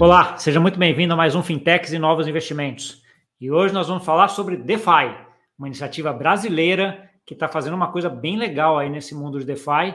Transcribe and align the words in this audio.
Olá, 0.00 0.38
seja 0.38 0.58
muito 0.58 0.78
bem-vindo 0.78 1.12
a 1.12 1.16
mais 1.16 1.34
um 1.34 1.42
Fintechs 1.42 1.92
e 1.92 1.98
Novos 1.98 2.26
Investimentos. 2.26 3.02
E 3.38 3.50
hoje 3.50 3.74
nós 3.74 3.86
vamos 3.86 4.02
falar 4.02 4.28
sobre 4.28 4.56
DeFi, 4.56 5.14
uma 5.58 5.68
iniciativa 5.68 6.10
brasileira 6.10 7.10
que 7.26 7.34
está 7.34 7.46
fazendo 7.46 7.74
uma 7.74 7.92
coisa 7.92 8.08
bem 8.08 8.38
legal 8.38 8.78
aí 8.78 8.88
nesse 8.88 9.14
mundo 9.14 9.38
de 9.38 9.44
DeFi, 9.44 9.94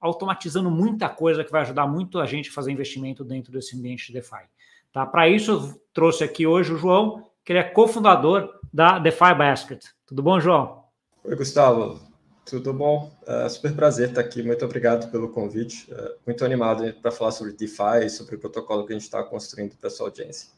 automatizando 0.00 0.70
muita 0.70 1.08
coisa 1.08 1.42
que 1.42 1.50
vai 1.50 1.62
ajudar 1.62 1.88
muito 1.88 2.20
a 2.20 2.26
gente 2.26 2.48
a 2.48 2.52
fazer 2.52 2.70
investimento 2.70 3.24
dentro 3.24 3.50
desse 3.50 3.76
ambiente 3.76 4.06
de 4.06 4.12
DeFi. 4.12 4.44
Tá? 4.92 5.04
Para 5.04 5.28
isso, 5.28 5.50
eu 5.50 5.82
trouxe 5.92 6.22
aqui 6.22 6.46
hoje 6.46 6.72
o 6.72 6.78
João, 6.78 7.26
que 7.44 7.50
ele 7.50 7.58
é 7.58 7.64
cofundador 7.64 8.48
da 8.72 9.00
DeFi 9.00 9.34
Basket. 9.36 9.84
Tudo 10.06 10.22
bom, 10.22 10.38
João? 10.38 10.84
Oi, 11.24 11.34
Gustavo. 11.34 12.09
Tudo 12.50 12.72
bom? 12.72 13.12
É 13.24 13.48
super 13.48 13.72
prazer 13.72 14.08
estar 14.08 14.20
aqui. 14.20 14.42
Muito 14.42 14.64
obrigado 14.64 15.08
pelo 15.12 15.28
convite. 15.28 15.86
É 15.92 16.14
muito 16.26 16.44
animado 16.44 16.92
para 17.00 17.12
falar 17.12 17.30
sobre 17.30 17.52
DeFi 17.52 18.06
e 18.06 18.10
sobre 18.10 18.34
o 18.34 18.38
protocolo 18.40 18.84
que 18.84 18.92
a 18.92 18.96
gente 18.96 19.04
está 19.04 19.22
construindo 19.22 19.76
para 19.76 19.88
sua 19.88 20.08
audiência. 20.08 20.48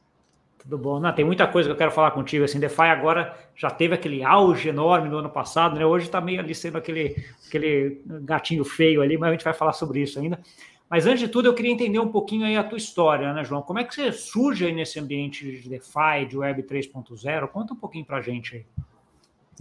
Tudo 0.59 0.79
bom. 0.79 0.99
Não, 0.99 1.13
tem 1.13 1.23
muita 1.23 1.47
coisa 1.47 1.69
que 1.69 1.73
eu 1.75 1.77
quero 1.77 1.91
falar 1.91 2.13
contigo. 2.13 2.47
Assim, 2.47 2.59
DeFi 2.59 2.83
agora 2.83 3.37
já 3.55 3.69
teve 3.69 3.95
aquele 3.95 4.25
auge 4.25 4.71
enorme 4.71 5.11
no 5.11 5.19
ano 5.19 5.29
passado, 5.29 5.79
né? 5.79 5.85
Hoje 5.85 6.07
está 6.07 6.19
meio 6.19 6.41
ali 6.41 6.55
sendo 6.55 6.79
aquele, 6.79 7.15
aquele 7.47 8.01
gatinho 8.07 8.65
feio 8.65 9.03
ali, 9.03 9.19
mas 9.19 9.29
a 9.29 9.33
gente 9.33 9.45
vai 9.45 9.53
falar 9.53 9.75
sobre 9.75 10.01
isso 10.01 10.19
ainda. 10.19 10.41
Mas 10.89 11.07
antes 11.07 11.21
de 11.21 11.29
tudo, 11.29 11.47
eu 11.47 11.55
queria 11.55 11.73
entender 11.73 11.99
um 11.99 12.09
pouquinho 12.09 12.47
aí 12.47 12.57
a 12.57 12.65
tua 12.65 12.79
história, 12.79 13.35
né, 13.35 13.45
João? 13.45 13.61
Como 13.61 13.79
é 13.79 13.85
que 13.85 13.95
você 13.95 14.13
surge 14.13 14.65
aí 14.65 14.73
nesse 14.73 14.99
ambiente 14.99 15.61
de 15.61 15.69
DeFi, 15.69 16.27
de 16.29 16.39
Web 16.39 16.63
3.0? 16.63 17.49
Conta 17.49 17.75
um 17.75 17.77
pouquinho 17.77 18.05
para 18.07 18.17
a 18.17 18.23
gente 18.23 18.57
aí. 18.57 18.67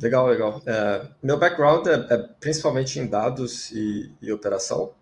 Legal, 0.02 0.28
legal. 0.28 0.62
É, 0.66 1.08
meu 1.22 1.38
background 1.38 1.86
é, 1.86 1.94
é, 2.14 2.18
principalmente 2.40 3.00
em 3.00 3.06
dados 3.06 3.70
e, 3.72 4.12
e 4.20 4.32
operação. 4.32 4.96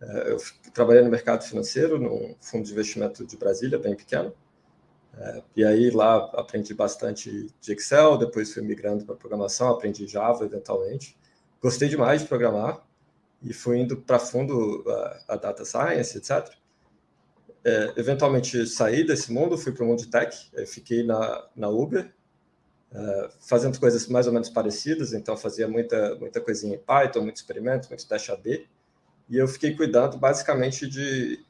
É, 0.00 0.30
eu 0.30 0.38
trabalhei 0.72 1.02
no 1.02 1.10
mercado 1.10 1.42
financeiro, 1.42 1.98
num 1.98 2.36
fundo 2.40 2.64
de 2.64 2.70
investimento 2.70 3.26
de 3.26 3.36
Brasília, 3.36 3.78
bem 3.80 3.96
pequeno. 3.96 4.32
É, 5.16 5.42
e 5.56 5.64
aí 5.64 5.90
lá 5.90 6.30
aprendi 6.34 6.72
bastante 6.72 7.52
de 7.60 7.72
Excel, 7.72 8.16
depois 8.16 8.54
fui 8.54 8.62
migrando 8.62 9.04
para 9.04 9.16
programação, 9.16 9.70
aprendi 9.70 10.06
Java 10.06 10.44
eventualmente. 10.44 11.18
Gostei 11.60 11.88
demais 11.88 12.22
de 12.22 12.28
programar 12.28 12.86
e 13.42 13.52
fui 13.52 13.78
indo 13.80 13.96
para 13.96 14.20
fundo 14.20 14.84
a, 14.86 15.34
a, 15.34 15.36
data 15.36 15.64
science, 15.64 16.16
etc. 16.16 16.48
É, 17.64 17.94
eventualmente 17.96 18.64
saí 18.68 19.04
desse 19.04 19.32
mundo, 19.32 19.58
fui 19.58 19.72
para 19.72 19.82
o 19.82 19.86
mundo 19.88 19.98
de 19.98 20.06
tech, 20.06 20.48
fiquei 20.68 21.02
na, 21.02 21.44
na 21.56 21.68
Uber, 21.68 22.14
Uh, 22.90 23.28
fazendo 23.40 23.78
coisas 23.78 24.06
mais 24.06 24.26
ou 24.26 24.32
menos 24.32 24.48
parecidas, 24.48 25.12
então 25.12 25.36
fazia 25.36 25.68
muita, 25.68 26.14
muita 26.14 26.40
coisinha 26.40 26.74
em 26.74 26.78
Python, 26.78 27.20
muito 27.20 27.36
experimento, 27.36 27.88
muito 27.88 28.08
teste 28.08 28.32
AB, 28.32 28.66
e 29.28 29.36
eu 29.36 29.46
fiquei 29.46 29.76
cuidando 29.76 30.16
basicamente 30.16 30.88
de 30.88 31.44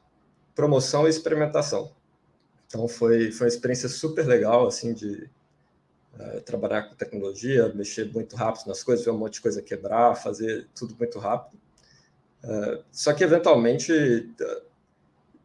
promoção 0.53 1.07
e 1.07 1.09
experimentação. 1.09 1.93
Então 2.67 2.87
foi, 2.89 3.31
foi 3.31 3.47
uma 3.47 3.53
experiência 3.53 3.87
super 3.87 4.27
legal, 4.27 4.67
assim, 4.67 4.93
de 4.93 5.29
uh, 6.19 6.41
trabalhar 6.41 6.83
com 6.83 6.95
tecnologia, 6.95 7.71
mexer 7.73 8.11
muito 8.11 8.35
rápido 8.35 8.67
nas 8.67 8.83
coisas, 8.83 9.05
ver 9.05 9.11
um 9.11 9.17
monte 9.17 9.35
de 9.35 9.41
coisa 9.41 9.61
quebrar, 9.61 10.15
fazer 10.15 10.67
tudo 10.75 10.93
muito 10.99 11.17
rápido. 11.19 11.57
Uh, 12.43 12.83
só 12.91 13.13
que 13.13 13.23
eventualmente 13.23 14.29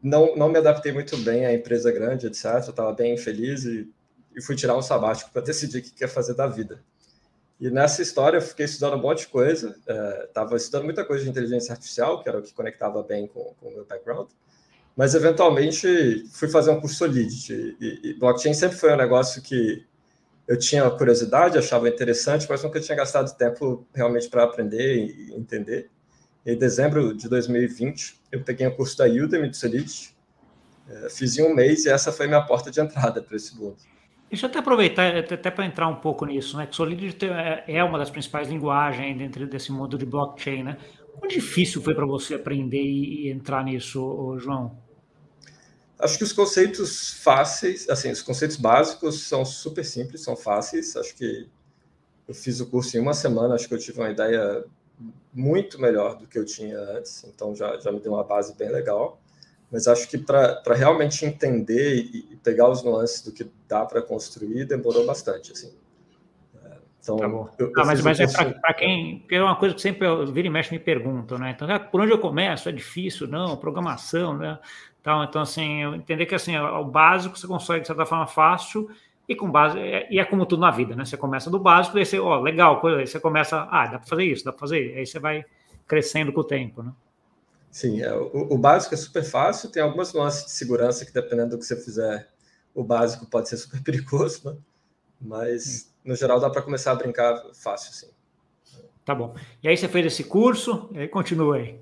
não, 0.03 0.37
não 0.37 0.48
me 0.48 0.59
adaptei 0.59 0.92
muito 0.92 1.17
bem 1.19 1.47
à 1.47 1.55
empresa 1.55 1.91
grande, 1.91 2.27
etc. 2.27 2.45
Eu 2.45 2.70
estava 2.70 2.92
bem 2.92 3.15
infeliz 3.15 3.65
e 3.65 3.89
e 4.37 4.43
fui 4.43 4.57
tirar 4.57 4.77
um 4.77 4.83
sabático 4.83 5.31
para 5.31 5.43
decidir 5.43 5.79
o 5.79 5.83
que 5.83 5.93
quer 5.93 6.09
fazer 6.09 6.35
da 6.35 6.47
vida. 6.47 6.83
E 7.61 7.71
nessa 7.71 8.03
história 8.03 8.39
eu 8.39 8.43
fiquei 8.43 8.65
estudando 8.65 8.97
um 8.97 9.03
monte 9.03 9.21
de 9.21 9.29
coisa, 9.29 9.77
estava 10.27 10.55
é, 10.55 10.57
estudando 10.57 10.85
muita 10.85 11.05
coisa 11.05 11.25
de 11.25 11.31
inteligência 11.31 11.73
artificial, 11.73 12.23
que 12.23 12.29
era 12.29 12.39
o 12.39 12.43
que 12.43 12.53
conectava 12.53 13.03
bem 13.03 13.27
com, 13.27 13.55
com 13.61 13.69
o 13.69 13.73
meu 13.73 13.85
background, 13.85 14.29
mas 14.97 15.15
eventualmente 15.15 16.27
fui 16.33 16.49
fazer 16.49 16.71
um 16.71 16.81
curso 16.81 16.97
Solidity. 16.97 17.77
E, 17.81 18.11
e 18.11 18.15
blockchain 18.15 18.55
sempre 18.55 18.77
foi 18.77 18.93
um 18.93 18.97
negócio 18.97 19.41
que 19.41 19.84
eu 20.47 20.59
tinha 20.59 20.89
curiosidade, 20.91 21.56
achava 21.56 21.89
interessante, 21.89 22.47
mas 22.49 22.62
nunca 22.62 22.81
tinha 22.81 22.97
gastado 22.97 23.34
tempo 23.37 23.87
realmente 23.94 24.28
para 24.28 24.44
aprender 24.44 24.97
e 24.97 25.34
entender. 25.34 25.91
Em 26.44 26.56
dezembro 26.59 27.15
de 27.17 27.28
2020, 27.28 28.21
eu 28.31 28.43
peguei 28.43 28.67
um 28.67 28.71
curso 28.77 28.99
da 28.99 29.06
Udemy 29.06 29.49
de 29.49 29.56
Solidity, 29.56 30.15
é, 30.87 31.09
fiz 31.09 31.39
em 31.39 31.43
um 31.43 31.55
mês 31.55 31.87
e 31.87 31.89
essa 31.89 32.12
foi 32.12 32.27
minha 32.27 32.43
porta 32.43 32.71
de 32.71 32.78
entrada 32.78 33.23
para 33.23 33.37
esse 33.37 33.56
mundo. 33.56 33.77
Deixa 34.34 34.47
eu 34.47 34.50
até 34.50 34.59
aproveitar, 34.59 35.17
até 35.17 35.49
para 35.49 35.65
entrar 35.65 35.87
um 35.87 35.95
pouco 35.95 36.27
nisso, 36.27 36.56
né? 36.56 36.67
Que 36.67 36.75
Solidity 36.75 37.27
é, 37.27 37.62
é 37.69 37.84
uma 37.84 37.97
das 37.97 38.11
principais 38.11 38.49
linguagens 38.49 39.17
dentro 39.17 39.47
desse 39.47 39.71
mundo 39.71 39.97
de 39.97 40.05
blockchain, 40.05 40.65
né? 40.65 40.77
Quão 41.12 41.28
difícil 41.28 41.81
foi 41.81 41.95
para 41.95 42.05
você 42.05 42.34
aprender 42.34 42.83
e 42.83 43.31
entrar 43.31 43.62
nisso, 43.62 44.37
João? 44.41 44.77
Acho 45.97 46.19
que 46.19 46.25
os 46.25 46.33
conceitos 46.33 47.15
fáceis, 47.23 47.89
assim, 47.89 48.11
os 48.11 48.23
conceitos 48.23 48.56
básicos 48.56 49.23
são 49.23 49.44
super 49.44 49.84
simples, 49.84 50.23
são 50.23 50.34
fáceis. 50.34 50.97
Acho 50.97 51.15
que 51.15 51.49
eu 52.27 52.34
fiz 52.34 52.59
o 52.59 52.67
curso 52.67 52.97
em 52.97 53.00
uma 53.00 53.15
semana, 53.15 53.55
acho 53.55 53.69
que 53.69 53.75
eu 53.75 53.78
tive 53.78 54.00
uma 54.00 54.11
ideia 54.11 54.65
muito 55.33 55.81
melhor 55.81 56.17
do 56.17 56.27
que 56.27 56.37
eu 56.37 56.44
tinha 56.44 56.77
antes, 56.77 57.23
então 57.23 57.55
já, 57.55 57.78
já 57.78 57.93
me 57.93 58.00
deu 58.00 58.12
uma 58.12 58.25
base 58.25 58.53
bem 58.56 58.69
legal 58.69 59.21
mas 59.75 59.89
acho 59.89 60.09
que 60.09 60.17
para 60.17 60.62
realmente 60.73 61.27
entender 61.27 61.97
e, 61.97 62.39
pegar 62.45 62.69
os 62.69 62.85
nuances 62.85 63.25
do 63.25 63.33
que 63.33 63.51
dá 63.67 63.85
para 63.85 64.01
construir 64.01 64.65
demorou 64.67 65.05
bastante, 65.05 65.51
assim. 65.51 65.75
É, 66.65 66.77
então, 67.03 67.17
tá 67.17 67.29
bom. 67.29 67.49
Eu, 67.59 67.73
eu 67.75 67.83
ah, 67.83 67.85
mas, 67.85 68.01
mas 68.01 68.21
é 68.21 68.27
para 68.27 68.75
quem. 68.75 69.19
Porque 69.19 69.35
é 69.35 69.43
uma 69.43 69.57
coisa 69.57 69.75
que 69.75 69.81
sempre 69.81 70.07
eu 70.07 70.25
vira 70.31 70.47
e 70.47 70.51
mexe 70.51 70.71
me 70.73 70.79
perguntam, 70.79 71.39
né? 71.39 71.51
Então, 71.51 71.69
ah, 71.69 71.81
por 71.81 72.01
onde 72.01 72.12
eu 72.12 72.19
começo? 72.19 72.69
É 72.69 72.73
difícil? 72.73 73.27
Não, 73.27 73.57
programação, 73.57 74.39
né? 74.39 74.61
Então, 75.01 75.25
então 75.25 75.43
assim, 75.43 75.83
eu 75.83 75.97
entender 75.97 76.27
que 76.27 76.37
assim, 76.37 76.56
o 76.56 76.85
básico 76.85 77.37
você 77.37 77.49
consegue, 77.49 77.81
de 77.81 77.89
certa 77.89 78.06
forma, 78.06 78.29
fácil, 78.29 78.89
e 79.29 79.35
com 79.35 79.51
base, 79.51 79.77
é, 79.77 80.06
e 80.09 80.21
é 80.21 80.25
como 80.25 80.47
tudo 80.47 80.61
na 80.61 80.71
vida, 80.71 80.95
né? 80.95 81.05
Você 81.05 81.17
começa 81.17 81.51
do 81.51 81.59
básico, 81.59 81.99
aí 81.99 82.06
você, 82.06 82.21
ó, 82.21 82.39
legal, 82.39 82.81
coisa, 82.81 82.99
aí 82.99 83.09
você 83.09 83.19
começa, 83.19 83.67
ah, 83.69 83.87
dá 83.87 83.99
para 83.99 84.06
fazer 84.06 84.25
isso, 84.25 84.45
dá 84.45 84.53
para 84.53 84.61
fazer, 84.61 84.97
aí 84.97 85.05
você 85.05 85.19
vai 85.19 85.45
crescendo 85.85 86.33
com 86.33 86.43
o 86.43 86.45
tempo, 86.45 86.81
né? 86.81 86.93
Sim, 87.75 88.03
é, 88.03 88.15
o, 88.15 88.55
o, 88.55 88.57
básico 88.57 88.95
é 88.95 88.97
super 88.97 89.25
fácil, 89.25 89.69
tem 89.69 89.83
algumas 89.83 90.12
nuances 90.12 90.45
de 90.45 90.53
segurança 90.53 91.05
que, 91.05 91.12
dependendo 91.12 91.51
do 91.51 91.59
que 91.59 91.65
você 91.65 91.75
fizer, 91.75 92.31
o 92.73 92.85
básico 92.85 93.27
pode 93.27 93.49
ser 93.49 93.57
super 93.59 93.83
perigoso, 93.83 94.49
né? 94.49 94.57
mas 95.21 95.93
no 96.05 96.15
geral 96.15 96.39
dá 96.39 96.49
para 96.49 96.62
começar 96.62 96.93
a 96.93 96.95
brincar 96.95 97.37
fácil, 97.53 97.93
sim. 97.93 98.07
Tá 99.05 99.12
bom. 99.12 99.35
E 99.61 99.67
aí 99.67 99.77
você 99.77 99.89
fez 99.89 100.07
esse 100.07 100.23
curso, 100.23 100.89
e 100.93 101.01
aí 101.01 101.09
continua 101.09 101.57
aí. 101.57 101.81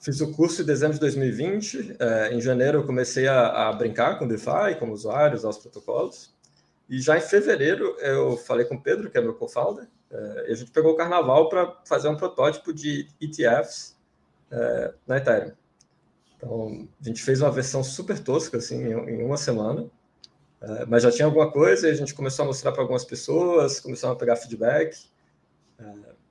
Fiz 0.00 0.20
o 0.20 0.32
curso 0.32 0.62
em 0.62 0.64
dezembro 0.64 0.94
de 0.94 1.00
2020. 1.02 1.94
É, 2.00 2.34
em 2.34 2.40
janeiro 2.40 2.78
eu 2.78 2.84
comecei 2.84 3.28
a, 3.28 3.68
a, 3.68 3.72
brincar 3.72 4.18
com 4.18 4.26
DeFi, 4.26 4.74
como 4.80 4.92
usuário, 4.92 5.36
usar 5.36 5.50
os 5.50 5.58
protocolos. 5.58 6.34
E 6.90 7.00
já 7.00 7.16
em 7.16 7.20
fevereiro 7.20 7.94
eu 8.00 8.36
falei 8.38 8.66
com 8.66 8.74
o 8.74 8.82
Pedro, 8.82 9.08
que 9.08 9.16
é 9.16 9.20
meu 9.20 9.34
co-founder, 9.34 9.86
é, 10.10 10.46
e 10.48 10.52
a 10.52 10.56
gente 10.56 10.72
pegou 10.72 10.94
o 10.94 10.96
carnaval 10.96 11.48
para 11.48 11.80
fazer 11.86 12.08
um 12.08 12.16
protótipo 12.16 12.72
de 12.72 13.06
ETFs 13.20 13.96
é, 14.50 14.94
na 15.06 15.18
Ethereum. 15.18 15.52
Então, 16.36 16.88
a 17.00 17.04
gente 17.04 17.22
fez 17.22 17.40
uma 17.40 17.50
versão 17.50 17.82
super 17.82 18.18
tosca, 18.18 18.58
assim, 18.58 18.82
em, 18.84 19.24
uma 19.24 19.36
semana, 19.36 19.90
é, 20.60 20.86
mas 20.86 21.02
já 21.02 21.10
tinha 21.10 21.26
alguma 21.26 21.50
coisa 21.50 21.88
e 21.88 21.90
a 21.90 21.94
gente 21.94 22.14
começou 22.14 22.44
a 22.44 22.46
mostrar 22.46 22.72
para 22.72 22.82
algumas 22.82 23.04
pessoas, 23.04 23.80
começamos 23.80 24.16
a 24.16 24.18
pegar 24.18 24.36
feedback. 24.36 24.96
É, 25.78 25.84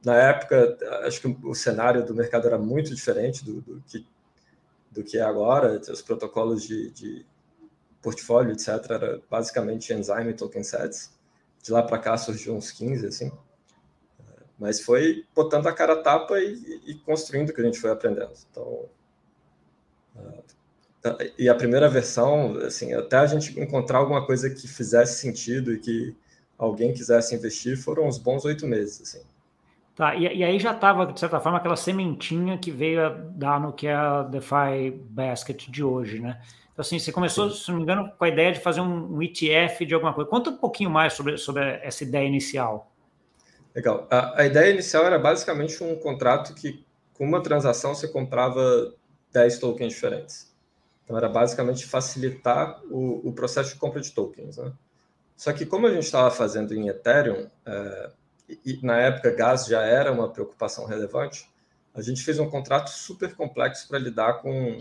na 0.04 0.16
época, 0.16 0.78
acho 1.04 1.22
que 1.22 1.38
o 1.44 1.54
cenário 1.54 2.06
do 2.06 2.16
mercado 2.16 2.48
era 2.48 2.58
muito 2.58 2.96
diferente 2.96 3.44
do, 3.44 3.62
do 3.62 3.82
que, 3.82 4.06
do 4.92 5.04
que 5.04 5.18
é 5.18 5.22
agora, 5.22 5.80
os 5.92 6.02
protocolos 6.02 6.64
de, 6.64 6.92
de 6.92 7.26
portfólio, 8.02 8.54
etc., 8.54 8.70
era 8.90 9.22
basicamente 9.30 9.94
Enzyme 9.94 10.30
e 10.30 10.34
Token 10.34 10.64
Sets. 10.64 11.12
De 11.62 11.72
lá 11.72 11.84
para 11.84 11.98
cá 11.98 12.18
surgiu 12.18 12.56
uns 12.56 12.72
15, 12.72 13.08
assim. 13.08 13.32
Mas 14.60 14.82
foi 14.82 15.26
botando 15.36 15.68
a 15.68 15.74
cara 15.74 15.94
a 15.94 16.02
tapa 16.02 16.40
e, 16.40 16.82
e 16.88 16.96
construindo 16.96 17.50
o 17.50 17.54
que 17.54 17.62
a 17.62 17.64
gente 17.64 17.80
foi 17.80 17.92
aprendendo. 17.92 18.34
Então, 18.52 18.86
uh, 20.16 20.44
e 21.38 21.48
a 21.48 21.56
primeira 21.56 21.88
versão, 21.88 22.58
assim, 22.58 22.94
até 22.94 23.18
a 23.18 23.28
gente 23.28 23.58
encontrar 23.60 24.00
alguma 24.00 24.26
coisa 24.26 24.50
que 24.50 24.68
fizesse 24.68 25.20
sentido 25.20 25.74
e 25.74 25.80
que 25.80 26.16
alguém 26.58 26.94
quisesse 26.94 27.36
investir, 27.36 27.78
foram 27.78 28.08
uns 28.08 28.18
bons 28.18 28.44
oito 28.46 28.66
meses, 28.66 29.02
assim. 29.02 29.26
Tá, 29.96 30.16
e, 30.16 30.24
e, 30.24 30.44
aí 30.44 30.60
já 30.60 30.74
estava, 30.74 31.06
de 31.08 31.20
certa 31.20 31.40
forma, 31.40 31.58
aquela 31.58 31.76
sementinha 31.76 32.58
que 32.58 32.70
veio 32.70 33.04
a 33.04 33.10
dar 33.10 33.60
no 33.60 33.74
que 33.74 33.88
é 33.88 33.94
a 33.94 34.24
DeFi 34.24 34.92
Basket 35.10 35.70
de 35.70 35.84
hoje, 35.84 36.20
né? 36.20 36.40
Então, 36.72 36.84
assim, 36.84 37.00
você 37.00 37.12
começou, 37.12 37.50
Sim. 37.50 37.64
se 37.64 37.70
não 37.72 37.78
me 37.78 37.84
engano, 37.84 38.12
com 38.16 38.24
a 38.24 38.30
ideia 38.30 38.52
de 38.52 38.60
fazer 38.60 38.82
um, 38.82 39.16
um 39.16 39.22
ETF 39.24 39.84
de 39.86 39.96
alguma 39.96 40.14
coisa. 40.14 40.30
Conta 40.30 40.52
um 40.52 40.58
pouquinho 40.58 40.92
mais 40.92 41.14
sobre, 41.14 41.36
sobre 41.38 41.64
essa 41.82 42.04
ideia 42.04 42.28
inicial. 42.28 42.92
Legal. 43.78 44.08
A, 44.10 44.42
a, 44.42 44.46
ideia 44.48 44.74
inicial 44.74 45.06
era 45.06 45.20
basicamente 45.20 45.84
um 45.84 45.96
contrato 45.96 46.56
que, 46.56 46.84
com 47.14 47.24
uma 47.24 47.44
transação, 47.44 47.94
você 47.94 48.08
comprava 48.08 48.92
10 49.32 49.60
tokens 49.60 49.94
diferentes. 49.94 50.52
Então, 51.04 51.16
era 51.16 51.30
basicamente 51.30 51.86
facilitar 51.86 52.82
o, 52.90 53.30
o 53.30 53.32
processo 53.34 53.76
de 53.76 53.80
compra 53.80 54.02
de 54.02 54.12
tokens. 54.12 54.58
Né? 54.58 54.74
Só 55.36 55.54
que, 55.54 55.64
como 55.64 55.86
a 55.86 55.92
gente 55.92 56.06
estava 56.06 56.32
fazendo 56.32 56.74
em 56.74 56.88
Ethereum, 56.88 57.48
é, 57.68 58.10
e, 58.66 58.80
na 58.82 58.98
época 58.98 59.30
gas 59.30 59.68
já 59.68 59.84
era 59.84 60.12
uma 60.12 60.28
preocupação 60.28 60.88
relevante, 60.88 61.48
a 61.94 62.02
gente 62.02 62.24
fez 62.24 62.40
um 62.40 62.50
contrato 62.50 62.90
super 62.90 63.36
complexo 63.36 63.88
para 63.88 64.00
lidar 64.00 64.42
com 64.42 64.80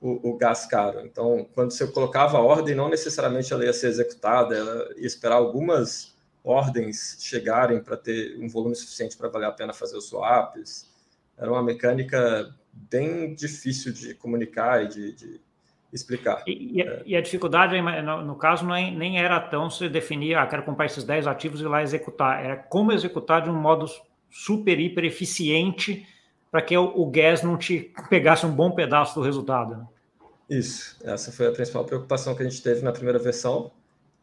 o, 0.00 0.30
o, 0.30 0.38
gás 0.38 0.64
caro. 0.64 1.00
Então, 1.04 1.46
quando 1.54 1.72
você 1.72 1.86
colocava 1.88 2.38
a 2.38 2.42
ordem, 2.42 2.74
não 2.74 2.88
necessariamente 2.88 3.52
ela 3.52 3.66
ia 3.66 3.72
ser 3.74 3.88
executada, 3.88 4.56
ela 4.56 4.94
ia 4.96 5.06
esperar 5.06 5.36
algumas 5.36 6.13
ordens 6.44 7.16
chegarem 7.20 7.82
para 7.82 7.96
ter 7.96 8.38
um 8.38 8.46
volume 8.46 8.76
suficiente 8.76 9.16
para 9.16 9.28
valer 9.28 9.46
a 9.46 9.52
pena 9.52 9.72
fazer 9.72 9.96
os 9.96 10.08
swaps. 10.08 10.92
Era 11.38 11.50
uma 11.50 11.62
mecânica 11.62 12.54
bem 12.72 13.34
difícil 13.34 13.92
de 13.92 14.14
comunicar 14.14 14.84
e 14.84 14.88
de, 14.88 15.12
de 15.12 15.40
explicar. 15.92 16.42
E, 16.46 16.76
e, 16.76 16.82
é. 16.82 17.02
e, 17.06 17.16
a 17.16 17.20
dificuldade, 17.20 17.80
no, 17.80 18.22
no 18.22 18.36
caso, 18.36 18.70
é, 18.74 18.90
nem 18.90 19.18
era 19.18 19.40
tão 19.40 19.70
se 19.70 19.88
definir, 19.88 20.34
ah, 20.34 20.46
quero 20.46 20.64
comprar 20.64 20.86
esses 20.86 21.02
10 21.02 21.26
ativos 21.26 21.60
e 21.60 21.64
lá 21.64 21.82
executar. 21.82 22.44
Era 22.44 22.56
como 22.56 22.92
executar 22.92 23.42
de 23.42 23.48
um 23.48 23.54
modo 23.54 23.86
super, 24.30 24.78
hiper 24.78 25.04
eficiente 25.04 26.06
para 26.50 26.60
que 26.60 26.76
o, 26.76 26.92
o 26.94 27.10
gas 27.10 27.42
não 27.42 27.56
te 27.56 27.92
pegasse 28.10 28.44
um 28.44 28.54
bom 28.54 28.72
pedaço 28.72 29.14
do 29.14 29.24
resultado. 29.24 29.76
Né? 29.76 29.86
Isso, 30.50 30.98
essa 31.04 31.32
foi 31.32 31.46
a 31.46 31.52
principal 31.52 31.84
preocupação 31.84 32.34
que 32.34 32.42
a 32.42 32.48
gente 32.48 32.62
teve 32.62 32.82
na 32.82 32.92
primeira 32.92 33.18
versão. 33.18 33.70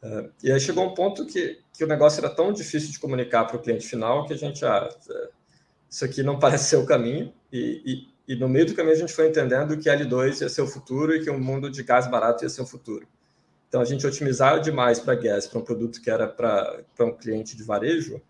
Uh, 0.03 0.31
e 0.43 0.51
aí 0.51 0.59
chegou 0.59 0.83
um 0.83 0.93
ponto 0.93 1.25
que, 1.25 1.59
que 1.73 1.83
o 1.83 1.87
negócio 1.87 2.23
era 2.23 2.33
tão 2.33 2.51
difícil 2.51 2.91
de 2.91 2.99
comunicar 2.99 3.45
para 3.45 3.57
o 3.57 3.59
cliente 3.59 3.87
final 3.87 4.25
que 4.25 4.33
a 4.33 4.37
gente, 4.37 4.65
ah, 4.65 4.89
é, 5.09 5.29
isso 5.89 6.03
aqui 6.03 6.23
não 6.23 6.37
parece 6.39 6.69
ser 6.69 6.77
o 6.77 6.85
caminho. 6.85 7.31
E, 7.51 8.07
e, 8.27 8.33
e, 8.33 8.35
no 8.35 8.49
meio 8.49 8.65
do 8.65 8.73
caminho 8.73 8.95
a 8.95 8.99
gente 8.99 9.13
foi 9.13 9.29
entendendo 9.29 9.77
que 9.77 9.89
L2 9.89 10.41
ia 10.41 10.49
ser 10.49 10.61
o 10.61 10.67
futuro 10.67 11.15
e 11.15 11.23
que 11.23 11.29
o 11.29 11.39
mundo 11.39 11.69
de 11.69 11.83
gás 11.83 12.09
barato 12.09 12.43
ia 12.43 12.49
ser 12.49 12.61
o 12.61 12.65
futuro. 12.65 13.07
Então 13.67 13.79
a 13.79 13.85
gente 13.85 14.05
otimizava 14.05 14.59
demais 14.59 14.99
para 14.99 15.15
gas, 15.15 15.47
para 15.47 15.59
um 15.59 15.63
produto 15.63 16.01
que 16.01 16.09
era 16.09 16.27
para 16.27 16.83
um 16.99 17.11
cliente 17.11 17.55
de 17.55 17.63
varejo, 17.63 18.21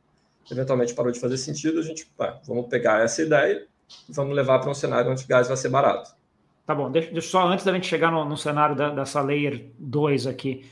eventualmente 0.52 0.94
parou 0.94 1.12
de 1.12 1.20
fazer 1.20 1.38
sentido. 1.38 1.80
A 1.80 1.84
gente, 1.84 2.06
pá, 2.18 2.40
vamos 2.46 2.68
pegar 2.68 3.04
essa 3.04 3.22
ideia 3.22 3.66
e 4.08 4.12
vamos 4.12 4.36
levar 4.36 4.60
para 4.60 4.70
um 4.70 4.74
cenário 4.74 5.10
onde 5.10 5.26
gás 5.26 5.48
vai 5.48 5.58
ser 5.58 5.70
barato. 5.70 6.14
Tá 6.66 6.76
bom, 6.76 6.92
deixa, 6.92 7.12
deixa 7.12 7.30
só 7.30 7.48
antes 7.48 7.66
da 7.66 7.74
gente 7.74 7.88
chegar 7.88 8.12
no, 8.12 8.24
no 8.24 8.38
cenário 8.38 8.76
da, 8.76 8.90
dessa 8.90 9.22
layer 9.22 9.66
2 9.80 10.28
aqui. 10.28 10.70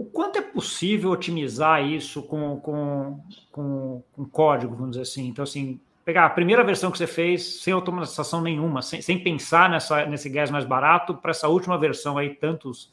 O 0.00 0.04
quanto 0.06 0.38
é 0.38 0.40
possível 0.40 1.10
otimizar 1.10 1.84
isso 1.84 2.22
com, 2.22 2.58
com, 2.58 3.20
com, 3.52 4.02
com, 4.10 4.24
código, 4.24 4.74
vamos 4.74 4.92
dizer 4.92 5.02
assim? 5.02 5.28
Então, 5.28 5.42
assim, 5.42 5.78
pegar 6.06 6.24
a 6.24 6.30
primeira 6.30 6.64
versão 6.64 6.90
que 6.90 6.96
você 6.96 7.06
fez 7.06 7.60
sem 7.60 7.74
automatização 7.74 8.40
nenhuma, 8.40 8.80
sem, 8.80 9.02
sem 9.02 9.22
pensar 9.22 9.68
nessa, 9.68 10.06
nesse 10.06 10.30
gás 10.30 10.50
mais 10.50 10.64
barato, 10.64 11.14
para 11.16 11.32
essa 11.32 11.48
última 11.48 11.76
versão 11.76 12.16
aí, 12.16 12.34
tantos 12.34 12.90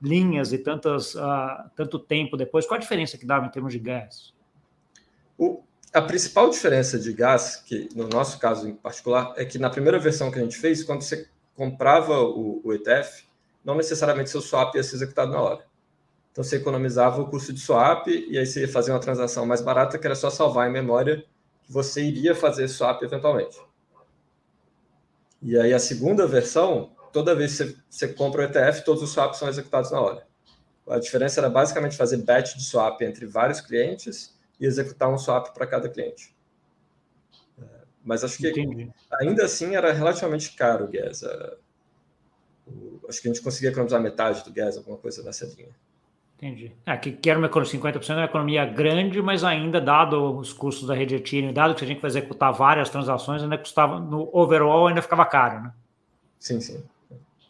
linhas 0.00 0.52
e 0.52 0.58
tantas, 0.58 1.16
uh, 1.16 1.68
tanto 1.74 1.98
tempo 1.98 2.36
depois, 2.36 2.64
qual 2.64 2.78
a 2.78 2.80
diferença 2.80 3.18
que 3.18 3.26
dava 3.26 3.46
em 3.46 3.50
termos 3.50 3.72
de 3.72 3.80
gás? 3.80 4.32
O, 5.36 5.60
a 5.92 6.02
principal 6.02 6.48
diferença 6.48 7.00
de 7.00 7.12
gás, 7.12 7.56
que 7.56 7.88
no 7.96 8.06
nosso 8.06 8.38
caso 8.38 8.68
em 8.68 8.76
particular, 8.76 9.34
é 9.36 9.44
que 9.44 9.58
na 9.58 9.70
primeira 9.70 9.98
versão 9.98 10.30
que 10.30 10.38
a 10.38 10.42
gente 10.42 10.56
fez, 10.56 10.84
quando 10.84 11.02
você 11.02 11.28
comprava 11.56 12.20
o, 12.20 12.60
o 12.62 12.72
ETF, 12.72 13.24
não 13.64 13.74
necessariamente 13.74 14.30
seu 14.30 14.40
swap 14.40 14.76
ia 14.76 14.84
ser 14.84 14.94
executado 14.94 15.32
na 15.32 15.40
hora. 15.40 15.73
Então 16.34 16.42
você 16.42 16.56
economizava 16.56 17.22
o 17.22 17.28
custo 17.30 17.52
de 17.52 17.60
swap 17.60 18.08
e 18.08 18.36
aí 18.36 18.44
você 18.44 18.62
ia 18.62 18.68
fazer 18.68 18.90
uma 18.90 18.98
transação 18.98 19.46
mais 19.46 19.62
barata 19.62 19.96
que 19.96 20.04
era 20.04 20.16
só 20.16 20.28
salvar 20.28 20.68
em 20.68 20.72
memória 20.72 21.24
que 21.62 21.72
você 21.72 22.02
iria 22.02 22.34
fazer 22.34 22.66
swap 22.66 23.00
eventualmente. 23.04 23.56
E 25.40 25.56
aí 25.56 25.72
a 25.72 25.78
segunda 25.78 26.26
versão, 26.26 26.90
toda 27.12 27.36
vez 27.36 27.56
que 27.56 27.76
você, 27.88 28.08
compra 28.08 28.40
o 28.40 28.44
ETF, 28.46 28.84
todos 28.84 29.00
os 29.04 29.12
swaps 29.12 29.38
são 29.38 29.48
executados 29.48 29.92
na 29.92 30.00
hora. 30.00 30.26
A 30.88 30.98
diferença 30.98 31.38
era 31.38 31.48
basicamente 31.48 31.96
fazer 31.96 32.16
batch 32.16 32.56
de 32.56 32.64
swap 32.64 33.00
entre 33.02 33.26
vários 33.26 33.60
clientes 33.60 34.36
e 34.58 34.66
executar 34.66 35.08
um 35.08 35.16
swap 35.16 35.54
para 35.54 35.68
cada 35.68 35.88
cliente. 35.88 36.34
É, 37.62 37.64
mas 38.04 38.24
acho 38.24 38.38
que 38.38 38.48
Entendi. 38.48 38.90
ainda 39.20 39.44
assim 39.44 39.76
era 39.76 39.92
relativamente 39.92 40.52
caro 40.56 40.86
o 40.86 40.88
gas. 40.88 41.22
Acho 43.08 43.22
que 43.22 43.28
a 43.28 43.32
gente 43.32 43.40
conseguia 43.40 43.70
economizar 43.70 44.02
metade 44.02 44.42
do 44.42 44.52
gas, 44.52 44.76
alguma 44.76 44.98
coisa 44.98 45.22
nessa 45.22 45.46
linha. 45.46 45.83
Entendi. 46.36 46.72
É, 46.84 46.96
que, 46.96 47.12
que 47.12 47.30
era 47.30 47.38
uma 47.38 47.46
economia, 47.46 47.72
50% 47.72 48.10
é 48.10 48.14
uma 48.14 48.24
economia 48.24 48.66
grande, 48.66 49.22
mas 49.22 49.44
ainda, 49.44 49.80
dado 49.80 50.36
os 50.36 50.52
custos 50.52 50.86
da 50.86 50.94
rede 50.94 51.14
Ethereum, 51.14 51.52
dado 51.52 51.74
que 51.74 51.84
a 51.84 51.86
gente 51.86 52.00
vai 52.00 52.10
executar 52.10 52.52
várias 52.52 52.90
transações, 52.90 53.42
ainda 53.42 53.56
custava, 53.56 53.98
no 53.98 54.28
overall, 54.32 54.88
ainda 54.88 55.00
ficava 55.00 55.24
caro, 55.24 55.62
né? 55.62 55.72
Sim, 56.38 56.60
sim. 56.60 56.82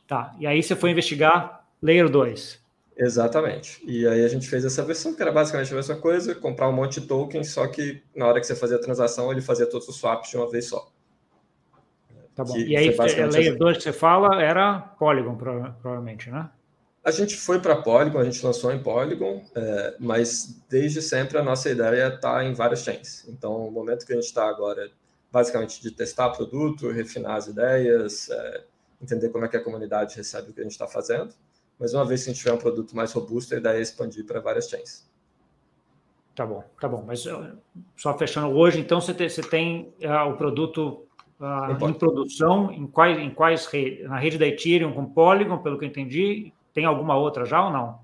Tá, 0.06 0.34
e 0.38 0.46
aí 0.46 0.62
você 0.62 0.76
foi 0.76 0.90
investigar 0.90 1.64
Layer 1.82 2.08
2. 2.08 2.62
Exatamente. 2.96 3.82
E 3.84 4.06
aí 4.06 4.24
a 4.24 4.28
gente 4.28 4.48
fez 4.48 4.64
essa 4.64 4.84
versão, 4.84 5.14
que 5.14 5.20
era 5.20 5.32
basicamente 5.32 5.72
a 5.72 5.76
mesma 5.76 5.96
coisa, 5.96 6.34
comprar 6.34 6.68
um 6.68 6.72
monte 6.72 7.00
de 7.00 7.06
tokens, 7.06 7.50
só 7.50 7.66
que 7.66 8.02
na 8.14 8.26
hora 8.26 8.38
que 8.38 8.46
você 8.46 8.54
fazia 8.54 8.76
a 8.76 8.80
transação, 8.80 9.32
ele 9.32 9.40
fazia 9.40 9.66
todos 9.66 9.88
os 9.88 9.96
swaps 9.96 10.30
de 10.30 10.36
uma 10.36 10.48
vez 10.48 10.66
só. 10.68 10.86
Tá 12.34 12.44
bom. 12.44 12.52
Que 12.52 12.66
e 12.66 12.76
aí, 12.76 12.94
a 12.94 13.26
Layer 13.26 13.56
2 13.56 13.76
que 13.78 13.82
você 13.82 13.92
fala 13.92 14.40
era 14.40 14.78
Polygon, 14.78 15.36
provavelmente, 15.36 16.30
né? 16.30 16.48
A 17.04 17.10
gente 17.10 17.36
foi 17.36 17.60
para 17.60 17.76
Polygon, 17.76 18.18
a 18.18 18.24
gente 18.24 18.44
lançou 18.44 18.72
em 18.72 18.82
Polygon, 18.82 19.44
é, 19.54 19.94
mas 20.00 20.64
desde 20.70 21.02
sempre 21.02 21.36
a 21.36 21.42
nossa 21.42 21.68
ideia 21.68 22.08
está 22.08 22.42
em 22.42 22.54
várias 22.54 22.82
chains. 22.82 23.28
Então, 23.28 23.68
o 23.68 23.70
momento 23.70 24.06
que 24.06 24.12
a 24.12 24.16
gente 24.16 24.24
está 24.24 24.48
agora 24.48 24.86
é 24.86 24.90
basicamente 25.30 25.82
de 25.82 25.90
testar 25.90 26.30
produto, 26.30 26.90
refinar 26.90 27.36
as 27.36 27.46
ideias, 27.46 28.30
é, 28.30 28.64
entender 29.02 29.28
como 29.28 29.44
é 29.44 29.48
que 29.48 29.56
a 29.56 29.62
comunidade 29.62 30.16
recebe 30.16 30.50
o 30.50 30.54
que 30.54 30.60
a 30.60 30.62
gente 30.62 30.72
está 30.72 30.86
fazendo. 30.86 31.34
Mas 31.78 31.92
uma 31.92 32.06
vez 32.06 32.24
que 32.24 32.30
a 32.30 32.32
gente 32.32 32.42
tiver 32.42 32.54
um 32.54 32.58
produto 32.58 32.96
mais 32.96 33.12
robusto, 33.12 33.54
a 33.54 33.58
ideia 33.58 33.78
é 33.78 33.82
expandir 33.82 34.24
para 34.24 34.40
várias 34.40 34.70
chains. 34.70 35.06
Tá 36.34 36.46
bom, 36.46 36.64
tá 36.80 36.88
bom. 36.88 37.04
Mas 37.06 37.24
só 37.96 38.16
fechando 38.16 38.56
hoje, 38.56 38.80
então 38.80 39.00
você 39.00 39.12
tem, 39.12 39.28
você 39.28 39.42
tem 39.42 39.92
uh, 40.02 40.30
o 40.30 40.36
produto 40.36 41.06
uh, 41.38 41.86
em 41.86 41.92
produção 41.92 42.72
em 42.72 42.86
quais, 42.86 43.18
em 43.18 43.30
quais 43.30 43.66
redes? 43.66 44.08
Na 44.08 44.18
rede 44.18 44.38
da 44.38 44.46
Ethereum 44.46 44.92
com 44.92 45.04
Polygon, 45.04 45.58
pelo 45.58 45.78
que 45.78 45.84
eu 45.84 45.88
entendi, 45.88 46.52
tem 46.74 46.84
alguma 46.84 47.16
outra 47.16 47.46
já 47.46 47.64
ou 47.64 47.70
não? 47.70 48.00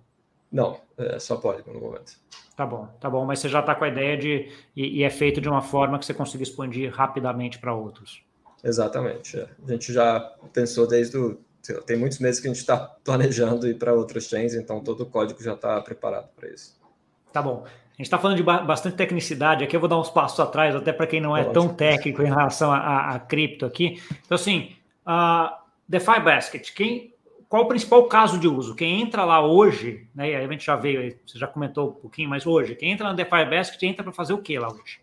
Não, 0.51 0.81
é 0.97 1.19
só 1.19 1.37
Polygon 1.37 1.73
no 1.73 1.81
momento. 1.81 2.13
Tá 2.57 2.65
bom, 2.65 2.89
tá 3.01 3.09
bom, 3.11 3.25
mas 3.25 3.39
você 3.39 3.49
já 3.49 3.61
está 3.61 3.75
com 3.75 3.85
a 3.85 3.89
ideia 3.89 4.17
de. 4.17 4.49
E, 4.77 4.99
e, 4.99 5.03
é 5.03 5.11
feito 5.11 5.41
de 5.41 5.49
uma 5.49 5.63
forma 5.63 5.99
que 5.99 6.07
você 6.07 6.15
consiga 6.15 6.43
expandir 6.43 6.93
rapidamente 6.93 7.59
para 7.59 7.75
outros. 7.75 8.23
Exatamente. 8.63 9.39
É. 9.39 9.49
A 9.67 9.73
gente 9.73 9.93
já 9.93 10.21
pensou 10.53 10.87
desde 10.87 11.17
o. 11.17 11.41
Tem 11.87 11.97
muitos 11.97 12.19
meses 12.19 12.41
que 12.41 12.49
a 12.49 12.51
gente 12.51 12.61
está 12.61 12.77
planejando 13.05 13.69
ir 13.69 13.79
para 13.79 13.95
outras 13.95 14.25
chains, 14.25 14.55
então 14.55 14.81
todo 14.81 15.03
o 15.03 15.07
código 15.07 15.43
já 15.43 15.55
está 15.55 15.81
preparado 15.81 16.29
para 16.37 16.49
isso. 16.49 16.79
Tá 17.33 17.41
bom. 17.41 17.65
A 17.65 17.93
gente 17.97 18.07
está 18.07 18.19
falando 18.19 18.37
de 18.37 18.43
bastante 18.43 18.97
tecnicidade 18.97 19.63
aqui, 19.63 19.77
eu 19.77 19.81
vou 19.81 19.89
dar 19.89 19.99
uns 19.99 20.09
passos 20.09 20.41
atrás, 20.41 20.75
até 20.75 20.93
para 20.93 21.07
quem 21.07 21.21
não 21.21 21.37
é 21.37 21.45
tão 21.45 21.69
técnico 21.69 22.23
em 22.23 22.27
relação 22.27 22.73
a, 22.73 22.79
a, 22.79 23.15
a 23.15 23.19
cripto 23.19 23.67
aqui. 23.67 24.03
Então, 24.25 24.37
assim, 24.37 24.75
a 25.05 25.63
DeFi 25.87 26.21
Basket, 26.21 26.73
quem 26.73 27.10
qual 27.51 27.65
o 27.65 27.69
principal 27.69 28.07
caso 28.07 28.39
de 28.39 28.47
uso? 28.47 28.77
Quem 28.77 29.03
entra 29.03 29.25
lá 29.25 29.45
hoje, 29.45 30.07
né? 30.15 30.37
A 30.37 30.47
gente 30.47 30.65
já 30.65 30.77
veio, 30.77 31.19
você 31.27 31.37
já 31.37 31.49
comentou 31.49 31.89
um 31.89 31.93
pouquinho, 31.95 32.31
mas 32.31 32.47
hoje, 32.47 32.77
quem 32.77 32.93
entra 32.93 33.11
no 33.11 33.17
DeFi 33.17 33.45
Basket 33.51 33.83
entra 33.83 34.05
para 34.05 34.13
fazer 34.13 34.33
o 34.33 34.39
que 34.39 34.57
lá 34.57 34.73
hoje? 34.73 35.01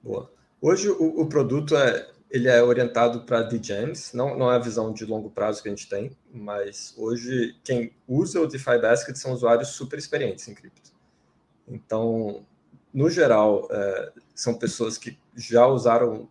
Boa. 0.00 0.30
Hoje 0.62 0.88
o, 0.88 1.22
o, 1.22 1.28
produto 1.28 1.76
é 1.76 2.08
ele 2.30 2.48
é 2.48 2.62
orientado 2.62 3.22
para 3.22 3.42
DGEMs, 3.42 4.12
não, 4.14 4.38
não 4.38 4.50
é 4.50 4.54
a 4.54 4.60
visão 4.60 4.92
de 4.92 5.04
longo 5.04 5.28
prazo 5.28 5.60
que 5.60 5.68
a 5.68 5.72
gente 5.72 5.88
tem, 5.88 6.12
mas 6.32 6.94
hoje 6.96 7.56
quem 7.64 7.92
usa 8.06 8.40
o 8.40 8.46
DeFi 8.46 8.78
Basket 8.78 9.16
são 9.16 9.32
usuários 9.32 9.70
super 9.70 9.98
experientes 9.98 10.46
em 10.46 10.54
cripto. 10.54 10.92
Então, 11.66 12.44
no 12.94 13.10
geral, 13.10 13.66
é, 13.72 14.12
são 14.36 14.54
pessoas 14.54 14.96
que 14.96 15.18
já 15.34 15.66
usaram 15.66 16.28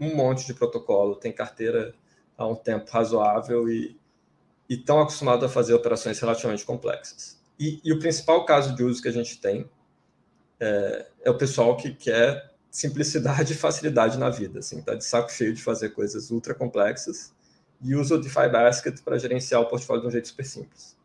um 0.00 0.16
monte 0.16 0.44
de 0.44 0.54
protocolo, 0.54 1.14
tem 1.14 1.30
carteira 1.30 1.94
há 2.36 2.44
um 2.48 2.56
tempo 2.56 2.90
razoável 2.90 3.68
e 3.68 3.96
e 4.68 4.74
estão 4.74 5.00
acostumados 5.00 5.44
a 5.44 5.48
fazer 5.48 5.74
operações 5.74 6.18
relativamente 6.18 6.64
complexas. 6.64 7.40
E, 7.58 7.80
e, 7.84 7.92
o 7.92 7.98
principal 7.98 8.44
caso 8.44 8.74
de 8.74 8.82
uso 8.82 9.00
que 9.00 9.08
a 9.08 9.12
gente 9.12 9.40
tem 9.40 9.68
é, 10.60 11.06
é 11.24 11.30
o 11.30 11.38
pessoal 11.38 11.76
que 11.76 11.92
quer 11.94 12.52
simplicidade 12.70 13.52
e 13.54 13.56
facilidade 13.56 14.18
na 14.18 14.28
vida, 14.28 14.58
assim, 14.58 14.82
tá 14.82 14.94
de 14.94 15.04
saco 15.04 15.30
cheio 15.32 15.54
de 15.54 15.62
fazer 15.62 15.90
coisas 15.90 16.30
ultra 16.30 16.54
complexas 16.54 17.34
e 17.82 17.94
usa 17.94 18.14
o 18.14 18.18
DeFi 18.18 18.48
Basket 18.48 19.00
para 19.02 19.18
gerenciar 19.18 19.60
o 19.60 19.66
portfólio 19.66 20.02
de 20.02 20.08
um 20.08 20.10
jeito 20.10 20.28
super 20.28 20.44
simples. 20.44 20.96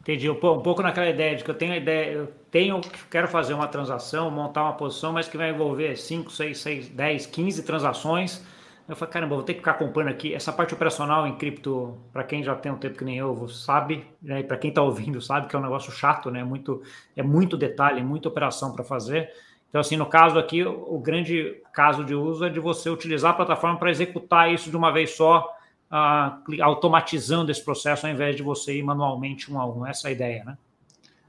Entendi, 0.00 0.30
um 0.30 0.34
pouco 0.34 0.82
naquela 0.82 1.08
ideia 1.08 1.36
de 1.36 1.44
que 1.44 1.50
eu 1.50 1.54
tenho 1.54 1.72
a 1.72 1.76
ideia, 1.76 2.12
eu 2.12 2.32
tenho, 2.50 2.80
quero 3.10 3.28
fazer 3.28 3.52
uma 3.52 3.68
transação, 3.68 4.30
montar 4.30 4.62
uma 4.62 4.72
posição, 4.72 5.12
mas 5.12 5.28
que 5.28 5.36
vai 5.36 5.50
envolver 5.50 5.94
5, 5.96 6.30
6, 6.30 6.58
6, 6.58 6.88
10, 6.88 7.26
15 7.26 7.62
transações, 7.62 8.42
eu 8.90 8.96
falei, 8.96 9.12
caramba, 9.12 9.36
vou 9.36 9.44
ter 9.44 9.54
que 9.54 9.60
ficar 9.60 9.72
acompanhando 9.72 10.10
aqui. 10.10 10.34
Essa 10.34 10.52
parte 10.52 10.74
operacional 10.74 11.24
em 11.24 11.36
cripto, 11.36 11.96
para 12.12 12.24
quem 12.24 12.42
já 12.42 12.56
tem 12.56 12.72
um 12.72 12.76
tempo 12.76 12.98
que 12.98 13.04
nem 13.04 13.16
eu, 13.16 13.48
sabe, 13.48 14.04
né? 14.20 14.42
para 14.42 14.56
quem 14.56 14.70
está 14.70 14.82
ouvindo, 14.82 15.22
sabe 15.22 15.46
que 15.46 15.54
é 15.54 15.58
um 15.58 15.62
negócio 15.62 15.92
chato, 15.92 16.28
né? 16.28 16.42
Muito, 16.42 16.82
é 17.16 17.22
muito 17.22 17.56
detalhe, 17.56 18.02
muita 18.02 18.28
operação 18.28 18.72
para 18.72 18.82
fazer. 18.82 19.30
Então, 19.68 19.80
assim, 19.80 19.96
no 19.96 20.06
caso 20.06 20.40
aqui, 20.40 20.64
o 20.64 20.98
grande 20.98 21.62
caso 21.72 22.04
de 22.04 22.16
uso 22.16 22.44
é 22.44 22.50
de 22.50 22.58
você 22.58 22.90
utilizar 22.90 23.30
a 23.30 23.34
plataforma 23.34 23.78
para 23.78 23.90
executar 23.92 24.52
isso 24.52 24.68
de 24.68 24.76
uma 24.76 24.92
vez 24.92 25.10
só, 25.10 25.48
uh, 25.88 26.62
automatizando 26.62 27.52
esse 27.52 27.64
processo, 27.64 28.06
ao 28.08 28.12
invés 28.12 28.34
de 28.34 28.42
você 28.42 28.76
ir 28.76 28.82
manualmente 28.82 29.52
um 29.52 29.60
a 29.60 29.66
um. 29.66 29.86
Essa 29.86 30.08
é 30.08 30.10
a 30.10 30.12
ideia, 30.12 30.44
né? 30.44 30.58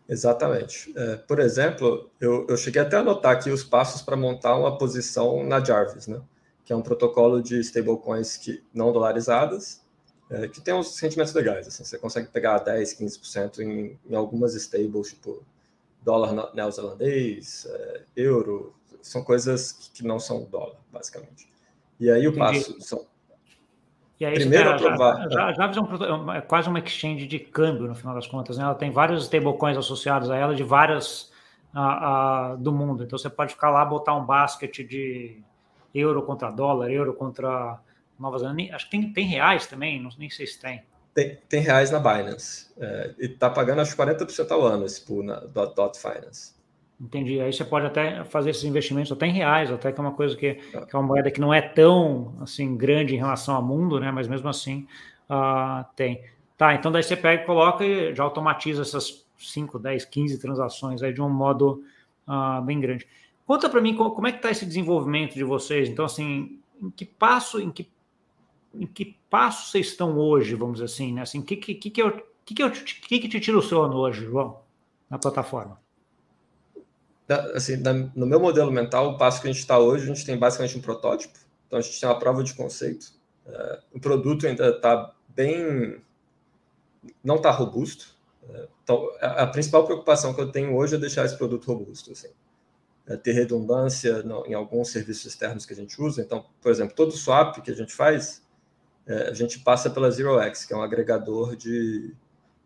Exatamente. 0.10 0.92
É, 0.98 1.16
por 1.18 1.40
exemplo, 1.40 2.10
eu, 2.20 2.48
eu 2.50 2.58
cheguei 2.58 2.82
até 2.82 2.98
a 2.98 3.02
anotar 3.02 3.34
aqui 3.34 3.52
os 3.52 3.64
passos 3.64 4.02
para 4.02 4.18
montar 4.18 4.56
uma 4.56 4.76
posição 4.80 5.44
na 5.44 5.64
Jarvis, 5.64 6.08
né? 6.08 6.20
Que 6.72 6.74
é 6.74 6.78
um 6.78 6.82
protocolo 6.82 7.44
de 7.44 7.60
stablecoins 7.60 8.38
que 8.38 8.64
não 8.74 8.94
dolarizadas. 8.94 9.86
é, 10.30 10.48
que 10.48 10.62
tem 10.62 10.74
uns 10.74 10.98
rendimentos 10.98 11.34
legais. 11.34 11.68
Assim, 11.68 11.84
você 11.84 11.98
consegue 11.98 12.30
pegar 12.30 12.60
10, 12.60 12.98
15% 12.98 13.60
em, 13.60 14.00
em 14.10 14.16
algumas 14.16 14.56
stables, 14.56 15.10
tipo 15.10 15.44
dólar 16.02 16.54
neozelandês, 16.56 17.68
é, 17.70 18.02
euro, 18.16 18.74
são 19.02 19.22
coisas 19.22 19.74
que 19.94 20.02
não 20.02 20.18
são 20.18 20.46
dólar, 20.46 20.78
basicamente. 20.90 21.50
E 22.00 22.10
aí 22.10 22.26
o 22.26 22.38
passo 22.38 22.80
são. 22.80 23.06
E 24.18 24.26
aí, 24.26 24.36
Primeiro 24.36 24.70
já, 24.70 24.76
aprovar. 24.76 25.30
Já, 25.30 25.52
já, 25.52 25.72
já 25.74 25.82
é 26.38 26.40
quase 26.40 26.70
uma 26.70 26.80
exchange 26.80 27.28
de 27.28 27.38
câmbio, 27.38 27.90
no 27.90 27.96
final 27.96 28.16
das 28.16 28.28
contas. 28.28 28.58
Né? 28.58 28.64
Ela 28.64 28.76
tem 28.76 28.92
vários 28.92 29.24
stablecoins 29.24 29.78
associados 29.78 30.30
a 30.30 30.38
ela 30.38 30.56
de 30.56 30.64
várias 30.64 31.34
uh, 31.76 32.54
uh, 32.54 32.58
do 32.58 32.72
mundo. 32.72 33.04
Então 33.04 33.20
você 33.20 33.30
pode 33.30 33.56
ficar 33.56 33.72
lá, 33.72 33.84
botar 33.84 34.16
um 34.16 34.26
basket 34.26 34.88
de 34.88 35.44
euro 35.94 36.24
contra 36.24 36.50
dólar, 36.50 36.92
euro 36.92 37.14
contra 37.14 37.80
Nova 38.20 38.38
Zelândia. 38.38 38.76
Acho 38.76 38.86
que 38.86 38.92
tem, 38.92 39.14
tem 39.14 39.26
reais 39.26 39.68
também, 39.68 40.02
não, 40.02 40.10
nem 40.18 40.30
sei 40.30 40.48
se 40.48 40.60
tem. 40.60 40.84
Tem, 41.14 41.38
tem 41.50 41.62
reais 41.62 41.92
na 41.92 42.00
Binance. 42.00 42.70
É, 42.78 43.14
e 43.20 43.26
está 43.26 43.50
pagando 43.50 43.82
acho 43.82 43.96
40% 43.98 44.50
ao 44.52 44.62
ano 44.62 44.86
esse 44.86 45.02
pool 45.06 45.24
na 45.24 45.40
Dot, 45.40 45.76
Dot 45.76 46.00
Finance. 46.00 46.54
Entendi. 47.00 47.42
Aí 47.42 47.52
você 47.52 47.66
pode 47.66 47.88
até 47.88 48.24
fazer 48.26 48.52
esses 48.52 48.64
investimentos 48.64 49.12
até 49.12 49.26
em 49.26 49.34
reais, 49.34 49.72
até 49.72 49.92
que 49.92 50.00
é 50.00 50.04
uma 50.04 50.14
coisa 50.14 50.36
que, 50.36 50.54
tá. 50.72 50.86
que 50.86 50.96
é 50.96 51.00
uma 51.00 51.08
moeda 51.08 51.32
que 51.32 51.42
não 51.42 51.52
é 51.52 51.60
tão 51.60 52.36
assim 52.40 52.78
grande 52.78 53.16
em 53.16 53.18
relação 53.18 53.56
ao 53.56 53.64
mundo, 53.64 54.00
né? 54.00 54.12
Mas 54.12 54.28
mesmo 54.28 54.48
assim 54.48 54.88
uh, 55.28 55.84
tem. 55.96 56.24
Tá, 56.56 56.76
então 56.76 56.92
daí 56.92 57.02
você 57.02 57.18
pega 57.18 57.42
e 57.42 57.46
coloca 57.46 57.84
e 57.84 58.14
já 58.14 58.24
automatiza 58.24 58.84
essas 58.84 59.26
5, 59.40 59.80
10, 59.80 60.06
15 60.06 60.38
transações 60.40 61.02
aí 61.02 61.12
de 61.12 61.20
um 61.20 61.28
modo 61.28 61.84
uh, 62.28 62.62
bem 62.62 62.80
grande. 62.80 63.08
Conta 63.46 63.70
para 63.70 63.82
mim 63.82 63.96
como 63.96 64.28
é 64.28 64.32
que 64.32 64.38
está 64.38 64.52
esse 64.52 64.66
desenvolvimento 64.66 65.34
de 65.34 65.44
vocês. 65.44 65.90
Então, 65.90 66.06
assim, 66.06 66.60
em 66.82 66.90
que 66.90 67.06
passo, 67.06 67.60
em 67.60 67.72
que 67.72 67.90
em 68.74 68.88
que 68.88 69.18
passo 69.30 69.70
vocês 69.70 69.88
estão 69.88 70.18
hoje, 70.18 70.56
vamos 70.56 70.76
dizer 70.76 70.86
assim, 70.86 71.14
né? 71.14 71.22
Assim, 71.22 71.42
que, 71.42 71.56
que, 71.56 71.76
que, 71.76 71.90
que, 71.90 72.02
eu, 72.02 72.12
que, 72.46 72.54
que, 72.54 72.64
eu, 72.64 72.72
que, 72.72 73.20
que 73.20 73.30
te 73.30 73.40
tira 73.40 73.58
o 73.58 73.62
sono 73.62 73.98
hoje, 73.98 74.26
João, 74.26 74.60
na 75.10 75.20
plataforma? 75.20 75.80
Assim, 77.54 77.78
no 78.16 78.26
meu 78.26 78.40
modelo 78.40 78.72
mental, 78.72 79.12
o 79.12 79.18
passo 79.18 79.42
que 79.42 79.48
a 79.48 79.52
gente 79.52 79.62
está 79.62 79.80
hoje, 79.80 80.04
a 80.04 80.14
gente 80.14 80.26
tem 80.26 80.38
basicamente 80.38 80.78
um 80.78 80.82
protótipo. 80.82 81.38
Então, 81.68 81.80
a 81.80 81.82
gente 81.82 82.00
tem 82.00 82.10
uma 82.10 82.20
prova 82.20 82.44
de 82.44 82.54
conceito. 82.54 83.14
É, 83.46 83.80
o 83.94 84.00
produto 84.00 84.46
ainda 84.46 84.70
está 84.70 85.14
bem... 85.30 86.02
não 87.24 87.36
está 87.36 87.50
robusto. 87.52 88.14
É, 88.50 88.68
então, 88.84 89.10
a, 89.22 89.44
a, 89.44 89.48
principal 89.48 89.86
preocupação 89.86 90.34
que 90.34 90.42
eu 90.42 90.52
tenho 90.52 90.76
hoje 90.76 90.96
é 90.96 90.98
deixar 90.98 91.26
esse 91.26 91.38
produto 91.38 91.66
robusto. 91.66 92.12
Assim. 92.12 92.30
É 93.08 93.18
ter 93.18 93.34
redundância 93.34 94.22
no, 94.24 94.46
em 94.46 94.54
alguns 94.54 94.90
serviços 94.90 95.26
externos 95.26 95.66
que 95.66 95.74
a 95.74 95.76
gente 95.76 96.00
usa. 96.02 96.22
Então, 96.22 96.46
por 96.62 96.72
exemplo, 96.72 96.96
todo 96.96 97.12
swap 97.12 97.58
que 97.62 97.72
a 97.72 97.76
gente 97.76 97.94
faz, 97.94 98.42
é, 99.08 99.30
a 99.30 99.34
gente 99.34 99.60
passa 99.60 99.90
pela 99.90 100.10
ZeroX, 100.10 100.66
que 100.66 100.74
é 100.74 100.78
um 100.78 100.82
agregador 100.82 101.56
de, 101.56 102.14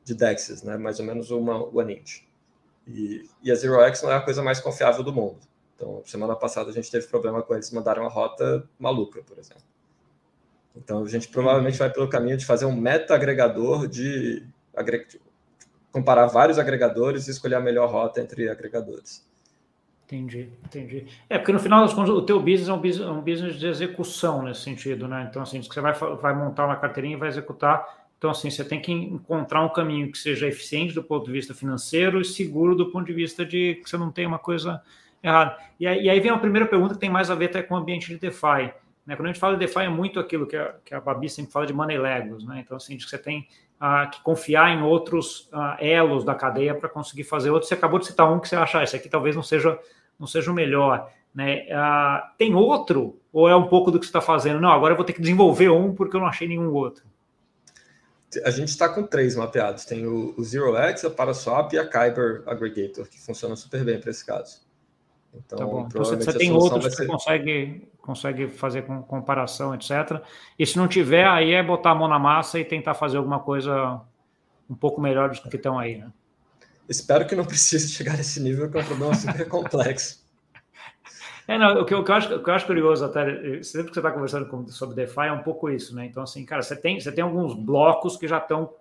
de 0.04 0.13
DEXs, 0.13 0.63
né? 0.63 0.77
mais 0.77 1.00
ou 1.00 1.06
menos 1.06 1.32
uma 1.32 1.63
OneInch. 1.75 2.27
E, 2.88 3.27
e 3.42 3.51
a 3.51 3.56
ZeroX 3.56 4.01
não 4.04 4.12
é 4.12 4.15
a 4.15 4.22
coisa 4.22 4.44
mais 4.44 4.60
confiável 4.60 5.04
do 5.04 5.13
mundo. 5.13 5.39
Então, 5.75 6.01
semana 6.06 6.36
passada 6.36 6.70
a 6.70 6.74
gente 6.74 6.89
teve 6.89 7.08
problema 7.08 7.42
com 7.42 7.54
eles 7.54 7.72
mandaram 7.72 8.04
uma 8.04 8.10
rota 8.10 8.68
maluca, 8.80 9.22
por 9.24 9.38
exemplo. 9.38 9.63
Então, 10.75 11.04
a 11.04 11.08
gente 11.08 11.27
provavelmente 11.30 11.77
vai 11.77 11.89
pelo 11.89 12.10
caminho 12.10 12.38
de 12.38 12.46
fazer 12.46 12.65
um 12.65 12.75
meta-agregador 12.75 13.88
de 13.88 14.46
comparar 15.92 16.27
vários 16.27 16.60
agregadores 16.60 17.27
e 17.27 17.32
escolher 17.32 17.56
a 17.56 17.62
melhor 17.62 17.89
rota 17.89 18.22
entre 18.22 18.50
agregadores. 18.50 19.25
Entendi, 20.05 20.50
entendi. 20.63 21.07
É, 21.27 21.39
porque 21.39 21.51
no 21.51 21.59
final 21.59 21.81
das 21.81 21.91
contas, 21.93 22.12
o 22.12 22.21
teu 22.21 22.39
business 22.39 22.69
é 22.69 22.74
um 22.74 22.79
business, 22.79 23.07
é 23.07 23.12
um 23.12 23.21
business 23.21 23.55
de 23.55 23.65
execução 23.65 24.43
nesse 24.43 24.62
sentido, 24.62 25.07
né? 25.07 25.25
Então, 25.27 25.41
assim, 25.41 25.62
você 25.62 25.81
vai, 25.81 25.93
vai 25.93 26.35
montar 26.35 26.65
uma 26.65 26.75
carteirinha 26.75 27.15
e 27.15 27.19
vai 27.19 27.27
executar. 27.27 28.05
Então, 28.17 28.29
assim, 28.29 28.51
você 28.51 28.63
tem 28.63 28.79
que 28.79 28.91
encontrar 28.91 29.63
um 29.63 29.69
caminho 29.69 30.12
que 30.12 30.17
seja 30.17 30.47
eficiente 30.47 30.93
do 30.93 31.03
ponto 31.03 31.25
de 31.25 31.31
vista 31.31 31.55
financeiro 31.55 32.21
e 32.21 32.25
seguro 32.25 32.75
do 32.75 32.91
ponto 32.91 33.07
de 33.07 33.13
vista 33.13 33.43
de 33.43 33.75
que 33.83 33.89
você 33.89 33.97
não 33.97 34.12
tem 34.12 34.27
uma 34.27 34.38
coisa 34.38 34.79
errada. 35.24 35.57
E 35.79 35.88
aí, 35.88 36.03
e 36.03 36.09
aí 36.09 36.19
vem 36.19 36.31
a 36.31 36.38
primeira 36.38 36.67
pergunta 36.67 36.93
que 36.93 37.00
tem 37.00 37.09
mais 37.09 37.31
a 37.31 37.35
ver 37.35 37.45
até 37.45 37.63
com 37.63 37.74
o 37.74 37.77
ambiente 37.77 38.07
de 38.07 38.17
DeFi. 38.17 38.71
Né? 39.05 39.15
Quando 39.15 39.25
a 39.25 39.27
gente 39.27 39.39
fala 39.39 39.53
de 39.53 39.59
DeFi, 39.59 39.79
é 39.79 39.89
muito 39.89 40.19
aquilo 40.19 40.45
que 40.45 40.55
a, 40.55 40.75
que 40.85 40.93
a 40.93 41.01
Babi 41.01 41.29
sempre 41.29 41.51
fala 41.51 41.65
de 41.65 41.74
money 41.74 41.97
legos, 41.97 42.45
né? 42.45 42.62
Então, 42.63 42.77
assim, 42.77 43.00
você 43.00 43.17
tem 43.17 43.47
que 44.12 44.22
confiar 44.22 44.72
em 44.72 44.82
outros 44.82 45.50
elos 45.79 46.24
da 46.24 46.34
cadeia 46.34 46.74
para 46.74 46.89
conseguir 46.89 47.24
fazer 47.24 47.50
outros. 47.50 47.70
Você 47.70 47.75
acabou 47.75 48.00
de 48.00 48.08
citar 48.08 48.32
um 48.32 48.39
que 48.39 48.48
você 48.48 48.55
acha, 48.55 48.79
ah, 48.79 48.84
esse 48.84 48.96
aqui 48.96 49.10
talvez 49.10 49.36
não 49.36 49.44
seja, 49.44 49.77
não 50.20 50.27
seja 50.27 50.51
o 50.51 50.53
melhor. 50.53 51.12
Né? 51.34 51.65
Tem 52.38 52.55
outro? 52.55 53.20
Ou 53.34 53.50
é 53.50 53.55
um 53.55 53.67
pouco 53.67 53.91
do 53.91 54.00
que 54.00 54.05
você 54.05 54.10
está 54.10 54.22
fazendo? 54.22 54.62
Não, 54.62 54.72
agora 54.72 54.94
eu 54.94 54.96
vou 54.96 55.05
ter 55.05 55.13
que 55.13 55.22
desenvolver 55.22 55.70
um 55.70 55.94
porque 55.94 56.15
eu 56.15 56.22
não 56.22 56.27
achei 56.27 56.48
nenhum 56.48 56.72
outro. 56.72 57.03
A 58.44 58.50
gente 58.50 58.70
está 58.70 58.89
com 58.89 59.03
três 59.03 59.36
mapeados. 59.36 59.86
Tem 59.86 60.05
o, 60.05 60.34
o 60.38 60.44
ZeroX, 60.44 61.05
a 61.05 61.10
Paraswap 61.10 61.74
e 61.74 61.77
a 61.77 61.88
Kyber 61.88 62.44
Aggregator, 62.48 63.08
que 63.08 63.20
funciona 63.22 63.55
super 63.55 63.84
bem 63.84 64.00
para 64.00 64.10
esse 64.10 64.25
caso. 64.25 64.64
Então, 65.46 65.58
tá 65.58 65.65
bom. 65.65 65.88
então 65.88 66.04
você 66.04 66.38
tem 66.38 66.51
outros 66.51 66.86
que 66.86 66.92
ser... 66.92 67.04
você 67.04 67.08
consegue, 67.08 67.88
consegue 68.01 68.48
fazer 68.48 68.84
com 68.84 69.01
comparação, 69.01 69.74
etc. 69.74 70.22
E 70.58 70.65
se 70.65 70.77
não 70.77 70.88
tiver, 70.88 71.27
aí 71.27 71.54
é 71.54 71.63
botar 71.63 71.92
a 71.92 71.96
mão 71.96 72.08
na 72.08 72.20
massa 72.20 72.60
e 72.60 72.65
tentar 72.65 72.94
fazer 72.94 73.18
alguma 73.18 73.39
coisa 73.39 74.01
um 74.70 74.75
pouco 74.75 75.01
melhor 75.01 75.30
do 75.30 75.50
que 75.50 75.56
estão 75.56 75.77
aí, 75.77 75.98
né? 75.98 76.12
Espero 76.88 77.25
que 77.25 77.36
não 77.36 77.46
precise 77.46 77.89
chegar 77.89 78.15
nesse 78.15 78.39
nível, 78.39 78.70
que 78.70 78.77
é 78.77 78.82
um 78.82 78.86
problema 78.86 79.13
super 79.15 79.48
complexo. 79.50 80.24
É, 81.48 81.58
não, 81.58 81.82
o, 81.82 81.86
que, 81.86 81.94
o, 81.94 82.04
que 82.04 82.12
eu 82.12 82.15
acho, 82.15 82.39
que 82.39 82.50
eu 82.50 82.54
acho 82.54 82.65
curioso, 82.65 83.06
até 83.06 83.62
sempre 83.62 83.89
que 83.89 83.94
você 83.94 84.00
está 84.00 84.12
conversando 84.12 84.48
com, 84.48 84.68
sobre 84.68 84.96
DeFi, 84.96 85.27
é 85.27 85.32
um 85.32 85.44
pouco 85.44 85.70
isso, 85.70 85.96
né? 85.96 86.06
Então, 86.06 86.24
assim, 86.24 86.44
cara, 86.44 86.62
você 86.62 86.75
tem, 86.75 87.00
você 87.00 87.12
tem 87.12 87.24
alguns 87.24 87.54
blocos 87.54 88.18
que 88.18 88.27
já 88.27 88.39
estão 88.39 88.74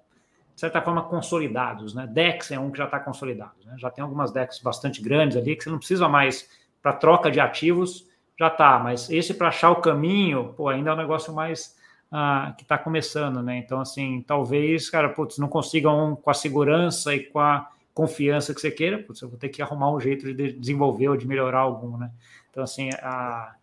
de 0.55 0.61
certa 0.61 0.81
forma, 0.81 1.03
consolidados. 1.03 1.95
Né? 1.95 2.07
DEX 2.07 2.53
é 2.53 2.59
um 2.59 2.71
que 2.71 2.79
já 2.79 2.85
está 2.85 3.01
consolidado. 3.01 3.55
Né? 3.65 3.75
Já 3.79 3.91
tem 3.91 4.03
algumas 4.03 4.33
DEX 4.33 4.61
bastante 4.61 5.03
grandes 5.03 5.37
ali 5.37 5.57
que 5.57 5.65
você 5.65 5.71
não 5.71 5.79
precisa 5.79 6.09
mais 6.09 6.49
para 6.81 6.93
troca 6.93 7.31
de 7.31 7.41
ativos, 7.41 8.09
já 8.39 8.49
está. 8.49 8.79
Mas 8.79 9.11
esse 9.11 9.35
para 9.35 9.49
achar 9.49 9.71
o 9.71 9.77
caminho, 9.77 10.55
pô, 10.57 10.69
ainda 10.69 10.91
é 10.91 10.93
um 10.95 10.97
negócio 10.97 11.35
mais 11.35 11.77
ah, 12.11 12.55
que 12.57 12.63
está 12.63 12.79
começando. 12.79 13.43
Né? 13.43 13.59
Então, 13.59 13.81
assim, 13.81 14.23
talvez, 14.27 14.89
cara, 14.89 15.09
putz, 15.09 15.39
não 15.39 15.49
consigam 15.49 16.15
com 16.15 16.31
a 16.31 16.35
segurança 16.35 17.15
e 17.15 17.25
com 17.25 17.41
a 17.41 17.69
confiança 17.93 18.55
que 18.55 18.61
você 18.61 18.71
queira, 18.71 18.99
putz, 18.99 19.23
eu 19.23 19.29
vou 19.29 19.39
ter 19.39 19.49
que 19.49 19.63
arrumar 19.63 19.93
um 19.93 20.01
jeito 20.01 20.33
de 20.33 20.53
desenvolver 20.53 21.09
ou 21.09 21.17
de 21.17 21.27
melhorar 21.27 21.61
algum. 21.61 21.97
Né? 21.97 22.11
Então, 22.51 22.63
assim, 22.63 22.91
a, 23.03 23.55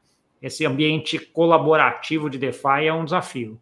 esse 0.41 0.65
ambiente 0.65 1.19
colaborativo 1.19 2.29
de 2.29 2.37
DeFi 2.37 2.87
é 2.87 2.93
um 2.93 3.05
desafio. 3.05 3.59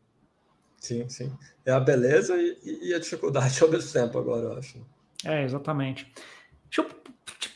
Sim, 0.79 1.07
sim. 1.09 1.31
É 1.65 1.71
a 1.71 1.79
beleza 1.79 2.35
e, 2.37 2.89
e, 2.89 2.93
a 2.93 2.99
dificuldade 2.99 3.61
ao 3.63 3.69
mesmo 3.69 3.91
tempo, 3.91 4.17
agora, 4.17 4.43
eu 4.43 4.57
acho. 4.57 4.77
É, 5.25 5.43
exatamente. 5.43 6.11
Deixa 6.69 6.81
eu 6.81 6.99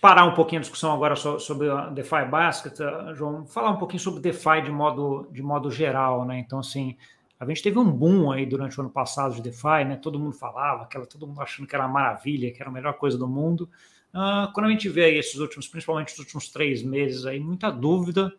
parar 0.02 0.26
um 0.26 0.34
pouquinho 0.34 0.60
a 0.60 0.62
discussão 0.62 0.92
agora 0.92 1.16
sobre 1.16 1.70
a 1.70 1.90
DeFi 1.90 2.26
Basket, 2.30 2.78
eh, 2.80 3.14
João, 3.16 3.46
falar 3.46 3.72
um 3.72 3.78
pouquinho 3.78 4.02
sobre 4.02 4.22
DeFi 4.22 4.62
de 4.64 4.72
modo, 4.72 5.28
de 5.32 5.42
modo 5.42 5.72
geral, 5.72 6.26
né? 6.26 6.40
Então, 6.40 6.60
assim, 6.60 6.98
a 7.40 7.46
gente 7.46 7.64
teve 7.64 7.80
um 7.80 7.90
boom 7.90 8.32
aí 8.32 8.46
durante 8.46 8.78
o 8.78 8.82
ano 8.82 8.90
passado 8.90 9.36
de 9.36 9.42
DeFi, 9.42 9.86
né? 9.88 9.96
Todo 9.96 10.20
mundo 10.20 10.36
falava, 10.36 10.84
aquela, 10.84 11.06
todo 11.06 11.26
mundo 11.26 11.42
achando 11.42 11.68
que 11.68 11.76
era 11.76 11.86
uma 11.86 11.94
maravilha, 11.94 12.52
que 12.52 12.62
era 12.62 12.70
a 12.70 12.74
melhor 12.74 12.94
coisa 12.96 13.18
do 13.18 13.28
mundo. 13.28 13.70
Uh, 14.14 14.52
quando 14.54 14.68
a 14.68 14.70
gente 14.70 14.90
vê 14.90 15.06
aí 15.06 15.18
esses 15.18 15.40
últimos, 15.40 15.68
principalmente 15.68 16.14
os 16.14 16.20
últimos 16.20 16.50
três 16.50 16.84
meses 16.84 17.26
aí, 17.26 17.40
muita 17.40 17.72
dúvida 17.72 18.32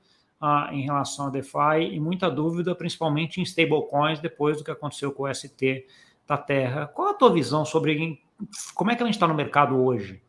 em 0.72 0.82
relação 0.82 1.26
a 1.26 1.30
DeFi 1.30 1.92
e 1.92 2.00
muita 2.00 2.30
dúvida, 2.30 2.74
principalmente 2.74 3.40
em 3.40 3.44
stablecoins, 3.44 4.20
depois 4.20 4.58
do 4.58 4.64
que 4.64 4.70
aconteceu 4.70 5.10
com 5.10 5.22
o 5.22 5.34
ST 5.34 5.86
da 6.26 6.36
Terra. 6.36 6.86
Qual 6.86 7.08
a 7.08 7.14
tua 7.14 7.32
visão 7.32 7.64
sobre 7.64 8.20
como 8.74 8.90
é 8.90 8.96
que 8.96 9.02
a 9.02 9.06
gente 9.06 9.14
está 9.14 9.26
no 9.26 9.34
mercado 9.34 9.82
hoje? 9.82 10.22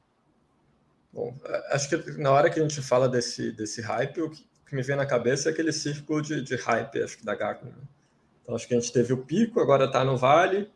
Bom, 1.11 1.33
acho 1.71 1.89
que 1.89 2.11
na 2.17 2.31
hora 2.31 2.49
que 2.49 2.59
a 2.59 2.61
gente 2.61 2.81
fala 2.81 3.07
desse, 3.07 3.51
desse 3.51 3.81
hype, 3.81 4.21
o 4.21 4.29
que, 4.29 4.45
me 4.75 4.81
vem 4.81 4.95
na 4.95 5.05
cabeça 5.05 5.49
é 5.49 5.51
aquele 5.51 5.71
círculo 5.71 6.21
de, 6.21 6.41
de 6.41 6.55
hype, 6.55 7.01
acho 7.01 7.17
que 7.17 7.25
da 7.25 7.33
Gartner. 7.33 7.73
Né? 7.73 7.83
Então, 8.43 8.55
acho 8.55 8.67
que 8.67 8.73
a 8.73 8.79
gente 8.79 8.91
teve 8.91 9.13
o 9.13 9.17
pico, 9.17 9.61
agora 9.61 9.85
está 9.85 10.03
no 10.03 10.17
vale, 10.17 10.69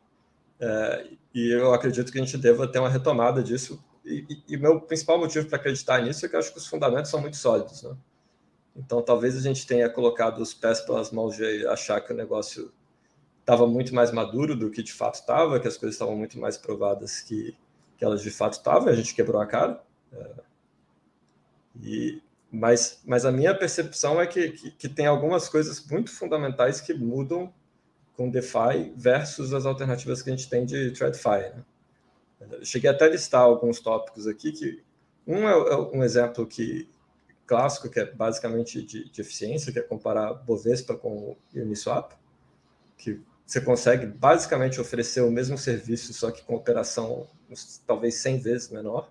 é, 0.60 1.08
e 1.34 1.52
eu 1.52 1.74
acredito 1.74 2.12
que 2.12 2.20
a 2.20 2.24
gente 2.24 2.38
deva 2.38 2.68
ter 2.68 2.80
uma 2.80 2.90
retomada 2.90 3.44
disso. 3.44 3.84
E, 4.06 4.58
meu 4.58 4.82
principal 4.82 5.20
motivo 5.20 5.48
para 5.48 5.58
acreditar 5.58 6.02
nisso 6.02 6.26
é 6.26 6.30
que 6.30 6.36
eu 6.36 6.40
acho 6.40 6.52
que 6.52 6.58
os 6.58 6.68
fundamentos 6.68 7.12
são 7.12 7.22
muito 7.22 7.38
sólidos. 7.38 7.84
Né? 7.84 7.96
Então, 8.80 9.02
talvez 9.02 9.36
a 9.36 9.42
gente 9.42 9.68
tenha 9.68 9.90
colocado 9.90 10.40
os 10.40 10.54
pés 10.54 10.80
pelas 10.80 11.12
mãos 11.12 11.36
de 11.36 11.68
achar 11.68 12.00
que 12.00 12.14
o 12.14 12.16
negócio 12.16 12.72
estava 13.42 13.68
muito 13.68 13.94
mais 13.94 14.12
maduro 14.12 14.56
do 14.56 14.72
que 14.72 14.82
de 14.82 14.94
fato 14.94 15.16
estava, 15.16 15.60
que 15.60 15.68
as 15.68 15.76
coisas 15.76 15.96
estavam 15.96 16.16
muito 16.16 16.40
mais 16.40 16.58
provadas 16.58 17.20
que, 17.22 17.58
que 17.98 18.06
elas 18.06 18.22
de 18.22 18.32
fato 18.32 18.54
estavam, 18.54 18.88
e 18.88 18.92
a 18.92 18.96
gente 18.96 19.14
quebrou 19.14 19.42
a 19.42 19.46
cara. 19.46 19.84
É, 20.14 20.34
e, 21.82 22.22
mas, 22.50 23.02
mas 23.06 23.26
a 23.26 23.32
minha 23.32 23.54
percepção 23.54 24.20
é 24.22 24.26
que, 24.26 24.52
que, 24.52 24.72
que, 24.72 24.90
tem 24.90 25.06
algumas 25.06 25.50
coisas 25.50 25.86
muito 25.86 26.10
fundamentais 26.12 26.80
que 26.80 26.94
mudam 26.94 27.54
com 28.16 28.30
DeFi 28.30 28.94
versus 28.96 29.54
as 29.54 29.66
alternativas 29.66 30.22
que 30.22 30.30
a 30.30 30.36
gente 30.36 30.50
tem 30.50 30.66
de 30.66 30.92
TradFi. 30.92 31.54
Né? 31.54 31.64
cheguei 32.64 32.90
até 32.90 33.06
a 33.06 33.10
listar 33.10 33.42
alguns 33.42 33.80
tópicos 33.80 34.26
aqui, 34.26 34.52
que 34.52 34.84
um 35.28 35.48
é, 35.48 35.52
é 35.52 35.76
um 35.76 36.04
exemplo 36.04 36.48
que, 36.48 36.88
clássico, 37.50 37.90
que 37.90 38.00
é 38.00 38.06
basicamente 38.06 38.80
de, 38.84 39.10
de 39.10 39.22
eficiência, 39.22 39.74
que 39.74 39.80
é 39.80 39.82
comparar 39.82 40.36
Bovespa 40.36 40.96
com 40.96 41.36
Uniswap, 41.56 42.14
que 42.96 43.20
você 43.44 43.60
consegue 43.60 44.06
basicamente 44.06 44.80
oferecer 44.80 45.22
o 45.22 45.32
mesmo 45.32 45.58
serviço, 45.58 46.14
só 46.14 46.30
que 46.30 46.44
com 46.44 46.56
operação 46.56 47.26
talvez 47.88 48.14
100 48.16 48.38
vezes 48.38 48.70
menor. 48.70 49.10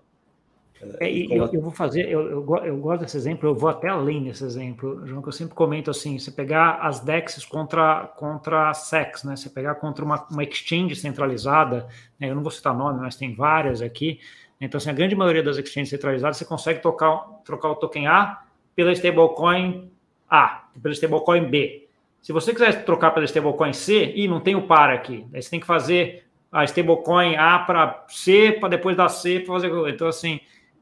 É, 1.01 1.11
e 1.11 1.29
eu, 1.29 1.45
eu, 1.51 1.61
vou 1.61 1.71
fazer, 1.71 2.07
eu, 2.09 2.21
eu, 2.21 2.57
eu, 2.63 2.77
gosto 2.77 3.01
desse 3.01 3.17
exemplo, 3.17 3.49
eu 3.49 3.53
vou 3.53 3.69
até 3.69 3.89
além 3.89 4.23
desse 4.23 4.45
exemplo, 4.45 5.05
João, 5.05 5.21
que 5.21 5.27
eu 5.27 5.33
sempre 5.33 5.53
comento 5.53 5.91
assim, 5.91 6.17
você 6.17 6.31
pegar 6.31 6.79
as 6.81 7.01
DEXs 7.01 7.43
contra, 7.43 8.07
contra 8.15 8.69
a 8.69 8.73
SEX, 8.73 9.25
né? 9.25 9.35
Você 9.35 9.49
pegar 9.49 9.75
contra 9.75 10.05
uma, 10.05 10.25
uma 10.31 10.41
exchange 10.41 10.95
centralizada, 10.95 11.89
né? 12.17 12.29
eu 12.29 12.35
não 12.35 12.41
vou 12.41 12.51
citar 12.51 12.73
nome, 12.73 13.01
mas 13.01 13.17
tem 13.17 13.35
várias 13.35 13.81
aqui. 13.81 14.21
Então, 14.59 14.77
assim, 14.77 14.89
a 14.89 14.93
grande 14.93 15.15
maioria 15.15 15.41
das 15.41 15.57
exchanges 15.57 15.89
centralizadas, 15.89 16.37
você 16.37 16.45
consegue 16.45 16.81
tocar, 16.81 17.17
trocar 17.45 17.69
o 17.69 17.75
token 17.75 18.07
A 18.07 18.43
pela 18.75 18.91
stablecoin 18.91 19.91
A, 20.29 20.65
pela 20.81 20.93
stablecoin 20.93 21.45
B. 21.45 21.87
Se 22.21 22.33
você 22.33 22.53
quiser 22.53 22.83
trocar 22.83 23.11
pela 23.11 23.25
stablecoin 23.25 23.71
C, 23.71 24.13
e 24.15 24.27
não 24.27 24.41
tem 24.41 24.55
o 24.55 24.67
par 24.67 24.89
aqui, 24.89 25.25
aí 25.33 25.41
você 25.41 25.49
tem 25.49 25.59
que 25.59 25.65
fazer 25.65 26.25
a 26.51 26.63
stablecoin 26.65 27.35
A 27.35 27.59
para 27.59 28.05
C, 28.09 28.57
para 28.59 28.69
depois 28.69 28.97
da 28.97 29.07
C, 29.07 29.39
para 29.39 29.53
fazer. 29.53 29.71
Então, 29.89 30.07
assim, 30.07 30.41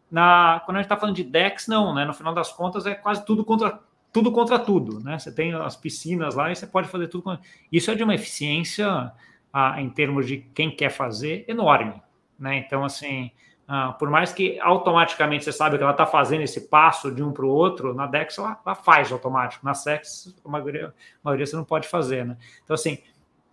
na, 0.10 0.62
quando 0.66 0.78
a 0.78 0.80
gente 0.80 0.86
está 0.86 0.98
falando 0.98 1.16
de 1.16 1.24
DEX, 1.24 1.68
não, 1.68 1.94
né? 1.94 2.06
No 2.06 2.14
final 2.14 2.34
das 2.34 2.52
contas, 2.52 2.86
é 2.86 2.96
quase 2.96 3.26
tudo 3.26 3.46
contra 3.46 3.80
tudo 4.12 4.32
contra 4.32 4.58
tudo, 4.58 5.00
né? 5.00 5.20
Você 5.20 5.32
tem 5.32 5.54
as 5.54 5.76
piscinas 5.76 6.34
lá 6.34 6.52
e 6.52 6.56
você 6.56 6.66
pode 6.66 6.88
fazer 6.88 7.08
tudo. 7.08 7.24
Com... 7.24 7.38
Isso 7.72 7.92
é 7.92 7.96
de 7.96 8.04
uma 8.04 8.16
eficiência 8.16 9.12
ah, 9.54 9.80
em 9.80 9.90
termos 9.90 10.26
de 10.26 10.38
quem 10.38 10.76
quer 10.76 10.90
fazer 10.90 11.46
enorme, 11.48 12.02
né? 12.40 12.58
Então, 12.58 12.84
assim, 12.84 13.32
ah, 13.68 13.92
por 13.92 14.10
mais 14.10 14.32
que 14.32 14.58
automaticamente 14.62 15.44
você 15.44 15.52
sabe 15.52 15.78
que 15.78 15.84
ela 15.84 15.92
está 15.92 16.06
fazendo 16.06 16.42
esse 16.42 16.62
passo 16.62 17.12
de 17.12 17.22
um 17.22 17.34
para 17.34 17.46
o 17.46 17.50
outro, 17.50 17.94
na 17.94 18.08
DEX 18.08 18.38
ela, 18.38 18.60
ela, 18.66 18.76
faz 18.76 19.12
automático, 19.12 19.66
na 19.66 19.74
SEX 19.74 20.34
a 20.44 20.50
maioria, 20.50 20.88
a 20.88 20.94
maioria 21.22 21.46
você 21.46 21.56
não 21.56 21.66
pode 21.66 21.88
fazer, 21.88 22.26
né? 22.26 22.38
Então, 22.64 22.74
assim, 22.74 23.00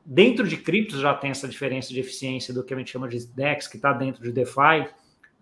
dentro 0.04 0.46
de 0.46 0.56
criptos 0.56 1.00
já 1.00 1.12
tem 1.14 1.30
essa 1.30 1.48
diferença 1.48 1.88
de 1.88 1.98
eficiência 1.98 2.54
do 2.54 2.62
que 2.62 2.72
a 2.72 2.76
gente 2.76 2.92
chama 2.92 3.08
de 3.08 3.26
DEX, 3.26 3.66
que 3.66 3.76
está 3.76 3.92
dentro 3.92 4.22
de 4.22 4.30
DeFi, 4.30 4.88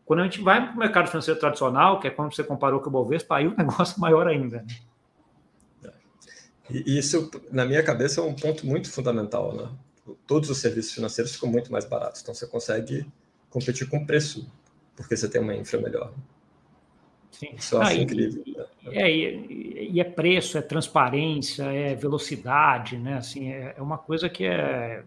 quando 0.06 0.20
a 0.20 0.24
gente 0.24 0.40
vai 0.40 0.64
para 0.64 0.74
o 0.74 0.78
mercado 0.78 1.08
financeiro 1.08 1.38
tradicional, 1.38 2.00
que 2.00 2.06
é 2.06 2.10
quando 2.10 2.34
você 2.34 2.42
comparou 2.42 2.80
com 2.80 2.88
o 2.88 2.92
Bovespa, 2.92 3.36
aí 3.36 3.46
o 3.46 3.54
negócio 3.56 3.96
é 3.96 4.00
maior 4.00 4.26
ainda. 4.26 4.64
Né? 5.82 5.92
E 6.70 6.98
isso, 6.98 7.30
na 7.50 7.66
minha 7.66 7.82
cabeça, 7.82 8.20
é 8.20 8.24
um 8.24 8.34
ponto 8.34 8.66
muito 8.66 8.90
fundamental. 8.90 9.54
Né? 9.54 9.68
Todos 10.26 10.48
os 10.48 10.58
serviços 10.58 10.92
financeiros 10.92 11.34
ficam 11.34 11.50
muito 11.50 11.70
mais 11.70 11.84
baratos, 11.84 12.22
então 12.22 12.34
você 12.34 12.46
consegue 12.46 13.06
competir 13.50 13.88
com 13.88 14.04
preço, 14.06 14.50
porque 14.96 15.16
você 15.16 15.28
tem 15.28 15.40
uma 15.40 15.54
infra 15.54 15.80
melhor. 15.80 16.12
Sim. 17.30 17.54
Isso 17.56 17.74
eu 17.74 17.82
acho 17.82 17.90
ah, 17.90 17.94
incrível. 17.94 18.42
E, 18.46 18.56
né? 18.56 18.66
é, 18.86 19.10
e, 19.10 19.90
e, 19.94 20.00
é 20.00 20.04
preço, 20.04 20.58
é 20.58 20.62
transparência, 20.62 21.64
é 21.64 21.94
velocidade, 21.94 22.96
né? 22.98 23.14
Assim, 23.14 23.50
é, 23.50 23.74
é 23.76 23.82
uma 23.82 23.98
coisa 23.98 24.28
que 24.28 24.44
é 24.44 25.02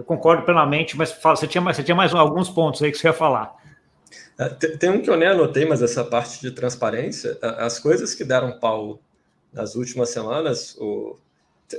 eu 0.00 0.04
concordo 0.04 0.44
plenamente, 0.44 0.96
mas 0.96 1.12
fala, 1.12 1.36
você, 1.36 1.46
tinha 1.46 1.60
mais, 1.60 1.76
você 1.76 1.82
tinha 1.82 1.94
mais 1.94 2.14
alguns 2.14 2.48
pontos 2.48 2.82
aí 2.82 2.90
que 2.90 2.96
você 2.96 3.08
ia 3.08 3.12
falar. 3.12 3.54
É, 4.38 4.48
tem 4.48 4.88
um 4.88 5.02
que 5.02 5.10
eu 5.10 5.16
nem 5.16 5.28
anotei, 5.28 5.66
mas 5.66 5.82
essa 5.82 6.02
parte 6.02 6.40
de 6.40 6.52
transparência, 6.52 7.38
as 7.42 7.78
coisas 7.78 8.14
que 8.14 8.24
deram 8.24 8.58
pau 8.58 8.98
nas 9.52 9.74
últimas 9.74 10.08
semanas, 10.08 10.74
o, 10.78 11.18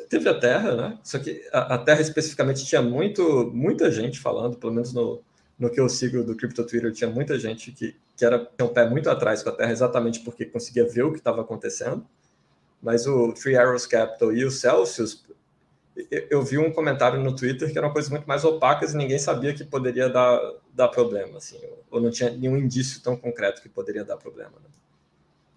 teve 0.07 0.29
a 0.29 0.39
Terra, 0.39 0.75
né? 0.75 0.99
Só 1.01 1.17
que 1.17 1.41
a, 1.51 1.73
a, 1.73 1.77
Terra 1.79 2.01
especificamente 2.01 2.63
tinha 2.63 2.81
muito, 2.83 3.49
muita 3.55 3.89
gente 3.89 4.19
falando, 4.19 4.55
pelo 4.55 4.73
menos 4.73 4.93
no, 4.93 5.23
no 5.61 5.69
que 5.69 5.79
eu 5.79 5.87
sigo 5.87 6.23
do 6.23 6.35
Crypto 6.35 6.65
Twitter, 6.65 6.91
tinha 6.91 7.09
muita 7.09 7.37
gente 7.37 7.71
que, 7.71 7.95
que 8.17 8.25
era, 8.25 8.39
tinha 8.39 8.65
um 8.67 8.73
pé 8.73 8.89
muito 8.89 9.07
atrás 9.11 9.43
com 9.43 9.49
a 9.49 9.51
Terra, 9.51 9.71
exatamente 9.71 10.19
porque 10.21 10.43
conseguia 10.43 10.89
ver 10.89 11.03
o 11.03 11.11
que 11.11 11.19
estava 11.19 11.41
acontecendo. 11.41 12.03
Mas 12.81 13.05
o 13.05 13.31
Three 13.31 13.55
Arrows 13.55 13.85
Capital 13.85 14.33
e 14.33 14.43
o 14.43 14.49
Celsius 14.49 15.23
eu 16.31 16.41
vi 16.41 16.57
um 16.57 16.71
comentário 16.71 17.21
no 17.21 17.35
Twitter 17.35 17.71
que 17.71 17.77
era 17.77 17.85
uma 17.85 17.93
coisa 17.93 18.09
muito 18.09 18.25
mais 18.25 18.43
opaca 18.43 18.85
e 18.85 18.93
ninguém 18.95 19.19
sabia 19.19 19.53
que 19.53 19.63
poderia 19.63 20.09
dar, 20.09 20.39
dar 20.73 20.87
problema, 20.87 21.37
assim, 21.37 21.59
ou 21.91 22.01
não 22.01 22.09
tinha 22.09 22.31
nenhum 22.31 22.57
indício 22.57 22.99
tão 23.03 23.15
concreto 23.15 23.61
que 23.61 23.69
poderia 23.69 24.03
dar 24.03 24.17
problema. 24.17 24.53
Né? 24.55 24.69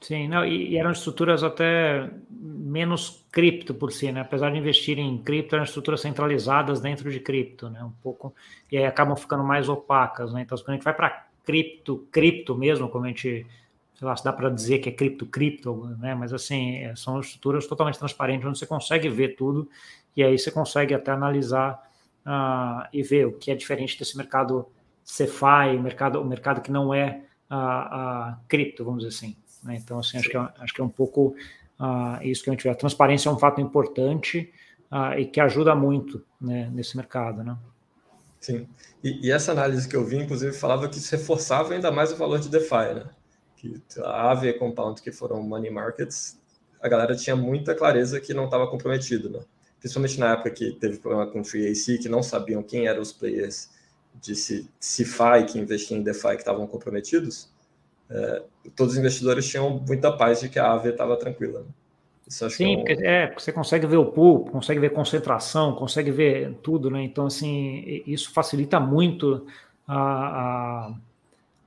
Sim, 0.05 0.29
não, 0.29 0.45
e, 0.45 0.77
eram 0.77 0.91
estruturas 0.91 1.43
até 1.43 2.11
menos 2.29 3.25
cripto 3.33 3.73
por 3.73 3.91
si, 3.91 4.13
né? 4.13 4.21
Apesar 4.21 4.51
de 4.51 4.59
investirem 4.59 5.09
em 5.09 5.17
cripto, 5.23 5.55
eram 5.55 5.65
estruturas 5.65 6.03
centralizadas 6.03 6.79
dentro 6.79 7.11
de 7.11 7.21
cripto, 7.21 7.71
né? 7.71 7.83
Um 7.83 7.91
pouco, 8.03 8.35
e 8.71 8.77
aí 8.77 8.85
acabam 8.85 9.17
ficando 9.17 9.43
mais 9.43 9.67
opacas, 9.67 10.31
né? 10.35 10.43
Então, 10.43 10.59
quando 10.59 10.69
a 10.69 10.73
gente 10.75 10.85
vai 10.85 10.93
para 10.93 11.27
cripto, 11.43 12.07
cripto 12.13 12.55
mesmo, 12.55 12.87
como 12.91 13.07
a 13.07 13.09
gente, 13.09 13.47
sei 13.95 14.07
lá, 14.07 14.15
se 14.15 14.23
dá 14.23 14.31
para 14.31 14.51
dizer 14.51 14.81
que 14.81 14.91
é 14.91 14.93
cripto, 14.93 15.25
cripto, 15.25 15.87
né? 15.99 16.15
Mas 16.15 16.35
assim, 16.35 16.77
é, 16.81 16.95
são 16.95 17.19
estruturas 17.19 17.67
totalmente 17.67 17.99
transparentes, 17.99 18.47
onde 18.47 18.59
você 18.59 18.67
consegue 18.67 19.09
ver 19.09 19.37
tudo 19.37 19.67
e 20.15 20.23
aí 20.23 20.39
você 20.39 20.51
consegue 20.51 20.93
até 20.93 21.13
analisar 21.13 21.83
uh, 22.27 22.87
e 22.93 23.03
ver 23.03 23.27
o 23.27 23.33
que 23.33 23.51
é 23.51 23.55
diferente 23.55 23.99
desse 23.99 24.19
mercado 24.19 24.67
CeFi, 25.03 25.79
mercado, 25.83 26.21
o 26.21 26.25
mercado 26.27 26.61
que 26.61 26.71
não 26.71 26.93
é 26.93 27.23
uh, 27.51 28.35
uh, 28.35 28.37
cripto, 28.47 28.85
vamos 28.85 29.03
dizer 29.03 29.17
assim. 29.17 29.44
Né? 29.65 29.81
Então, 29.83 29.99
assim, 29.99 30.19
acho 30.19 30.29
que, 30.29 30.37
é, 30.37 30.49
acho 30.59 30.75
que 30.75 30.81
é 30.81 30.85
um 30.85 30.89
pouco 30.89 31.35
isso 32.23 32.45
que 32.45 32.51
a 32.51 32.53
gente 32.53 32.63
vê. 32.63 32.71
A 32.71 32.75
transparência 32.75 33.29
é 33.29 33.33
um 33.33 33.39
fato 33.39 33.61
importante 33.61 34.53
e 35.19 35.25
que 35.25 35.41
ajuda 35.41 35.75
muito 35.75 36.25
né, 36.41 36.71
nesse 36.73 36.97
mercado, 36.97 37.43
né? 37.43 37.57
Sim. 38.41 38.69
E, 39.03 39.27
e, 39.27 39.33
essa 39.33 39.53
análise 39.53 39.89
que 39.89 39.97
eu 39.97 40.05
vi, 40.05 40.19
inclusive, 40.19 40.53
falava 40.53 40.89
que 40.89 40.99
isso 40.99 41.11
reforçava 41.17 41.75
ainda 41.75 41.91
mais 41.91 42.13
o 42.13 42.17
valor 42.17 42.39
de 42.39 42.49
DeFi, 42.49 42.95
né? 42.95 43.07
Que 43.57 43.83
a 43.99 44.29
Aave 44.29 44.47
e 44.47 44.51
a 44.51 44.59
Compound, 44.59 45.01
que 45.01 45.11
foram 45.11 45.43
money 45.43 45.71
markets, 45.71 46.39
a 46.81 46.89
galera 46.89 47.17
tinha 47.17 47.35
muita 47.35 47.75
clareza 47.75 48.21
que 48.21 48.35
não 48.35 48.45
estava 48.45 48.67
comprometido, 48.67 49.31
né? 49.31 49.41
principalmente 49.85 50.19
na 50.19 50.33
época 50.33 50.51
que 50.51 50.73
teve 50.73 50.97
problema 50.97 51.27
com 51.27 51.43
o 51.43 51.45
FreeAC, 51.45 51.99
que 51.99 52.09
não 52.09 52.23
sabiam 52.23 52.63
quem 52.63 52.87
eram 52.87 53.03
os 53.03 53.13
players 53.13 53.69
de 54.15 54.35
CeFi 54.35 55.45
que 55.47 55.59
investiam 55.59 56.01
em 56.01 56.03
DeFi 56.03 56.31
que 56.31 56.37
estavam 56.37 56.67
comprometidos, 56.67 57.53
é, 58.11 58.43
todos 58.77 58.95
os 58.95 58.99
investidores 58.99 59.49
tinham 59.49 59.83
muita 59.87 60.13
paz 60.13 60.41
de 60.41 60.49
que 60.49 60.59
a 60.59 60.73
AVE 60.73 60.91
estava 60.91 61.17
tranquila. 61.17 61.61
Né? 61.61 61.67
Sim, 62.29 62.75
é, 62.75 62.77
um... 62.77 62.77
porque, 62.79 63.07
é, 63.07 63.35
você 63.37 63.53
consegue 63.53 63.87
ver 63.87 63.97
o 63.97 64.07
pool, 64.07 64.47
consegue 64.47 64.81
ver 64.81 64.91
concentração, 64.91 65.75
consegue 65.75 66.11
ver 66.11 66.55
tudo, 66.63 66.91
né? 66.91 67.03
Então, 67.03 67.27
assim, 67.27 68.03
isso 68.07 68.33
facilita 68.33 68.81
muito 68.81 69.47
a, 69.87 70.87
a 70.87 70.95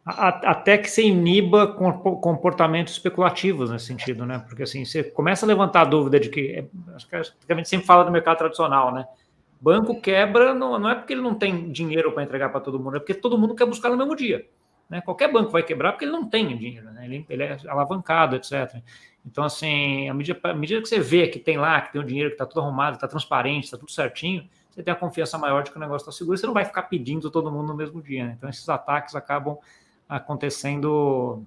até 0.10 0.78
que 0.78 0.90
você 0.90 1.04
iniba 1.04 1.68
comportamentos 1.68 2.94
especulativos 2.94 3.70
nesse 3.70 3.88
sentido, 3.88 4.26
né? 4.26 4.42
Porque 4.48 4.64
assim, 4.64 4.86
você 4.86 5.04
começa 5.04 5.46
a 5.46 5.48
levantar 5.48 5.82
a 5.82 5.86
dúvida 5.86 6.18
de 6.18 6.30
que, 6.30 6.66
acho 6.96 7.08
que 7.10 7.16
a 7.16 7.56
gente 7.56 7.68
sempre 7.68 7.86
fala 7.86 8.06
do 8.06 8.12
mercado 8.12 8.38
tradicional, 8.38 8.94
né? 8.94 9.06
Banco 9.60 10.00
quebra 10.00 10.54
não, 10.54 10.80
não 10.80 10.90
é 10.90 10.96
porque 10.96 11.12
ele 11.12 11.22
não 11.22 11.36
tem 11.36 11.70
dinheiro 11.74 12.14
para 12.14 12.24
entregar 12.24 12.50
para 12.50 12.62
todo 12.62 12.80
mundo, 12.80 12.96
é 12.96 13.00
porque 13.00 13.14
todo 13.14 13.38
mundo 13.38 13.54
quer 13.54 13.66
buscar 13.66 13.90
no 13.90 13.98
mesmo 13.98 14.16
dia. 14.16 14.46
Né? 14.90 15.02
Qualquer 15.02 15.32
banco 15.32 15.52
vai 15.52 15.64
quebrar 15.64 15.92
porque 15.92 16.06
ele 16.06 16.12
não 16.12 16.28
tem 16.28 16.56
dinheiro, 16.56 16.92
né? 16.92 17.06
ele, 17.06 17.26
ele 17.30 17.44
é 17.44 17.58
alavancado, 17.68 18.36
etc. 18.36 18.82
Então, 19.26 19.44
assim, 19.44 20.08
à 20.08 20.14
medida, 20.14 20.40
à 20.44 20.54
medida 20.54 20.82
que 20.82 20.88
você 20.88 21.00
vê 21.00 21.28
que 21.28 21.40
tem 21.40 21.58
lá, 21.58 21.82
que 21.82 21.92
tem 21.92 22.02
o 22.02 22.06
dinheiro, 22.06 22.30
que 22.30 22.36
está 22.36 22.46
tudo 22.46 22.62
arrumado, 22.62 22.96
está 22.96 23.08
transparente, 23.08 23.66
está 23.66 23.78
tudo 23.78 23.92
certinho, 23.92 24.48
você 24.70 24.82
tem 24.82 24.94
a 24.94 24.96
confiança 24.96 25.38
maior 25.38 25.64
de 25.64 25.72
que 25.72 25.78
o 25.78 25.80
negócio 25.80 26.06
está 26.06 26.12
seguro, 26.12 26.38
você 26.38 26.46
não 26.46 26.54
vai 26.54 26.64
ficar 26.64 26.84
pedindo 26.84 27.30
todo 27.30 27.52
mundo 27.52 27.68
no 27.68 27.76
mesmo 27.76 28.02
dia. 28.02 28.28
Né? 28.28 28.36
Então, 28.38 28.50
esses 28.50 28.70
ataques 28.70 29.16
acabam 29.16 29.58
acontecendo 30.08 31.44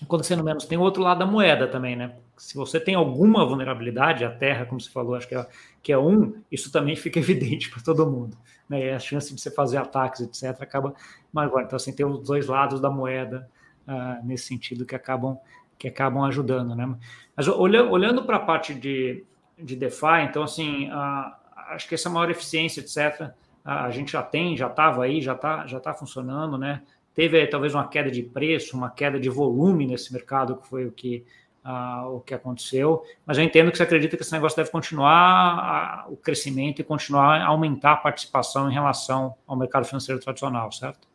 acontecendo 0.00 0.42
menos. 0.42 0.64
Tem 0.64 0.76
o 0.76 0.80
outro 0.80 1.02
lado 1.02 1.18
da 1.18 1.26
moeda 1.26 1.66
também, 1.68 1.94
né? 1.94 2.16
Se 2.36 2.56
você 2.56 2.80
tem 2.80 2.94
alguma 2.94 3.46
vulnerabilidade, 3.46 4.24
a 4.24 4.30
terra, 4.30 4.66
como 4.66 4.80
você 4.80 4.90
falou, 4.90 5.14
acho 5.14 5.28
que 5.28 5.34
é, 5.34 5.46
que 5.82 5.92
é 5.92 5.98
um, 5.98 6.42
isso 6.50 6.72
também 6.72 6.96
fica 6.96 7.18
evidente 7.20 7.70
para 7.70 7.82
todo 7.82 8.10
mundo. 8.10 8.36
Né? 8.72 8.94
A 8.94 8.98
chance 8.98 9.34
de 9.34 9.38
você 9.38 9.50
fazer 9.50 9.76
ataques, 9.76 10.22
etc., 10.22 10.62
acaba 10.62 10.94
maior. 11.30 11.62
Então, 11.62 11.76
assim, 11.76 11.92
tem 11.92 12.06
os 12.06 12.26
dois 12.26 12.46
lados 12.46 12.80
da 12.80 12.88
moeda 12.88 13.46
uh, 13.86 14.26
nesse 14.26 14.46
sentido 14.46 14.86
que 14.86 14.96
acabam, 14.96 15.38
que 15.78 15.86
acabam 15.86 16.24
ajudando, 16.24 16.74
né? 16.74 16.96
Mas 17.36 17.46
olhando, 17.48 17.90
olhando 17.90 18.24
para 18.24 18.36
a 18.38 18.40
parte 18.40 18.74
de, 18.74 19.24
de 19.58 19.76
DeFi, 19.76 20.24
então, 20.28 20.42
assim, 20.42 20.88
uh, 20.88 21.32
acho 21.68 21.86
que 21.86 21.94
essa 21.94 22.08
maior 22.08 22.30
eficiência, 22.30 22.80
etc., 22.80 23.28
uh, 23.64 23.68
a 23.68 23.90
gente 23.90 24.12
já 24.12 24.22
tem, 24.22 24.56
já 24.56 24.68
estava 24.68 25.04
aí, 25.04 25.20
já 25.20 25.34
está 25.34 25.66
já 25.66 25.78
tá 25.78 25.92
funcionando, 25.92 26.56
né? 26.56 26.82
Teve 27.14 27.46
talvez 27.46 27.74
uma 27.74 27.86
queda 27.86 28.10
de 28.10 28.22
preço, 28.22 28.74
uma 28.74 28.88
queda 28.88 29.20
de 29.20 29.28
volume 29.28 29.86
nesse 29.86 30.14
mercado, 30.14 30.56
que 30.56 30.66
foi 30.66 30.86
o 30.86 30.90
que, 30.90 31.26
o 31.64 32.20
que 32.20 32.34
aconteceu. 32.34 33.04
Mas 33.24 33.38
eu 33.38 33.44
entendo 33.44 33.70
que 33.70 33.76
você 33.76 33.82
acredita 33.84 34.16
que 34.16 34.22
esse 34.22 34.32
negócio 34.32 34.56
deve 34.56 34.70
continuar 34.70 36.06
uh, 36.08 36.12
o 36.12 36.16
crescimento 36.16 36.80
e 36.80 36.84
continuar 36.84 37.40
a 37.40 37.46
aumentar 37.46 37.92
a 37.92 37.96
participação 37.96 38.70
em 38.70 38.72
relação 38.72 39.34
ao 39.46 39.56
mercado 39.56 39.84
financeiro 39.84 40.20
tradicional, 40.20 40.72
certo? 40.72 41.08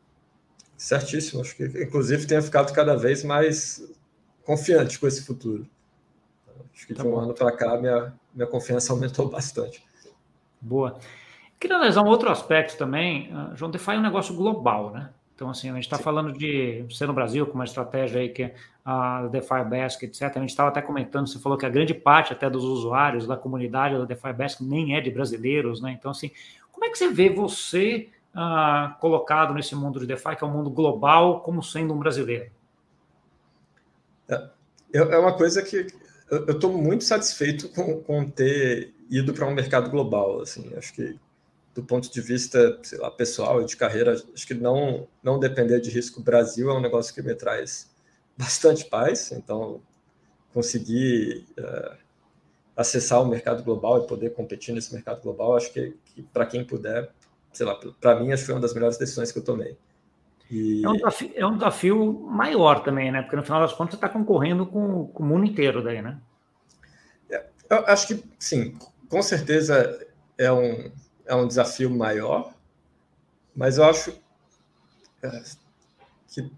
Certíssimo. 0.78 1.42
Acho 1.42 1.56
que, 1.56 1.66
inclusive, 1.66 2.26
tenha 2.26 2.42
ficado 2.42 2.72
cada 2.74 2.96
vez 2.96 3.24
mais 3.24 3.84
confiante 4.46 5.00
com 5.00 5.08
esse 5.08 5.26
futuro. 5.26 5.68
Acho 6.74 6.88
que 6.88 6.94
tá 6.94 7.04
de 7.04 7.10
um 7.10 7.12
bom. 7.12 7.20
ano 7.20 7.34
para 7.34 7.52
cá, 7.52 7.78
minha, 7.78 8.14
minha 8.34 8.48
confiança 8.48 8.94
aumentou 8.94 9.28
bastante. 9.28 9.84
Boa. 10.62 10.98
Queria 11.60 11.76
analisar 11.76 12.04
um 12.04 12.08
outro 12.08 12.30
aspecto 12.30 12.78
também. 12.78 13.34
Uh, 13.34 13.56
João, 13.56 13.72
DeFi 13.72 13.92
é 13.92 13.98
um 13.98 14.02
negócio 14.02 14.36
global, 14.36 14.92
né? 14.92 15.10
Então, 15.38 15.52
assim, 15.52 15.70
a 15.70 15.74
gente 15.76 15.84
está 15.84 16.00
falando 16.00 16.34
de 16.34 16.84
ser 16.90 17.06
no 17.06 17.14
Brasil 17.14 17.46
com 17.46 17.54
uma 17.54 17.64
estratégia 17.64 18.20
aí 18.20 18.30
que 18.30 18.42
é 18.42 18.56
a 18.84 19.28
DeFi 19.28 19.64
Basket, 19.70 20.10
etc. 20.10 20.36
A 20.36 20.40
gente 20.40 20.50
estava 20.50 20.70
até 20.70 20.82
comentando, 20.82 21.28
você 21.28 21.38
falou 21.38 21.56
que 21.56 21.66
a 21.66 21.70
grande 21.70 21.94
parte 21.94 22.34
até 22.34 22.50
dos 22.50 22.64
usuários 22.64 23.28
da 23.28 23.38
comunidade 23.38 23.96
da 23.96 24.06
DeFi 24.06 24.34
Basket 24.34 24.68
nem 24.68 24.96
é 24.96 25.00
de 25.00 25.12
brasileiros, 25.12 25.80
né? 25.80 25.92
Então, 25.92 26.10
assim, 26.10 26.32
como 26.72 26.86
é 26.86 26.90
que 26.90 26.98
você 26.98 27.12
vê 27.12 27.30
você 27.30 28.10
ah, 28.34 28.98
colocado 29.00 29.54
nesse 29.54 29.76
mundo 29.76 30.00
de 30.00 30.08
DeFi, 30.08 30.36
que 30.36 30.44
é 30.44 30.48
um 30.48 30.52
mundo 30.52 30.72
global, 30.72 31.42
como 31.42 31.62
sendo 31.62 31.94
um 31.94 32.00
brasileiro? 32.00 32.50
É, 34.28 34.50
é 34.92 35.20
uma 35.20 35.38
coisa 35.38 35.62
que 35.62 35.86
eu 36.32 36.50
estou 36.56 36.74
muito 36.76 37.04
satisfeito 37.04 37.70
com, 37.70 38.02
com 38.02 38.28
ter 38.28 38.92
ido 39.08 39.36
para 39.36 39.46
um 39.46 39.54
mercado 39.54 39.92
global, 39.92 40.42
assim, 40.42 40.74
acho 40.76 40.96
que 40.96 41.16
do 41.78 41.84
ponto 41.84 42.12
de 42.12 42.20
vista, 42.20 42.80
sei 42.82 42.98
lá, 42.98 43.12
pessoal 43.12 43.62
e 43.62 43.66
de 43.66 43.78
carreira, 43.78 44.14
acho 44.14 44.48
que 44.48 44.56
não, 44.56 45.08
não 45.22 45.40
depender 45.40 45.80
de 45.80 45.92
risco 45.92 46.24
Brasil 46.24 46.72
é 46.72 46.74
um 46.74 46.82
negócio 46.82 47.14
que 47.14 47.22
me 47.22 47.36
traz 47.36 47.88
bastante 48.36 48.86
paz. 48.86 49.32
Então, 49.32 49.80
conseguir 50.52 51.46
uh, 51.60 51.96
acessar 52.76 53.22
o 53.22 53.28
mercado 53.28 53.64
global 53.64 54.04
e 54.04 54.08
poder 54.08 54.34
competir 54.34 54.74
nesse 54.74 54.92
mercado 54.92 55.22
global, 55.22 55.56
acho 55.56 55.72
que, 55.72 55.96
que 56.04 56.24
para 56.24 56.48
quem 56.48 56.66
puder, 56.66 57.12
sei 57.54 57.64
lá, 57.64 57.80
para 58.02 58.20
mim, 58.20 58.32
acho 58.32 58.42
que 58.42 58.48
foi 58.48 58.56
uma 58.56 58.62
das 58.62 58.74
melhores 58.74 58.98
decisões 58.98 59.32
que 59.32 59.38
eu 59.38 59.44
tomei. 59.44 59.78
E... 60.50 60.84
É, 60.84 60.90
um 60.90 60.94
desafio, 60.94 61.32
é, 61.36 61.46
um 61.46 61.54
desafio, 61.54 62.14
maior 62.28 62.84
também, 62.84 63.12
né? 63.12 63.22
Porque 63.22 63.36
no 63.36 63.44
final 63.44 63.62
das 63.62 63.74
contas 63.74 63.92
você 63.92 63.98
está 63.98 64.10
concorrendo 64.10 64.66
com, 64.66 65.10
com, 65.10 65.22
o 65.22 65.26
mundo 65.28 65.46
inteiro 65.46 65.84
daí, 65.84 66.02
né? 66.02 66.20
É, 67.30 67.46
eu 67.70 67.86
acho 67.86 68.08
que 68.08 68.24
sim, 68.40 68.76
com 69.08 69.22
certeza 69.22 70.04
é 70.40 70.52
um, 70.52 70.92
é 71.28 71.36
um 71.36 71.48
desafio 71.48 71.90
maior, 71.90 72.54
mas 73.56 73.78
eu 73.78 73.84
acho 73.84 74.14
é, 75.22 75.44
que 76.28 76.50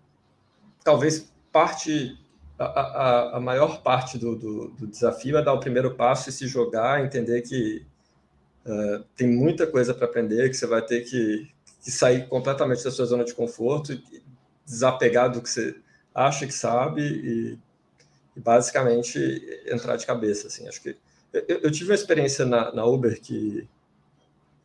talvez 0.83 1.31
parte, 1.51 2.17
a, 2.57 2.63
a, 2.65 3.37
a 3.37 3.39
maior 3.39 3.81
parte 3.81 4.17
do, 4.17 4.35
do, 4.35 4.67
do, 4.69 4.87
desafio 4.87 5.37
é 5.37 5.43
dar 5.43 5.53
o 5.53 5.59
primeiro 5.59 5.95
passo 5.95 6.29
e 6.29 6.31
se 6.31 6.47
jogar, 6.47 7.03
entender 7.03 7.41
que 7.41 7.85
uh, 8.65 9.03
tem 9.15 9.27
muita 9.27 9.65
coisa 9.65 9.93
para 9.93 10.05
aprender, 10.05 10.49
que 10.49 10.55
você 10.55 10.67
vai 10.67 10.81
ter 10.81 11.01
que, 11.01 11.49
que, 11.83 11.91
sair 11.91 12.27
completamente 12.27 12.83
da 12.83 12.91
sua 12.91 13.05
zona 13.05 13.23
de 13.23 13.33
conforto 13.33 13.99
desapegar 14.65 15.31
do 15.31 15.41
que 15.41 15.49
você 15.49 15.75
acha 16.13 16.45
que 16.45 16.53
sabe 16.53 17.01
e, 17.01 17.59
e 18.35 18.39
basicamente 18.39 19.19
entrar 19.65 19.95
de 19.95 20.05
cabeça. 20.05 20.47
Assim, 20.47 20.67
acho 20.67 20.81
que 20.81 20.95
eu, 21.33 21.59
eu 21.61 21.71
tive 21.71 21.89
uma 21.89 21.95
experiência 21.95 22.45
na, 22.45 22.71
na 22.71 22.85
Uber 22.85 23.19
que 23.19 23.67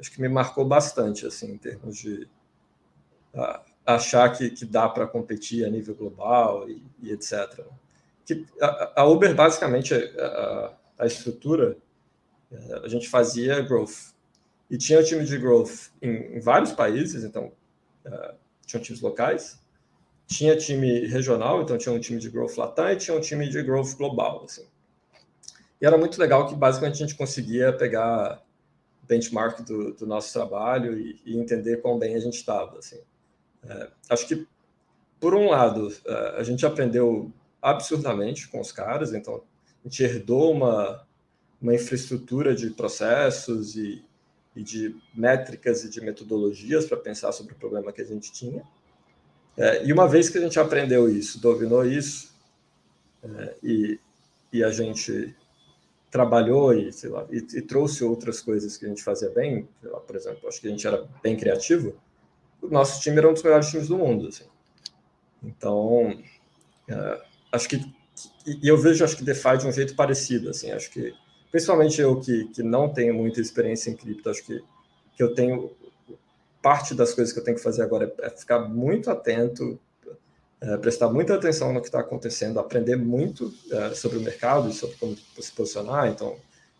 acho 0.04 0.12
que 0.12 0.20
me 0.20 0.28
marcou 0.28 0.66
bastante, 0.66 1.26
assim, 1.26 1.52
em 1.52 1.56
termos 1.56 1.96
de 1.96 2.28
achar 3.86 4.30
que, 4.36 4.50
que 4.50 4.66
dá 4.66 4.86
para 4.86 5.06
competir 5.06 5.64
a 5.64 5.70
nível 5.70 5.94
global 5.94 6.68
e, 6.68 6.82
e 7.02 7.10
etc. 7.10 7.64
Que 8.24 8.46
a, 8.60 9.00
a, 9.00 9.04
Uber, 9.06 9.34
basicamente, 9.34 9.94
a, 9.94 10.74
a 10.98 11.06
estrutura, 11.06 11.76
eh, 12.52 12.80
a 12.84 12.88
gente 12.88 13.08
fazia 13.08 13.62
growth. 13.62 14.12
E 14.70 14.76
tinha 14.76 15.02
time 15.02 15.24
de 15.24 15.38
growth 15.38 15.90
em, 16.02 16.36
em 16.36 16.40
vários 16.40 16.72
países, 16.72 17.24
então, 17.24 17.52
uh, 18.06 18.34
tinha 18.66 18.82
times 18.82 19.00
locais, 19.00 19.60
tinha 20.26 20.56
time 20.56 21.06
regional, 21.06 21.62
então 21.62 21.76
tinha 21.78 21.94
um 21.94 22.00
time 22.00 22.18
de 22.18 22.30
growth 22.30 22.56
latam 22.56 22.90
e 22.90 22.96
tinha 22.96 23.16
um 23.16 23.20
time 23.20 23.48
de 23.48 23.62
growth 23.62 23.94
global, 23.96 24.44
assim. 24.44 24.66
E 25.80 25.86
era 25.86 25.96
muito 25.96 26.18
legal 26.18 26.46
que, 26.46 26.54
basicamente, 26.54 26.94
a 26.94 27.06
gente 27.06 27.14
conseguia 27.14 27.72
pegar 27.72 28.43
benchmark 29.06 29.60
do, 29.60 29.92
do 29.94 30.06
nosso 30.06 30.32
trabalho 30.32 30.98
e, 30.98 31.20
e, 31.24 31.36
entender 31.36 31.80
quão 31.80 31.98
bem 31.98 32.14
a 32.14 32.18
gente 32.18 32.36
estava. 32.36 32.78
Assim. 32.78 33.00
É, 33.64 33.90
acho 34.10 34.26
que, 34.26 34.46
por 35.20 35.34
um 35.34 35.48
lado, 35.48 35.94
é, 36.06 36.34
a 36.38 36.42
gente 36.42 36.64
aprendeu 36.66 37.32
absurdamente 37.60 38.48
com 38.48 38.60
os 38.60 38.72
caras, 38.72 39.12
então 39.14 39.42
a 39.84 39.88
gente 39.88 40.02
herdou 40.02 40.52
uma, 40.52 41.06
uma 41.60 41.74
infraestrutura 41.74 42.54
de 42.54 42.70
processos 42.70 43.76
e, 43.76 44.04
e 44.54 44.62
de 44.62 44.96
métricas 45.14 45.84
e 45.84 45.90
de 45.90 46.00
metodologias 46.00 46.86
para 46.86 46.96
pensar 46.96 47.32
sobre 47.32 47.54
o 47.54 47.56
problema 47.56 47.92
que 47.92 48.02
a 48.02 48.06
gente 48.06 48.32
tinha. 48.32 48.62
É, 49.56 49.86
e 49.86 49.92
uma 49.92 50.08
vez 50.08 50.28
que 50.28 50.38
a 50.38 50.40
gente 50.40 50.58
aprendeu 50.58 51.08
isso, 51.08 51.40
dominou 51.40 51.86
isso, 51.86 52.34
é, 53.22 53.54
e, 53.62 54.00
e 54.52 54.64
a 54.64 54.70
gente 54.70 55.34
trabalhou 56.14 56.72
e, 56.72 56.92
sei 56.92 57.10
lá, 57.10 57.26
e, 57.28 57.38
e, 57.38 57.60
trouxe 57.60 58.04
outras 58.04 58.40
coisas 58.40 58.76
que 58.76 58.86
a 58.86 58.88
gente 58.88 59.02
fazia 59.02 59.28
bem, 59.30 59.68
lá, 59.82 59.98
por 59.98 60.14
exemplo, 60.14 60.48
acho 60.48 60.60
que 60.60 60.68
a 60.68 60.70
gente 60.70 60.86
era 60.86 61.04
bem 61.20 61.36
criativo, 61.36 61.92
o 62.62 62.68
nosso 62.68 63.00
time 63.00 63.18
era 63.18 63.28
um 63.28 63.32
dos 63.32 63.42
melhores 63.42 63.68
times 63.68 63.88
do 63.88 63.98
mundo, 63.98 64.28
assim. 64.28 64.44
Então, 65.42 66.16
é, 66.88 67.20
acho 67.50 67.68
que 67.68 67.94
e 68.46 68.68
eu 68.68 68.78
vejo 68.78 69.02
acho 69.02 69.16
que 69.16 69.24
DeFi 69.24 69.58
de 69.58 69.66
um 69.66 69.72
jeito 69.72 69.96
parecido, 69.96 70.50
assim, 70.50 70.70
acho 70.70 70.88
que 70.92 71.12
principalmente 71.50 72.00
eu 72.00 72.20
que, 72.20 72.44
que 72.50 72.62
não 72.62 72.88
tenho 72.88 73.12
muita 73.12 73.40
experiência 73.40 73.90
em 73.90 73.96
cripto, 73.96 74.30
acho 74.30 74.44
que, 74.44 74.62
que 75.16 75.22
eu 75.22 75.34
tenho 75.34 75.72
parte 76.62 76.94
das 76.94 77.12
coisas 77.12 77.32
que 77.34 77.40
eu 77.40 77.44
tenho 77.44 77.56
que 77.56 77.62
fazer 77.62 77.82
agora 77.82 78.14
é, 78.20 78.26
é 78.26 78.30
ficar 78.30 78.60
muito 78.60 79.10
atento 79.10 79.80
é, 80.64 80.78
prestar 80.78 81.10
muita 81.10 81.34
atenção 81.34 81.72
no 81.72 81.80
que 81.80 81.88
está 81.88 82.00
acontecendo, 82.00 82.58
aprender 82.58 82.96
muito 82.96 83.52
é, 83.70 83.94
sobre 83.94 84.16
o 84.16 84.22
mercado 84.22 84.70
e 84.70 84.72
sobre 84.72 84.96
como 84.96 85.14
se 85.14 85.52
posicionar, 85.52 86.08
então 86.08 86.36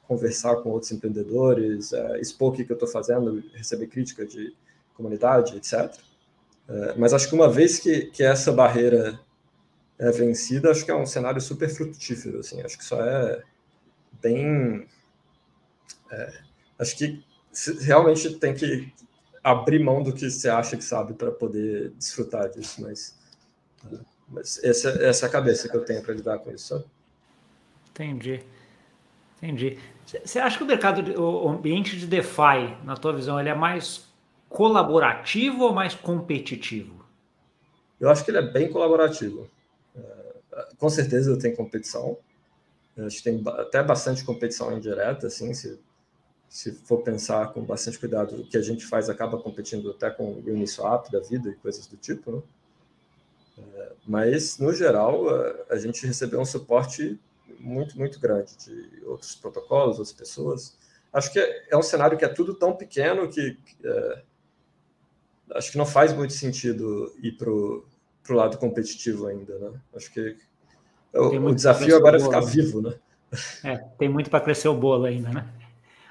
conversar 0.09 0.57
com 0.57 0.71
outros 0.71 0.91
empreendedores, 0.91 1.93
é, 1.93 2.19
expor 2.19 2.53
o 2.53 2.57
que, 2.57 2.63
eu 2.63 2.75
estou 2.75 2.89
fazendo, 2.89 3.43
receber 3.53 3.87
crítica 3.89 4.25
de 4.25 4.55
comunidade, 4.95 5.57
etc. 5.57 5.95
É, 6.67 6.95
mas 6.97 7.13
acho 7.13 7.29
que 7.29 7.35
uma 7.35 7.51
vez 7.51 7.79
que, 7.79 8.07
que 8.07 8.23
essa 8.23 8.51
barreira 8.51 9.21
é 9.99 10.11
vencida, 10.11 10.71
acho 10.71 10.85
que 10.85 10.91
é 10.91 10.97
um 10.97 11.07
cenário 11.07 11.41
super 11.41 11.69
frutífero, 11.69 12.41
assim, 12.41 12.63
acho 12.63 12.79
que 12.79 12.85
só 12.85 13.01
é 13.03 13.43
bem... 14.21 14.87
É, 16.11 16.33
acho 16.79 16.97
que 16.97 17.23
realmente 17.83 18.35
tem 18.39 18.55
que 18.55 18.91
abrir 19.43 19.79
mão 19.79 20.03
do 20.03 20.13
que 20.13 20.31
você 20.31 20.49
acha 20.49 20.75
que 20.75 20.85
sabe 20.85 21.13
para 21.13 21.31
poder 21.31 21.91
desfrutar 21.99 22.49
disso, 22.49 22.81
mas 22.81 23.15
mas 24.29 24.63
essa, 24.63 24.91
essa 25.03 25.27
é 25.27 25.29
a 25.29 25.33
cabeça 25.33 25.69
que 25.69 25.77
eu 25.77 25.85
tenho 25.85 26.03
para 26.03 26.15
lidar 26.15 26.39
com 26.39 26.51
isso. 26.51 26.85
Entendi. 27.91 28.43
Entendi. 29.37 29.79
Você 30.25 30.39
acha 30.39 30.57
que 30.57 30.65
o 30.65 30.67
mercado, 30.67 31.21
o 31.21 31.49
ambiente 31.49 31.97
de 31.97 32.07
DeFi, 32.07 32.77
na 32.85 32.97
tua 32.97 33.13
visão, 33.13 33.39
ele 33.39 33.49
é 33.49 33.55
mais 33.55 34.07
colaborativo 34.49 35.65
ou 35.65 35.73
mais 35.73 35.95
competitivo? 35.95 37.05
Eu 38.01 38.11
acho 38.11 38.25
que 38.25 38.31
ele 38.31 38.39
é 38.39 38.43
bem 38.43 38.71
colaborativo. 38.71 39.49
É, 39.97 40.69
com 40.79 40.89
certeza 40.89 41.39
tem 41.39 41.55
competição. 41.55 42.19
acho 42.99 43.17
que 43.19 43.25
tem 43.25 43.43
até 43.47 43.83
bastante 43.83 44.25
competição 44.25 44.77
indireta, 44.77 45.27
assim, 45.27 45.55
se, 45.55 45.81
se 46.49 46.73
for 46.73 47.03
pensar 47.03 47.53
com 47.53 47.63
bastante 47.63 47.99
cuidado, 47.99 48.41
o 48.41 48.47
que 48.47 48.57
a 48.57 48.63
gente 48.63 48.85
faz 48.87 49.09
acaba 49.09 49.39
competindo 49.39 49.91
até 49.91 50.11
com 50.11 50.25
o 50.25 50.45
Uniswap 50.47 51.11
da 51.11 51.21
vida 51.21 51.51
e 51.51 51.55
coisas 51.55 51.87
do 51.87 51.97
tipo, 51.97 52.31
né? 52.31 52.43
Mas, 54.07 54.59
no 54.59 54.73
geral, 54.73 55.25
a, 55.71 55.77
gente 55.77 56.07
recebeu 56.07 56.41
um 56.41 56.45
suporte 56.45 57.19
muito, 57.59 57.97
muito 57.99 58.21
grande 58.21 58.57
de 58.59 59.05
outros 59.07 59.35
protocolos, 59.35 59.99
outras 59.99 60.13
pessoas. 60.13 60.77
Acho 61.13 61.33
que 61.33 61.39
é, 61.39 61.67
é 61.71 61.77
um 61.77 61.83
cenário 61.83 62.19
que 62.19 62.25
é 62.25 62.29
tudo 62.29 62.55
tão 62.55 62.75
pequeno 62.75 63.29
que 63.29 63.57
é, 63.83 64.23
acho 65.55 65.73
que 65.73 65.79
não 65.79 65.87
faz 65.87 66.13
muito 66.13 66.33
sentido 66.33 67.15
ir 67.23 67.33
para 67.33 67.51
o 67.51 67.85
lado 68.31 68.59
competitivo 68.59 69.27
ainda, 69.27 69.59
né? 69.59 69.81
Acho 69.95 70.13
que 70.13 70.37
o, 71.13 71.29
o 71.29 71.55
desafio 71.55 71.97
agora 71.97 72.17
é 72.17 72.21
ficar 72.21 72.41
vivo, 72.41 72.83
né? 72.83 72.95
É, 73.63 73.77
tem 73.99 74.09
muito 74.09 74.31
para 74.31 74.41
crescer 74.41 74.69
o 74.69 74.75
bolo 74.75 75.05
ainda, 75.05 75.31
né? 75.31 75.49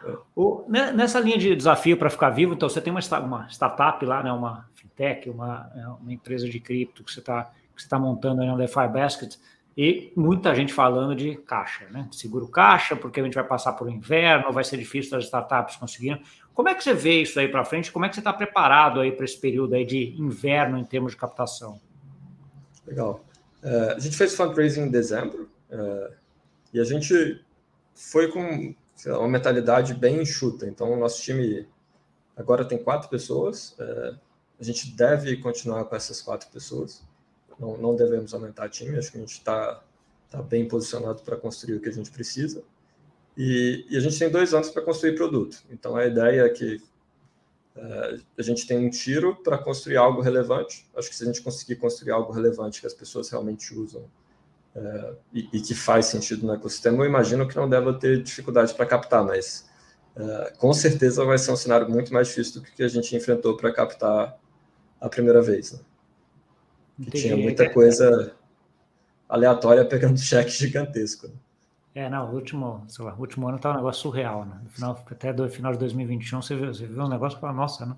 É. 0.06 0.18
O, 0.36 0.66
né, 0.68 0.92
nessa 0.92 1.20
linha 1.20 1.38
de 1.38 1.56
desafio 1.56 1.98
para 1.98 2.10
ficar 2.10 2.30
vivo, 2.30 2.54
então 2.54 2.68
você 2.68 2.82
tem 2.82 2.92
uma, 2.92 3.00
uma 3.20 3.48
startup 3.50 4.06
lá, 4.06 4.22
né, 4.22 4.32
uma 4.32 4.68
fintech, 4.94 5.30
uma, 5.30 5.72
é, 5.76 5.88
uma 5.88 6.14
empresa 6.14 6.48
de 6.48 6.60
cripto 6.60 7.04
que 7.04 7.12
você 7.12 7.20
está 7.20 7.52
está 7.76 7.98
montando 7.98 8.42
aí 8.42 8.48
no 8.48 8.58
DeFi 8.58 8.88
Basket, 8.88 9.36
e 9.76 10.14
muita 10.16 10.54
gente 10.54 10.72
falando 10.72 11.16
de 11.16 11.36
caixa, 11.36 11.86
né? 11.90 12.08
Seguro 12.12 12.48
caixa, 12.48 12.96
porque 12.96 13.20
a 13.20 13.24
gente 13.24 13.34
vai 13.34 13.44
passar 13.44 13.74
por 13.74 13.90
inverno, 13.90 14.52
vai 14.52 14.64
ser 14.64 14.78
difícil 14.78 15.12
das 15.12 15.24
startups 15.24 15.78
conseguirem. 15.78 16.22
Como 16.54 16.70
é 16.70 16.76
que 16.76 16.84
você 16.84 16.94
vê 16.94 17.24
isso 17.24 17.40
aí 17.40 17.48
para 17.48 17.66
frente? 17.66 17.92
Como 17.92 18.06
é 18.06 18.10
que 18.10 18.14
você 18.14 18.22
está 18.22 18.32
preparado 18.32 19.00
aí 19.00 19.12
para 19.12 19.26
esse 19.26 19.40
período 19.40 19.74
aí 19.74 19.84
de 19.84 20.16
inverno 20.22 20.78
em 20.78 20.86
termos 20.86 21.14
de 21.14 21.18
captação? 21.18 21.82
Legal. 22.86 23.26
Uh, 23.64 23.96
a 23.96 24.00
gente 24.00 24.16
fez 24.16 24.36
fundraising 24.36 24.82
em 24.82 24.92
dezembro 24.92 25.50
uh, 25.72 26.14
e 26.72 26.80
a 26.80 26.84
gente 26.84 27.44
foi 27.96 28.28
com 28.32 28.76
lá, 29.08 29.20
uma 29.20 29.28
mentalidade 29.28 29.96
bem 29.96 30.22
enxuta. 30.22 30.68
Então, 30.68 30.92
o 30.92 30.96
nosso 30.96 31.20
time 31.24 31.68
agora 32.38 32.64
tem 32.64 32.78
quatro 32.78 33.10
pessoas. 33.10 33.76
Uh, 33.80 34.20
a 34.64 34.66
gente 34.66 34.96
deve 34.96 35.38
continuar 35.38 35.86
com 35.86 35.96
essas 35.96 36.22
quatro 36.22 36.50
pessoas 36.50 37.04
não, 37.60 37.78
não 37.78 37.96
devemos 37.96 38.34
aumentar 38.34 38.70
time, 38.70 38.98
acho 38.98 39.12
que 39.12 39.18
a 39.18 39.22
gente 39.22 39.34
está 39.34 39.84
tá 40.30 40.42
bem 40.42 40.68
posicionado 40.68 41.22
para 41.22 41.38
construir 41.38 41.76
o 41.76 41.80
que 41.80 41.90
a 41.90 41.94
gente 41.94 42.10
precisa. 42.10 42.64
E, 43.38 43.86
e 43.90 43.98
a 43.98 44.00
gente 44.00 44.18
tem 44.18 44.30
dois 44.30 44.54
anos 44.54 44.70
para 44.70 44.82
construir 44.82 45.16
produto. 45.16 45.64
Então 45.70 45.96
a 45.96 46.06
ideia 46.06 46.42
é 46.42 46.50
que 46.50 46.82
É, 47.76 48.20
a 48.38 48.44
gente 48.44 48.68
tem 48.68 48.78
um 48.78 48.88
tiro 48.88 49.36
para 49.44 49.58
construir 49.58 49.98
algo 49.98 50.22
relevante. 50.22 50.88
Acho 50.96 51.10
que 51.10 51.16
se 51.16 51.24
a 51.24 51.26
gente 51.26 51.42
conseguir 51.42 51.78
construir 51.78 52.12
algo 52.12 52.32
relevante 52.32 52.80
que 52.80 52.86
as 52.86 52.94
pessoas 52.94 53.32
realmente 53.32 53.74
usam 53.74 54.04
é, 54.76 55.14
e, 55.34 55.50
e, 55.52 55.60
que 55.60 55.74
faz 55.74 56.06
sentido 56.06 56.46
no 56.46 56.54
ecossistema, 56.54 57.04
eu 57.04 57.08
imagino 57.08 57.48
que 57.48 57.56
não 57.56 57.68
deva 57.68 57.92
ter 57.92 58.22
dificuldade 58.22 58.76
para 58.76 58.86
captar, 58.86 59.24
mas 59.26 59.68
é, 60.16 60.54
com 60.60 60.72
certeza 60.72 61.26
vai 61.26 61.40
ser 61.40 61.52
um 61.52 61.56
cenário 61.56 61.90
muito 61.90 62.14
mais 62.14 62.28
difícil 62.28 62.62
do 62.62 62.68
que 62.68 62.84
a 62.84 62.88
gente 62.88 63.16
enfrentou 63.16 63.58
para 63.58 63.74
captar 63.74 64.38
a 65.04 65.10
primeira 65.10 65.42
vez. 65.42 65.74
Né? 65.74 65.80
Que 67.04 67.12
tinha 67.12 67.36
muita 67.36 67.70
coisa 67.70 68.34
aleatória 69.28 69.84
pegando 69.84 70.18
cheque 70.20 70.50
gigantesco. 70.50 71.28
Né? 71.28 71.34
É, 71.96 72.10
não, 72.10 72.32
o 72.32 72.34
último, 72.34 72.84
sei 72.88 73.06
lá, 73.06 73.14
o 73.14 73.20
último 73.20 73.48
ano 73.48 73.60
tá 73.60 73.72
um 73.72 73.76
negócio 73.76 74.02
surreal, 74.02 74.46
né? 74.46 74.60
No 74.64 74.70
final, 74.70 75.06
até 75.12 75.32
do 75.32 75.48
final 75.48 75.74
de 75.74 75.78
2021 75.78 76.42
você 76.42 76.56
viu, 76.56 76.74
você 76.74 76.88
viu 76.88 77.04
um 77.04 77.10
negócio 77.10 77.40
para 77.40 77.54
nossa, 77.54 77.86
né? 77.86 77.96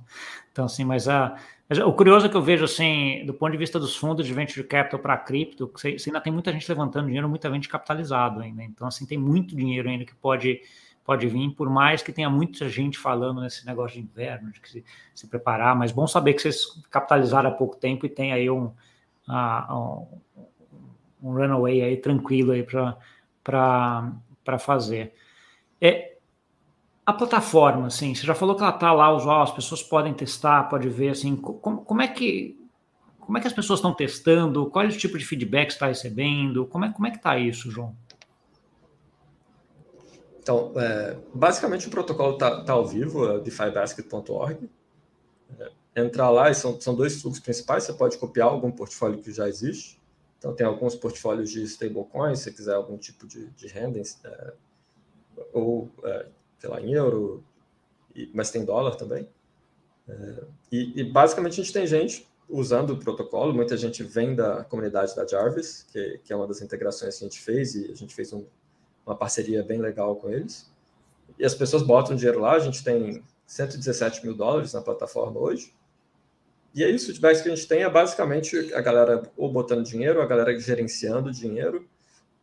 Então, 0.51 0.65
assim, 0.65 0.83
mas, 0.83 1.07
a, 1.07 1.37
mas 1.69 1.79
o 1.79 1.93
curioso 1.93 2.25
é 2.25 2.29
que 2.29 2.35
eu 2.35 2.41
vejo, 2.41 2.65
assim, 2.65 3.23
do 3.25 3.33
ponto 3.33 3.53
de 3.53 3.57
vista 3.57 3.79
dos 3.79 3.95
fundos 3.95 4.25
de 4.25 4.33
venture 4.33 4.67
capital 4.67 4.99
para 4.99 5.15
cripto, 5.17 5.71
você, 5.73 5.97
você 5.97 6.09
ainda 6.09 6.19
tem 6.19 6.33
muita 6.33 6.51
gente 6.51 6.67
levantando 6.67 7.05
dinheiro, 7.05 7.29
muita 7.29 7.49
gente 7.51 7.69
capitalizado 7.69 8.41
ainda. 8.41 8.63
Então, 8.63 8.85
assim, 8.85 9.05
tem 9.05 9.17
muito 9.17 9.55
dinheiro 9.55 9.87
ainda 9.87 10.03
que 10.03 10.15
pode 10.15 10.59
pode 11.05 11.27
vir, 11.27 11.51
por 11.51 11.69
mais 11.69 12.01
que 12.01 12.11
tenha 12.11 12.29
muita 12.29 12.67
gente 12.67 12.97
falando 12.97 13.39
nesse 13.39 13.65
negócio 13.65 14.01
de 14.01 14.03
inverno, 14.03 14.51
de 14.51 14.59
que 14.59 14.69
se, 14.69 14.85
se 15.13 15.27
preparar, 15.27 15.75
mas 15.75 15.91
bom 15.91 16.07
saber 16.07 16.33
que 16.33 16.41
vocês 16.41 16.65
capitalizaram 16.89 17.49
há 17.49 17.53
pouco 17.53 17.77
tempo 17.77 18.05
e 18.05 18.09
tem 18.09 18.33
aí 18.33 18.49
um, 18.49 18.71
uh, 19.29 20.07
um, 21.21 21.29
um 21.29 21.33
runaway 21.33 21.83
aí 21.83 21.97
tranquilo 21.97 22.51
aí 22.51 22.65
para 23.43 24.59
fazer. 24.59 25.13
É, 25.79 26.17
a 27.05 27.13
plataforma, 27.13 27.85
assim, 27.85 28.15
você 28.15 28.25
já 28.25 28.33
falou 28.33 28.55
que 28.55 28.63
ela 28.63 28.73
está 28.73 28.91
lá, 28.91 29.13
usual, 29.13 29.43
as 29.43 29.51
pessoas 29.51 29.83
podem 29.83 30.13
testar, 30.13 30.63
pode 30.63 30.89
ver, 30.89 31.09
assim, 31.09 31.35
como, 31.35 31.85
como 31.85 32.01
é 32.01 32.07
que 32.07 32.59
como 33.19 33.39
é 33.39 33.41
que 33.41 33.47
as 33.47 33.53
pessoas 33.53 33.79
estão 33.79 33.91
testando? 33.91 34.67
Qual 34.67 34.85
é 34.85 34.87
o 34.87 34.91
tipo 34.91 35.17
de 35.17 35.25
feedback 35.25 35.71
está 35.71 35.87
recebendo? 35.87 36.67
Como 36.67 36.85
é, 36.85 36.93
como 36.93 37.07
é 37.07 37.09
que 37.09 37.17
está 37.17 37.37
isso, 37.39 37.71
João? 37.71 37.95
Então, 40.45 40.71
é, 40.75 41.17
basicamente 41.33 41.87
o 41.87 41.89
protocolo 41.89 42.33
está 42.33 42.63
tá 42.63 42.73
ao 42.73 42.85
vivo, 42.85 43.27
é 43.31 43.39
defibasket.org. 43.39 44.69
É, 45.59 45.71
entrar 46.03 46.29
lá, 46.29 46.51
e 46.51 46.53
são, 46.53 46.79
são 46.79 46.93
dois 46.93 47.19
fluxos 47.19 47.41
principais, 47.41 47.83
você 47.83 47.93
pode 47.93 48.15
copiar 48.19 48.49
algum 48.49 48.69
portfólio 48.69 49.23
que 49.23 49.31
já 49.31 49.49
existe. 49.49 49.99
Então, 50.37 50.53
tem 50.53 50.63
alguns 50.63 50.93
portfólios 50.93 51.49
de 51.49 51.63
stablecoins, 51.63 52.41
se 52.41 52.53
quiser 52.53 52.75
algum 52.75 52.95
tipo 52.95 53.25
de, 53.25 53.47
de 53.53 53.75
é, 53.75 54.53
ou, 55.51 55.89
é, 56.03 56.27
sei 56.59 56.69
lá, 56.69 56.79
em 56.79 56.93
euro, 56.93 57.43
e, 58.13 58.29
mas 58.31 58.51
tem 58.51 58.63
dólar 58.63 58.97
também. 58.97 59.27
É, 60.07 60.43
e, 60.71 61.01
e, 61.01 61.03
basicamente 61.05 61.53
a 61.53 61.63
gente 61.63 61.73
tem 61.73 61.87
gente 61.87 62.27
usando 62.47 62.91
o 62.91 62.99
protocolo, 62.99 63.51
muita 63.51 63.75
gente 63.75 64.03
vem 64.03 64.35
da 64.35 64.63
comunidade 64.63 65.15
da 65.15 65.25
Jarvis, 65.25 65.87
que, 65.91 66.19
que 66.23 66.31
é 66.31 66.35
uma 66.35 66.45
das 66.45 66.61
integrações 66.61 67.17
que 67.17 67.25
a 67.25 67.27
gente 67.27 67.39
fez, 67.41 67.73
e 67.73 67.91
a 67.91 67.95
gente 67.95 68.13
fez 68.13 68.31
um, 68.31 68.45
uma 69.05 69.15
parceria 69.15 69.63
bem 69.63 69.79
legal 69.79 70.15
com 70.15 70.29
eles. 70.29 70.71
E 71.37 71.45
as 71.45 71.53
pessoas 71.53 71.83
botam 71.83 72.15
dinheiro 72.15 72.39
lá, 72.39 72.53
a 72.53 72.59
gente 72.59 72.83
tem 72.83 73.23
117 73.45 74.25
mil 74.25 74.35
dólares 74.35 74.73
na 74.73 74.81
plataforma 74.81 75.39
hoje. 75.39 75.73
E 76.73 76.83
é 76.83 76.89
isso, 76.89 77.05
o 77.05 77.07
feedback 77.07 77.41
que 77.41 77.49
a 77.49 77.55
gente 77.55 77.67
tem 77.67 77.83
é 77.83 77.89
basicamente 77.89 78.73
a 78.73 78.81
galera 78.81 79.23
ou 79.37 79.51
botando 79.51 79.85
dinheiro, 79.85 80.21
a 80.21 80.25
galera 80.25 80.57
gerenciando 80.59 81.31
dinheiro 81.31 81.87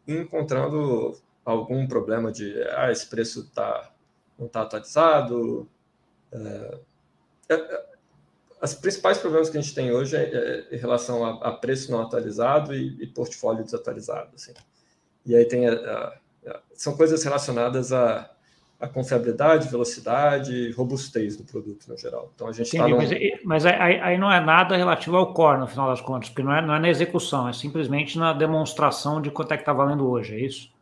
e 0.06 0.14
encontrando 0.14 1.20
algum 1.44 1.86
problema 1.86 2.32
de, 2.32 2.54
ah, 2.70 2.90
esse 2.90 3.06
preço 3.06 3.50
tá, 3.50 3.92
não 4.38 4.46
está 4.46 4.62
atualizado. 4.62 5.68
É, 6.32 6.78
é, 7.50 7.54
é, 7.54 7.86
as 8.60 8.74
principais 8.74 9.18
problemas 9.18 9.50
que 9.50 9.58
a 9.58 9.60
gente 9.60 9.74
tem 9.74 9.92
hoje 9.92 10.16
é, 10.16 10.22
é 10.22 10.74
em 10.74 10.78
relação 10.78 11.24
a, 11.24 11.48
a, 11.48 11.52
preço 11.52 11.90
não 11.90 12.00
atualizado 12.00 12.74
e, 12.74 13.02
e 13.02 13.06
portfólio 13.06 13.64
desatualizado. 13.64 14.30
Assim. 14.34 14.54
E 15.26 15.34
aí 15.36 15.44
tem 15.44 15.68
a 15.68 16.18
são 16.74 16.96
coisas 16.96 17.22
relacionadas 17.22 17.92
à, 17.92 18.30
à 18.80 18.88
confiabilidade, 18.88 19.68
velocidade, 19.68 20.72
robustez 20.72 21.36
do 21.36 21.44
produto 21.44 21.86
no 21.88 21.96
geral. 21.96 22.32
Então 22.34 22.48
a 22.48 22.52
gente 22.52 22.66
está. 22.66 22.88
Num... 22.88 22.96
Mas, 22.96 23.10
mas 23.44 23.66
aí, 23.66 24.00
aí, 24.00 24.18
não 24.18 24.30
é 24.30 24.40
nada 24.40 24.76
relativo 24.76 25.16
ao 25.16 25.32
core, 25.32 25.60
no 25.60 25.68
final 25.68 25.88
das 25.88 26.00
contas, 26.00 26.28
porque 26.28 26.42
não 26.42 26.52
é, 26.52 26.60
não 26.60 26.74
é 26.74 26.80
na 26.80 26.88
execução, 26.88 27.48
é 27.48 27.52
simplesmente 27.52 28.18
na 28.18 28.32
demonstração 28.32 29.22
de 29.22 29.30
quanto 29.30 29.52
é 29.52 29.56
que 29.56 29.62
está 29.62 29.72
valendo 29.72 30.08
hoje, 30.08 30.34
é 30.34 30.40
isso? 30.40 30.72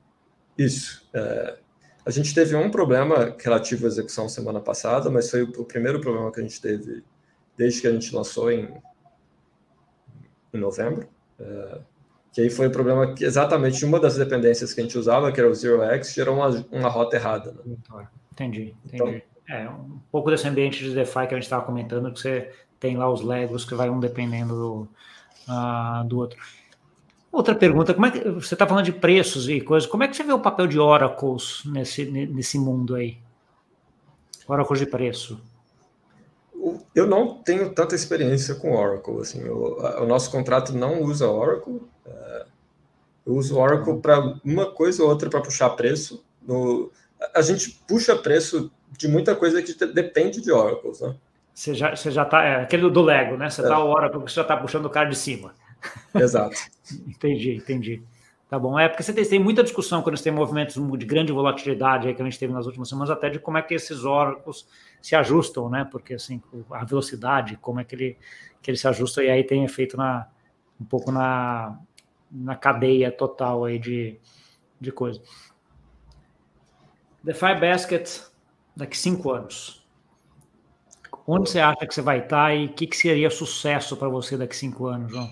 Isso. 0.56 1.08
É, 1.12 1.58
a 2.04 2.10
gente 2.10 2.34
teve 2.34 2.56
um 2.56 2.70
problema 2.70 3.36
relativo 3.38 3.84
à 3.84 3.88
execução 3.88 4.28
semana 4.28 4.60
passada, 4.60 5.10
mas 5.10 5.30
foi 5.30 5.42
o, 5.42 5.50
o 5.60 5.64
primeiro 5.64 6.00
problema 6.00 6.32
que 6.32 6.40
a 6.40 6.42
gente 6.42 6.60
teve 6.60 7.04
desde 7.56 7.82
que 7.82 7.86
a 7.86 7.92
gente 7.92 8.14
lançou 8.14 8.50
em, 8.50 8.68
em 10.54 10.58
novembro. 10.58 11.06
É, 11.38 11.80
que 12.32 12.40
aí 12.40 12.50
foi 12.50 12.68
o 12.68 12.70
problema 12.70 13.12
que 13.14 13.24
exatamente 13.24 13.84
uma 13.84 13.98
das 13.98 14.16
dependências 14.16 14.72
que 14.72 14.80
a 14.80 14.84
gente 14.84 14.96
usava, 14.96 15.32
que 15.32 15.40
era 15.40 15.50
o 15.50 15.54
ZeroX, 15.54 16.12
gerou 16.12 16.36
uma, 16.36 16.48
uma 16.70 16.88
rota 16.88 17.16
errada. 17.16 17.56
Né? 17.64 17.76
Entendi, 18.32 18.74
entendi. 18.84 18.94
Então, 18.94 19.22
é, 19.48 19.68
um 19.68 19.98
pouco 20.12 20.30
desse 20.30 20.46
ambiente 20.46 20.84
de 20.84 20.94
DeFi 20.94 21.26
que 21.26 21.34
a 21.34 21.36
gente 21.36 21.42
estava 21.42 21.64
comentando, 21.64 22.12
que 22.12 22.20
você 22.20 22.52
tem 22.78 22.96
lá 22.96 23.10
os 23.10 23.20
Legos 23.20 23.64
que 23.64 23.74
vai 23.74 23.90
um 23.90 23.98
dependendo 23.98 24.54
do, 24.54 24.88
uh, 25.48 26.04
do 26.06 26.18
outro. 26.18 26.40
Outra 27.32 27.54
pergunta, 27.54 27.92
como 27.94 28.06
é 28.06 28.10
que 28.10 28.28
você 28.28 28.54
está 28.54 28.66
falando 28.66 28.84
de 28.84 28.92
preços 28.92 29.48
e 29.48 29.60
coisas, 29.60 29.88
como 29.88 30.02
é 30.02 30.08
que 30.08 30.16
você 30.16 30.22
vê 30.22 30.32
o 30.32 30.40
papel 30.40 30.66
de 30.66 30.78
oracles 30.78 31.62
nesse, 31.64 32.04
nesse 32.04 32.58
mundo 32.58 32.94
aí? 32.94 33.18
Oracles 34.48 34.80
de 34.80 34.86
preço. 34.86 35.40
Eu 36.94 37.06
não 37.06 37.42
tenho 37.42 37.72
tanta 37.72 37.94
experiência 37.94 38.54
com 38.54 38.76
Oracle. 38.76 39.20
Assim, 39.20 39.42
o, 39.48 40.02
o 40.02 40.06
nosso 40.06 40.30
contrato 40.30 40.72
não 40.72 41.02
usa 41.02 41.28
Oracle. 41.28 41.80
É, 42.06 42.46
eu 43.26 43.34
uso 43.34 43.58
Oracle 43.58 43.98
para 44.00 44.18
uma 44.44 44.70
coisa 44.70 45.02
ou 45.02 45.08
outra 45.08 45.30
para 45.30 45.40
puxar 45.40 45.70
preço. 45.70 46.24
No, 46.42 46.90
a 47.34 47.42
gente 47.42 47.80
puxa 47.86 48.16
preço 48.16 48.70
de 48.96 49.08
muita 49.08 49.34
coisa 49.34 49.62
que 49.62 49.72
depende 49.86 50.40
de 50.40 50.52
Oracle. 50.52 50.92
Né? 51.00 51.14
Você 51.54 51.74
já, 51.74 51.94
você 51.94 52.10
já 52.10 52.24
tá. 52.24 52.44
É, 52.44 52.62
aquele 52.62 52.88
do 52.90 53.02
Lego, 53.02 53.36
né? 53.36 53.48
Você 53.48 53.60
é. 53.62 53.68
tá 53.68 53.82
o 53.82 53.90
Oracle 53.90 54.20
você 54.20 54.34
já 54.34 54.42
está 54.42 54.56
puxando 54.56 54.86
o 54.86 54.90
cara 54.90 55.08
de 55.08 55.16
cima. 55.16 55.54
Exato. 56.14 56.56
entendi, 57.06 57.56
entendi. 57.56 58.02
Tá 58.50 58.58
bom. 58.58 58.76
É 58.76 58.88
porque 58.88 59.04
você 59.04 59.12
tem, 59.12 59.24
tem, 59.24 59.38
muita 59.38 59.62
discussão 59.62 60.02
quando 60.02 60.16
você 60.16 60.24
tem 60.24 60.32
movimentos 60.32 60.74
de 60.74 61.06
grande 61.06 61.32
volatilidade 61.32 62.12
que 62.12 62.20
a 62.20 62.24
gente 62.24 62.36
teve 62.36 62.52
nas 62.52 62.66
últimas 62.66 62.88
semanas, 62.88 63.08
até 63.08 63.30
de 63.30 63.38
como 63.38 63.56
é 63.56 63.62
que 63.62 63.72
esses 63.72 64.04
órgãos 64.04 64.66
se 65.00 65.14
ajustam, 65.14 65.70
né? 65.70 65.88
Porque 65.88 66.14
assim, 66.14 66.42
a 66.68 66.84
velocidade, 66.84 67.56
como 67.58 67.78
é 67.78 67.84
que 67.84 67.94
ele, 67.94 68.18
que 68.60 68.68
ele 68.68 68.76
se 68.76 68.88
ajusta, 68.88 69.22
e 69.22 69.30
aí 69.30 69.44
tem 69.44 69.62
efeito 69.62 69.96
na, 69.96 70.26
um 70.80 70.84
pouco 70.84 71.12
na, 71.12 71.78
na 72.28 72.56
cadeia 72.56 73.12
total 73.12 73.66
aí 73.66 73.78
de, 73.78 74.18
de 74.80 74.90
coisa. 74.90 75.22
DeFi 77.22 77.54
Basket 77.54 78.20
daqui 78.76 78.98
cinco 78.98 79.30
anos. 79.30 79.86
Onde 81.24 81.50
você 81.50 81.60
acha 81.60 81.86
que 81.86 81.94
você 81.94 82.02
vai 82.02 82.18
estar 82.18 82.52
e 82.52 82.66
o 82.66 82.72
que, 82.72 82.88
que 82.88 82.96
seria 82.96 83.30
sucesso 83.30 83.96
para 83.96 84.08
você 84.08 84.36
daqui 84.36 84.56
cinco 84.56 84.86
anos, 84.86 85.12
João? 85.12 85.30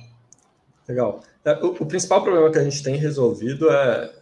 Legal. 0.89 1.21
É, 1.49 1.65
o, 1.65 1.69
o, 1.69 1.87
principal 1.87 2.23
problema 2.23 2.51
que 2.51 2.59
a 2.59 2.65
gente 2.65 2.83
tem 2.83 2.97
resolvido 2.97 3.71
é, 3.71 4.13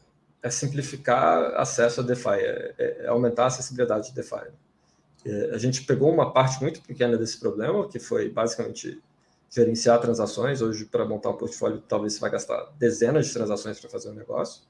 é 0.40 0.48
simplificar 0.48 1.54
acesso 1.56 2.00
a 2.00 2.04
DeFi, 2.04 2.28
é, 2.28 2.74
é, 2.78 3.04
é 3.04 3.08
aumentar 3.08 3.44
a 3.44 3.46
acessibilidade 3.46 4.08
de 4.08 4.14
DeFi. 4.14 4.46
É, 5.24 5.50
a 5.52 5.58
gente 5.58 5.82
pegou 5.82 6.12
uma 6.12 6.32
parte 6.32 6.62
muito 6.62 6.80
pequena 6.82 7.16
desse 7.16 7.40
problema, 7.40 7.88
que 7.88 7.98
foi 7.98 8.28
basicamente 8.28 9.02
gerenciar 9.50 10.00
transações. 10.00 10.62
Hoje, 10.62 10.84
para 10.84 11.04
montar 11.04 11.30
um 11.30 11.36
portfólio, 11.36 11.82
talvez 11.88 12.12
você 12.12 12.20
vai 12.20 12.30
gastar 12.30 12.72
dezenas 12.78 13.26
de 13.26 13.32
transações 13.32 13.80
para 13.80 13.90
fazer 13.90 14.10
um 14.10 14.14
negócio, 14.14 14.62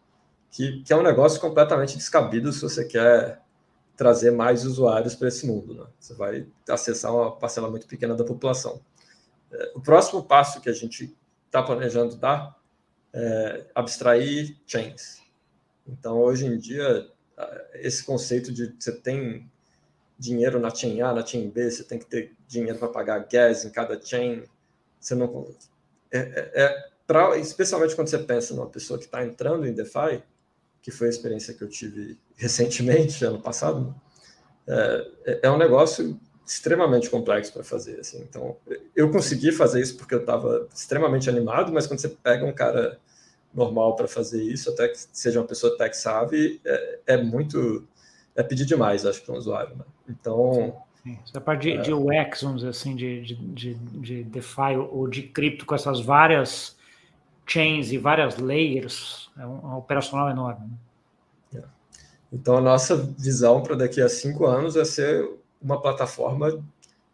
que, 0.50 0.82
que, 0.82 0.94
é 0.94 0.96
um 0.96 1.02
negócio 1.02 1.38
completamente 1.38 1.98
descabido 1.98 2.50
se 2.54 2.62
você 2.62 2.86
quer 2.86 3.42
trazer 3.98 4.30
mais 4.30 4.64
usuários 4.64 5.14
para 5.14 5.28
esse 5.28 5.46
mundo. 5.46 5.74
Né? 5.74 5.86
Você 6.00 6.14
vai 6.14 6.46
acessar 6.70 7.14
uma 7.14 7.36
parcela 7.36 7.68
muito 7.68 7.86
pequena 7.86 8.14
da 8.14 8.24
população. 8.24 8.80
O 9.74 9.80
próximo 9.80 10.22
passo 10.22 10.60
que 10.60 10.70
a 10.70 10.72
gente 10.72 11.14
está 11.46 11.62
planejando 11.62 12.16
dar, 12.16 12.56
é, 13.12 13.66
abstrair 13.74 14.56
chains. 14.66 15.22
Então, 15.86 16.18
hoje 16.18 16.46
em 16.46 16.58
dia, 16.58 17.08
esse 17.74 18.04
conceito 18.04 18.52
de 18.52 18.74
você 18.78 18.92
tem 18.92 19.50
dinheiro 20.18 20.58
na 20.58 20.74
chain 20.74 21.00
A, 21.02 21.12
na 21.12 21.24
chain 21.24 21.48
B, 21.48 21.70
você 21.70 21.84
tem 21.84 21.98
que 21.98 22.06
ter 22.06 22.34
dinheiro 22.48 22.78
para 22.78 22.88
pagar 22.88 23.20
gas 23.20 23.64
em 23.64 23.70
cada 23.70 24.00
chain, 24.00 24.44
você 24.98 25.14
não 25.14 25.54
é, 26.10 26.18
é, 26.18 26.62
é 26.62 26.88
pra, 27.06 27.36
especialmente 27.38 27.94
quando 27.94 28.08
você 28.08 28.18
pensa 28.18 28.54
numa 28.54 28.68
pessoa 28.68 28.98
que 28.98 29.04
está 29.04 29.24
entrando 29.24 29.66
em 29.66 29.72
DeFi, 29.72 30.22
que 30.82 30.90
foi 30.90 31.08
a 31.08 31.10
experiência 31.10 31.54
que 31.54 31.62
eu 31.62 31.68
tive 31.68 32.18
recentemente, 32.36 33.22
ano 33.24 33.40
passado, 33.40 33.94
é, 34.66 35.08
é, 35.24 35.40
é 35.44 35.50
um 35.50 35.58
negócio 35.58 36.18
extremamente 36.46 37.10
complexo 37.10 37.52
para 37.52 37.64
fazer. 37.64 37.98
Assim. 37.98 38.20
Então, 38.22 38.56
eu 38.94 39.10
consegui 39.10 39.50
fazer 39.50 39.80
isso 39.80 39.96
porque 39.96 40.14
eu 40.14 40.20
estava 40.20 40.68
extremamente 40.72 41.28
animado, 41.28 41.72
mas 41.72 41.86
quando 41.86 41.98
você 41.98 42.08
pega 42.08 42.46
um 42.46 42.52
cara 42.52 42.98
normal 43.52 43.96
para 43.96 44.06
fazer 44.06 44.42
isso, 44.42 44.70
até 44.70 44.88
que 44.88 44.98
seja 45.12 45.40
uma 45.40 45.46
pessoa 45.46 45.76
tech 45.76 45.96
savvy, 45.96 46.60
é, 46.64 46.98
é 47.06 47.16
muito. 47.16 47.86
É 48.34 48.42
pedir 48.42 48.66
demais, 48.66 49.04
acho, 49.04 49.22
para 49.22 49.34
um 49.34 49.38
usuário. 49.38 49.76
Né? 49.76 49.84
Então, 50.08 50.76
Sim, 51.02 51.18
essa 51.26 51.40
parte 51.40 51.62
de, 51.62 51.72
é. 51.72 51.80
de 51.80 51.92
UX, 51.92 52.42
vamos 52.42 52.58
dizer 52.58 52.68
assim, 52.68 52.94
de, 52.94 53.22
de, 53.22 53.34
de, 53.34 53.74
de 53.74 54.24
DeFi 54.24 54.76
ou 54.90 55.08
de 55.08 55.22
cripto 55.22 55.64
com 55.64 55.74
essas 55.74 56.00
várias 56.00 56.76
chains 57.46 57.92
e 57.92 57.98
várias 57.98 58.36
layers, 58.36 59.30
é 59.38 59.46
um, 59.46 59.66
um 59.66 59.76
operacional 59.78 60.28
enorme. 60.28 60.68
Né? 61.52 61.60
É. 61.60 61.64
Então, 62.30 62.58
a 62.58 62.60
nossa 62.60 62.94
visão 62.96 63.62
para 63.62 63.74
daqui 63.74 64.02
a 64.02 64.08
cinco 64.08 64.44
anos 64.44 64.76
é 64.76 64.84
ser 64.84 65.26
uma 65.60 65.80
plataforma 65.80 66.64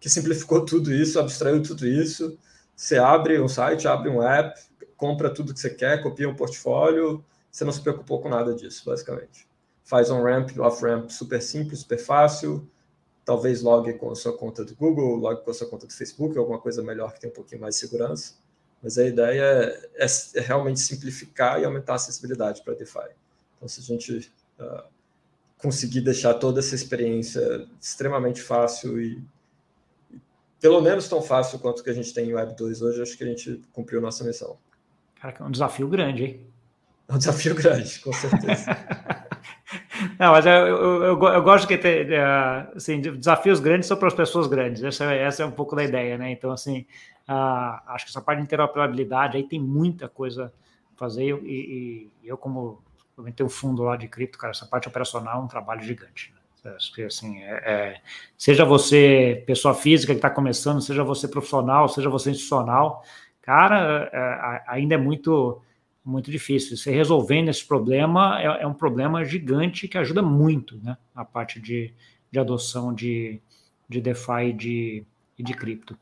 que 0.01 0.09
simplificou 0.09 0.65
tudo 0.65 0.93
isso, 0.93 1.19
abstraiu 1.21 1.63
tudo 1.63 1.87
isso. 1.87 2.39
Você 2.75 2.99
abre 2.99 3.41
um 3.41 3.49
site, 3.49 3.87
abre 3.87 4.09
um 4.09 4.23
app, 4.23 4.61
compra 4.97 5.33
tudo 5.33 5.55
que 5.55 5.61
você 5.61 5.71
quer, 5.71 6.03
copia 6.03 6.29
um 6.29 6.35
portfólio, 6.35 7.25
você 7.51 7.65
não 7.65 7.73
se 7.73 7.81
preocupou 7.81 8.21
com 8.21 8.29
nada 8.29 8.55
disso, 8.55 8.85
basicamente. 8.85 9.47
Faz 9.85 10.11
um 10.11 10.23
ramp, 10.23 10.51
off-ramp 10.59 11.11
super 11.11 11.43
simples, 11.43 11.81
super 11.81 11.99
fácil, 11.99 12.69
talvez 13.25 13.63
logue 13.63 13.93
com 13.95 14.11
a 14.11 14.15
sua 14.15 14.37
conta 14.37 14.65
do 14.65 14.75
Google, 14.75 15.17
logue 15.17 15.45
com 15.45 15.51
a 15.51 15.55
sua 15.55 15.69
conta 15.69 15.87
do 15.87 15.93
Facebook, 15.93 16.37
alguma 16.37 16.59
coisa 16.59 16.83
melhor 16.83 17.13
que 17.13 17.21
tem 17.21 17.31
um 17.31 17.33
pouquinho 17.33 17.61
mais 17.61 17.75
de 17.75 17.81
segurança. 17.81 18.35
Mas 18.83 18.99
a 18.99 19.05
ideia 19.05 19.43
é, 19.43 20.05
é, 20.05 20.07
é 20.35 20.41
realmente 20.41 20.81
simplificar 20.81 21.61
e 21.61 21.65
aumentar 21.65 21.93
a 21.93 21.97
acessibilidade 21.97 22.63
para 22.65 22.75
DeFi. 22.75 23.11
Então, 23.57 23.69
se 23.69 23.81
a 23.81 23.83
gente 23.85 24.33
uh, 24.59 24.83
conseguir 25.62 26.01
deixar 26.01 26.35
toda 26.35 26.59
essa 26.59 26.75
experiência 26.75 27.66
extremamente 27.81 28.42
fácil 28.42 29.01
e, 29.01 29.22
pelo 30.61 30.81
menos 30.81 31.09
tão 31.09 31.22
fácil 31.22 31.61
quanto 31.61 31.85
que 31.85 31.90
a 31.90 31.94
gente 31.94 32.12
tem 32.12 32.31
em 32.31 32.35
Web 32.35 32.57
2 32.57 32.83
hoje, 32.83 33.01
acho 33.01 33.16
que 33.16 33.22
a 33.22 33.29
gente 33.29 33.62
cumpriu 33.72 34.01
nossa 34.01 34.25
missão. 34.25 34.59
Cara, 35.20 35.37
é 35.38 35.42
um 35.44 35.51
desafio 35.51 35.87
grande, 35.87 36.25
hein? 36.25 36.46
É 37.09 37.14
um 37.14 37.18
desafio 37.18 37.55
grande, 37.55 38.01
com 38.01 38.12
certeza. 38.12 38.77
Não, 40.18 40.33
mas 40.33 40.44
eu, 40.44 40.53
eu, 40.53 41.03
eu, 41.05 41.22
eu 41.22 41.42
gosto 41.42 41.68
que 41.68 41.79
ter, 41.79 42.12
assim, 42.75 43.01
desafios 43.01 43.61
grandes 43.61 43.87
são 43.87 43.96
para 43.96 44.09
as 44.09 44.14
pessoas 44.14 44.48
grandes. 44.48 44.83
Essa, 44.83 45.05
essa 45.14 45.42
é 45.44 45.46
um 45.46 45.53
pouco 45.53 45.77
da 45.77 45.85
ideia, 45.85 46.18
né? 46.18 46.33
Então, 46.33 46.51
assim, 46.51 46.85
uh, 47.29 47.81
acho 47.87 48.07
que 48.07 48.11
essa 48.11 48.20
parte 48.20 48.38
de 48.38 48.44
interoperabilidade 48.44 49.37
aí 49.37 49.44
tem 49.44 49.61
muita 49.61 50.09
coisa 50.09 50.53
a 50.92 50.98
fazer. 50.98 51.38
E, 51.44 52.11
e 52.22 52.29
eu, 52.29 52.37
como 52.37 52.83
tenho 53.31 53.47
um 53.47 53.51
fundo 53.51 53.83
lá 53.83 53.97
de 53.97 54.09
cripto, 54.09 54.39
cara, 54.39 54.53
essa 54.53 54.67
parte 54.67 54.89
operacional 54.89 55.41
é 55.41 55.45
um 55.45 55.49
trabalho 55.49 55.83
gigante. 55.83 56.33
Né? 56.65 56.75
Acho 56.75 56.93
que, 56.95 57.03
assim, 57.03 57.43
é, 57.43 57.51
é, 57.51 58.01
seja 58.37 58.65
você 58.65 59.45
pessoa 59.47 59.75
física 59.75 60.13
que 60.13 60.19
está 60.19 60.31
começando, 60.31 60.81
seja 60.81 61.05
você 61.05 61.29
profissional, 61.29 61.89
seja 61.89 62.09
você 62.09 62.31
institucional, 62.31 63.05
cara, 63.43 64.11
é, 64.13 64.63
ainda 64.67 64.95
é 64.95 64.99
muito 64.99 65.63
muito 66.05 66.31
difícil. 66.31 66.77
Você 66.77 66.91
resolvendo 66.91 67.49
esse 67.49 67.65
problema 67.67 68.41
é, 68.41 68.63
é, 68.63 68.67
um 68.67 68.75
problema 68.75 69.25
gigante 69.25 69.87
que 69.87 69.97
ajuda 69.97 70.23
muito 70.23 70.77
né, 70.83 70.97
a 71.15 71.25
parte 71.25 71.61
de, 71.61 71.93
de 72.31 72.39
adoção 72.39 72.93
de, 72.93 73.41
de 73.89 74.01
DeFi 74.01 74.49
e 74.49 74.53
de, 74.53 75.07
de 75.39 75.55
cripto. 75.55 75.97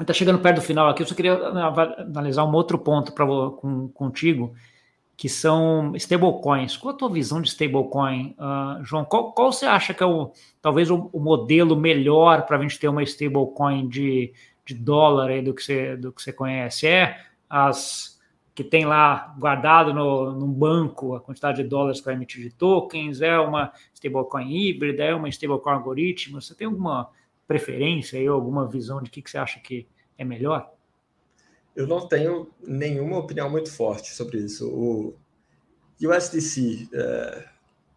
Está 0.00 0.14
chegando 0.14 0.38
perto 0.38 0.56
do 0.56 0.62
final 0.62 0.88
aqui, 0.88 1.02
eu 1.02 1.06
só 1.06 1.14
queria 1.14 1.34
analisar 1.34 2.44
um 2.44 2.52
outro 2.54 2.78
ponto 2.78 3.12
pra, 3.12 3.26
com, 3.26 3.88
contigo, 3.88 4.54
que 5.20 5.28
são 5.28 5.94
stablecoins. 5.96 6.78
Qual 6.78 6.94
a 6.94 6.96
tua 6.96 7.10
visão 7.10 7.42
de 7.42 7.50
stablecoin, 7.50 8.34
uh, 8.38 8.82
João? 8.82 9.04
Qual, 9.04 9.32
qual 9.32 9.52
você 9.52 9.66
acha 9.66 9.92
que 9.92 10.02
é 10.02 10.06
o, 10.06 10.32
talvez 10.62 10.90
o, 10.90 11.10
o 11.12 11.20
modelo 11.20 11.76
melhor 11.76 12.46
para 12.46 12.56
a 12.56 12.62
gente 12.62 12.78
ter 12.78 12.88
uma 12.88 13.02
stablecoin 13.02 13.86
de, 13.86 14.32
de 14.64 14.74
dólar 14.74 15.28
aí 15.28 15.42
do 15.42 15.52
que 15.52 15.62
você, 15.62 15.94
do 15.94 16.10
que 16.10 16.22
você 16.22 16.32
conhece? 16.32 16.86
É 16.86 17.20
as 17.50 18.18
que 18.54 18.64
tem 18.64 18.86
lá 18.86 19.36
guardado 19.38 19.92
no, 19.92 20.46
banco 20.46 21.14
a 21.14 21.20
quantidade 21.20 21.62
de 21.62 21.68
dólares 21.68 21.98
que 21.98 22.06
vai 22.06 22.14
emitir 22.14 22.42
de 22.42 22.50
tokens, 22.50 23.20
é 23.20 23.38
uma 23.38 23.74
stablecoin 23.92 24.50
híbrida, 24.50 25.04
é 25.04 25.14
uma 25.14 25.28
stablecoin 25.28 25.74
algoritmo. 25.74 26.40
Você 26.40 26.54
tem 26.54 26.66
alguma 26.66 27.10
preferência 27.46 28.18
aí, 28.18 28.26
alguma 28.26 28.66
visão 28.66 29.02
de 29.02 29.10
que, 29.10 29.20
que 29.20 29.30
você 29.30 29.36
acha 29.36 29.60
que 29.60 29.86
é 30.16 30.24
melhor? 30.24 30.72
Eu 31.74 31.86
não 31.86 32.06
tenho 32.06 32.50
nenhuma 32.62 33.18
opinião 33.18 33.48
muito 33.48 33.70
forte 33.70 34.12
sobre 34.12 34.38
isso. 34.38 34.68
O 34.68 35.14
USDC, 36.00 36.88
é, 36.92 37.48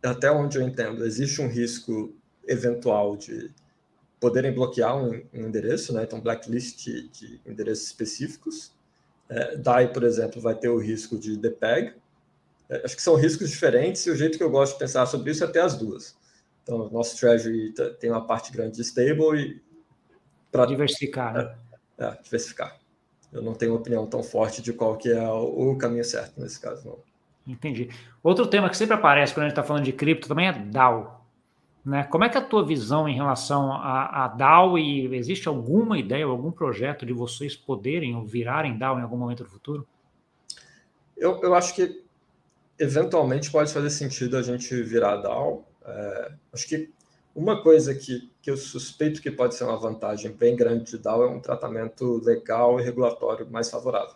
até 0.03 0.31
onde 0.31 0.57
eu 0.57 0.61
entendo, 0.61 1.05
existe 1.05 1.41
um 1.41 1.47
risco 1.47 2.13
eventual 2.45 3.15
de 3.15 3.49
poderem 4.19 4.53
bloquear 4.53 4.95
um, 4.97 5.21
um 5.33 5.47
endereço, 5.47 5.93
né? 5.93 6.03
então 6.03 6.19
blacklist 6.19 6.83
de, 6.83 7.09
de 7.09 7.41
endereços 7.45 7.87
específicos. 7.87 8.73
É, 9.29 9.57
DAI, 9.57 9.91
por 9.91 10.03
exemplo, 10.03 10.41
vai 10.41 10.55
ter 10.55 10.69
o 10.69 10.77
risco 10.77 11.17
de 11.17 11.35
DPEG. 11.37 11.93
É, 12.69 12.85
acho 12.85 12.95
que 12.95 13.01
são 13.01 13.15
riscos 13.15 13.49
diferentes 13.49 14.05
e 14.05 14.11
o 14.11 14.15
jeito 14.15 14.37
que 14.37 14.43
eu 14.43 14.49
gosto 14.49 14.73
de 14.73 14.79
pensar 14.79 15.05
sobre 15.05 15.31
isso 15.31 15.43
é 15.43 15.47
ter 15.47 15.59
as 15.59 15.75
duas. 15.75 16.15
Então, 16.61 16.89
nosso 16.89 17.17
Treasury 17.17 17.73
tem 17.99 18.09
uma 18.09 18.25
parte 18.25 18.51
grande 18.51 18.77
de 18.77 18.81
stable 18.81 19.37
e... 19.37 19.61
Para 20.51 20.65
diversificar, 20.67 21.33
né? 21.33 21.55
É, 21.97 22.05
é, 22.05 22.21
diversificar. 22.21 22.79
Eu 23.33 23.41
não 23.41 23.53
tenho 23.53 23.73
opinião 23.73 24.05
tão 24.05 24.21
forte 24.21 24.61
de 24.61 24.71
qual 24.71 24.95
que 24.95 25.11
é 25.11 25.27
o 25.27 25.75
caminho 25.75 26.05
certo 26.05 26.39
nesse 26.39 26.59
caso, 26.59 26.87
não. 26.87 26.97
Entendi. 27.45 27.89
Outro 28.21 28.47
tema 28.47 28.69
que 28.69 28.77
sempre 28.77 28.95
aparece 28.95 29.33
quando 29.33 29.45
a 29.45 29.49
gente 29.49 29.53
está 29.53 29.63
falando 29.63 29.83
de 29.83 29.91
cripto 29.91 30.27
também 30.27 30.47
é 30.47 30.53
DAO. 30.53 31.21
Né? 31.85 32.03
Como 32.05 32.23
é 32.23 32.29
que 32.29 32.37
é 32.37 32.39
a 32.39 32.43
tua 32.43 32.65
visão 32.65 33.09
em 33.09 33.15
relação 33.15 33.73
a, 33.73 34.25
a 34.25 34.27
DAO 34.29 34.77
e 34.77 35.13
existe 35.15 35.49
alguma 35.49 35.99
ideia, 35.99 36.25
algum 36.25 36.51
projeto 36.51 37.05
de 37.05 37.11
vocês 37.11 37.55
poderem 37.55 38.15
ou 38.15 38.23
virarem 38.23 38.77
DAO 38.77 38.97
em 38.97 39.01
algum 39.01 39.17
momento 39.17 39.43
do 39.43 39.49
futuro? 39.49 39.85
Eu, 41.17 41.41
eu 41.41 41.53
acho 41.53 41.75
que 41.75 42.01
eventualmente 42.79 43.51
pode 43.51 43.73
fazer 43.73 43.89
sentido 43.89 44.37
a 44.37 44.41
gente 44.41 44.81
virar 44.81 45.17
DAO. 45.17 45.65
É, 45.85 46.31
acho 46.53 46.67
que 46.67 46.89
uma 47.35 47.61
coisa 47.61 47.95
que, 47.95 48.31
que 48.41 48.51
eu 48.51 48.57
suspeito 48.57 49.21
que 49.21 49.31
pode 49.31 49.55
ser 49.55 49.63
uma 49.63 49.77
vantagem 49.77 50.31
bem 50.31 50.55
grande 50.55 50.91
de 50.91 50.97
DAO 50.97 51.23
é 51.23 51.27
um 51.27 51.39
tratamento 51.39 52.21
legal 52.23 52.79
e 52.79 52.83
regulatório 52.83 53.49
mais 53.49 53.69
favorável. 53.69 54.15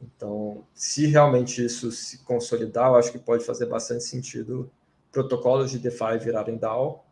Então, 0.00 0.64
se 0.74 1.06
realmente 1.06 1.64
isso 1.64 1.90
se 1.90 2.18
consolidar, 2.24 2.90
eu 2.90 2.96
acho 2.96 3.12
que 3.12 3.18
pode 3.18 3.44
fazer 3.44 3.66
bastante 3.66 4.04
sentido 4.04 4.70
protocolos 5.10 5.70
de 5.70 5.78
DeFi 5.78 6.18
virarem 6.20 6.56
DAO 6.56 7.04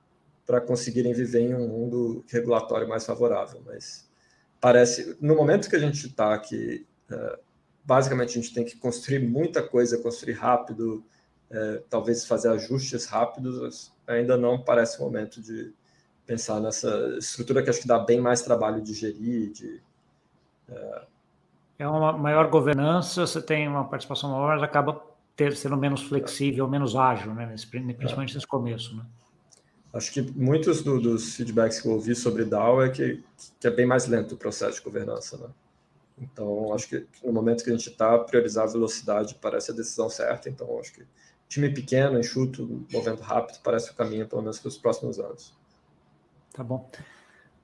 para 0.46 0.60
conseguirem 0.60 1.12
viver 1.12 1.40
em 1.40 1.54
um 1.54 1.68
mundo 1.68 2.24
regulatório 2.28 2.88
mais 2.88 3.04
favorável. 3.04 3.62
Mas 3.64 4.08
parece, 4.60 5.16
no 5.20 5.34
momento 5.34 5.68
que 5.68 5.76
a 5.76 5.78
gente 5.78 6.06
está 6.06 6.34
aqui, 6.34 6.86
é, 7.10 7.38
basicamente 7.84 8.38
a 8.38 8.42
gente 8.42 8.54
tem 8.54 8.64
que 8.64 8.76
construir 8.76 9.20
muita 9.20 9.62
coisa, 9.62 9.98
construir 9.98 10.34
rápido, 10.34 11.04
é, 11.50 11.82
talvez 11.88 12.26
fazer 12.26 12.48
ajustes 12.48 13.06
rápidos, 13.06 13.93
ainda 14.06 14.36
não 14.36 14.60
parece 14.60 15.00
o 15.00 15.04
momento 15.04 15.40
de 15.40 15.72
pensar 16.26 16.60
nessa 16.60 17.16
estrutura 17.18 17.62
que 17.62 17.70
acho 17.70 17.80
que 17.80 17.88
dá 17.88 17.98
bem 17.98 18.20
mais 18.20 18.42
trabalho 18.42 18.80
de 18.80 18.94
gerir, 18.94 19.52
de 19.52 19.82
é, 20.68 21.02
é 21.78 21.88
uma 21.88 22.12
maior 22.12 22.48
governança, 22.48 23.26
você 23.26 23.42
tem 23.42 23.66
uma 23.66 23.84
participação 23.84 24.30
maior, 24.30 24.54
mas 24.54 24.62
acaba 24.62 25.02
ter, 25.34 25.56
sendo 25.56 25.76
menos 25.76 26.02
flexível, 26.02 26.68
menos 26.68 26.94
ágil, 26.94 27.34
né? 27.34 27.46
principalmente 27.46 28.32
é. 28.32 28.34
nesse 28.34 28.46
começo. 28.46 28.96
Né? 28.96 29.04
Acho 29.92 30.12
que 30.12 30.22
muitos 30.22 30.82
do, 30.82 31.00
dos 31.00 31.34
feedbacks 31.34 31.80
que 31.80 31.88
eu 31.88 31.92
ouvi 31.92 32.14
sobre 32.14 32.44
DAO 32.44 32.82
é 32.82 32.88
que, 32.90 33.22
que, 33.60 33.66
é 33.66 33.70
bem 33.70 33.86
mais 33.86 34.06
lento 34.06 34.34
o 34.34 34.38
processo 34.38 34.78
de 34.78 34.84
governança. 34.84 35.36
Né? 35.36 35.48
Então, 36.18 36.72
acho 36.72 36.88
que 36.88 37.06
no 37.24 37.32
momento 37.32 37.64
que 37.64 37.70
a 37.70 37.72
gente 37.72 37.90
está, 37.90 38.16
priorizar 38.18 38.64
a 38.64 38.70
velocidade 38.70 39.36
parece 39.40 39.72
a 39.72 39.74
decisão 39.74 40.08
certa. 40.08 40.48
Então, 40.48 40.78
acho 40.78 40.92
que 40.92 41.04
time 41.54 41.70
pequeno, 41.70 42.18
enxuto, 42.18 42.84
movendo 42.92 43.20
rápido, 43.22 43.58
parece 43.62 43.90
o 43.90 43.94
caminho, 43.94 44.26
pelo 44.26 44.42
menos 44.42 44.58
para 44.58 44.68
os 44.68 44.76
próximos 44.76 45.18
anos. 45.20 45.54
Tá 46.52 46.64
bom. 46.64 46.88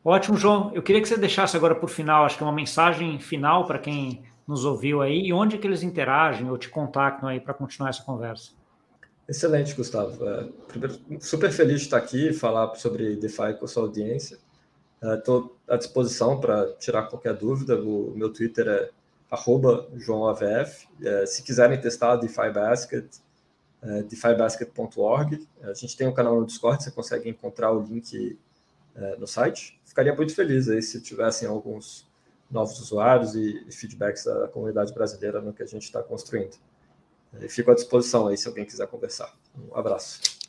Ótimo, 0.04 0.36
João. 0.36 0.72
Eu 0.74 0.82
queria 0.82 1.02
que 1.02 1.08
você 1.08 1.16
deixasse 1.16 1.56
agora 1.56 1.74
por 1.74 1.90
final, 1.90 2.24
acho 2.24 2.36
que 2.36 2.42
uma 2.42 2.52
mensagem 2.52 3.18
final 3.18 3.66
para 3.66 3.78
quem 3.78 4.22
nos 4.46 4.64
ouviu 4.64 5.02
aí 5.02 5.26
e 5.26 5.32
onde 5.32 5.58
que 5.58 5.66
eles 5.66 5.82
interagem 5.82 6.48
ou 6.50 6.56
te 6.56 6.68
contactam 6.68 7.28
aí 7.28 7.40
para 7.40 7.52
continuar 7.52 7.90
essa 7.90 8.02
conversa. 8.02 8.52
Excelente, 9.28 9.74
Gustavo. 9.74 10.26
É, 10.28 10.48
primeiro, 10.66 10.98
super 11.20 11.52
feliz 11.52 11.80
de 11.80 11.86
estar 11.86 11.98
aqui 11.98 12.28
e 12.28 12.32
falar 12.32 12.74
sobre 12.76 13.14
DeFi 13.16 13.54
com 13.58 13.64
a 13.64 13.68
sua 13.68 13.84
audiência. 13.84 14.38
Estou 15.02 15.56
é, 15.68 15.74
à 15.74 15.76
disposição 15.76 16.40
para 16.40 16.72
tirar 16.74 17.04
qualquer 17.04 17.34
dúvida. 17.34 17.80
O 17.80 18.12
meu 18.16 18.32
Twitter 18.32 18.66
é 18.66 18.90
JoãoAVF. 19.96 20.88
É, 21.02 21.26
se 21.26 21.42
quiserem 21.42 21.80
testar 21.80 22.16
DeFi 22.16 22.50
Basket, 22.52 23.06
é, 23.82 24.02
defibasket.org. 24.02 25.46
A 25.62 25.74
gente 25.74 25.96
tem 25.96 26.06
um 26.06 26.12
canal 26.12 26.38
no 26.38 26.46
Discord, 26.46 26.82
você 26.82 26.90
consegue 26.90 27.28
encontrar 27.28 27.72
o 27.72 27.82
link 27.82 28.38
é, 28.94 29.16
no 29.16 29.26
site. 29.26 29.80
Ficaria 29.84 30.14
muito 30.14 30.34
feliz 30.34 30.68
aí 30.68 30.82
se 30.82 31.00
tivessem 31.00 31.48
alguns 31.48 32.08
novos 32.50 32.78
usuários 32.80 33.34
e, 33.34 33.64
e 33.68 33.72
feedbacks 33.72 34.24
da 34.24 34.48
comunidade 34.48 34.92
brasileira 34.92 35.40
no 35.40 35.52
que 35.52 35.62
a 35.62 35.66
gente 35.66 35.84
está 35.84 36.02
construindo. 36.02 36.56
E 37.40 37.48
fico 37.48 37.70
à 37.70 37.74
disposição 37.74 38.26
aí 38.26 38.36
se 38.36 38.48
alguém 38.48 38.64
quiser 38.64 38.86
conversar. 38.88 39.32
Um 39.56 39.76
abraço. 39.76 40.39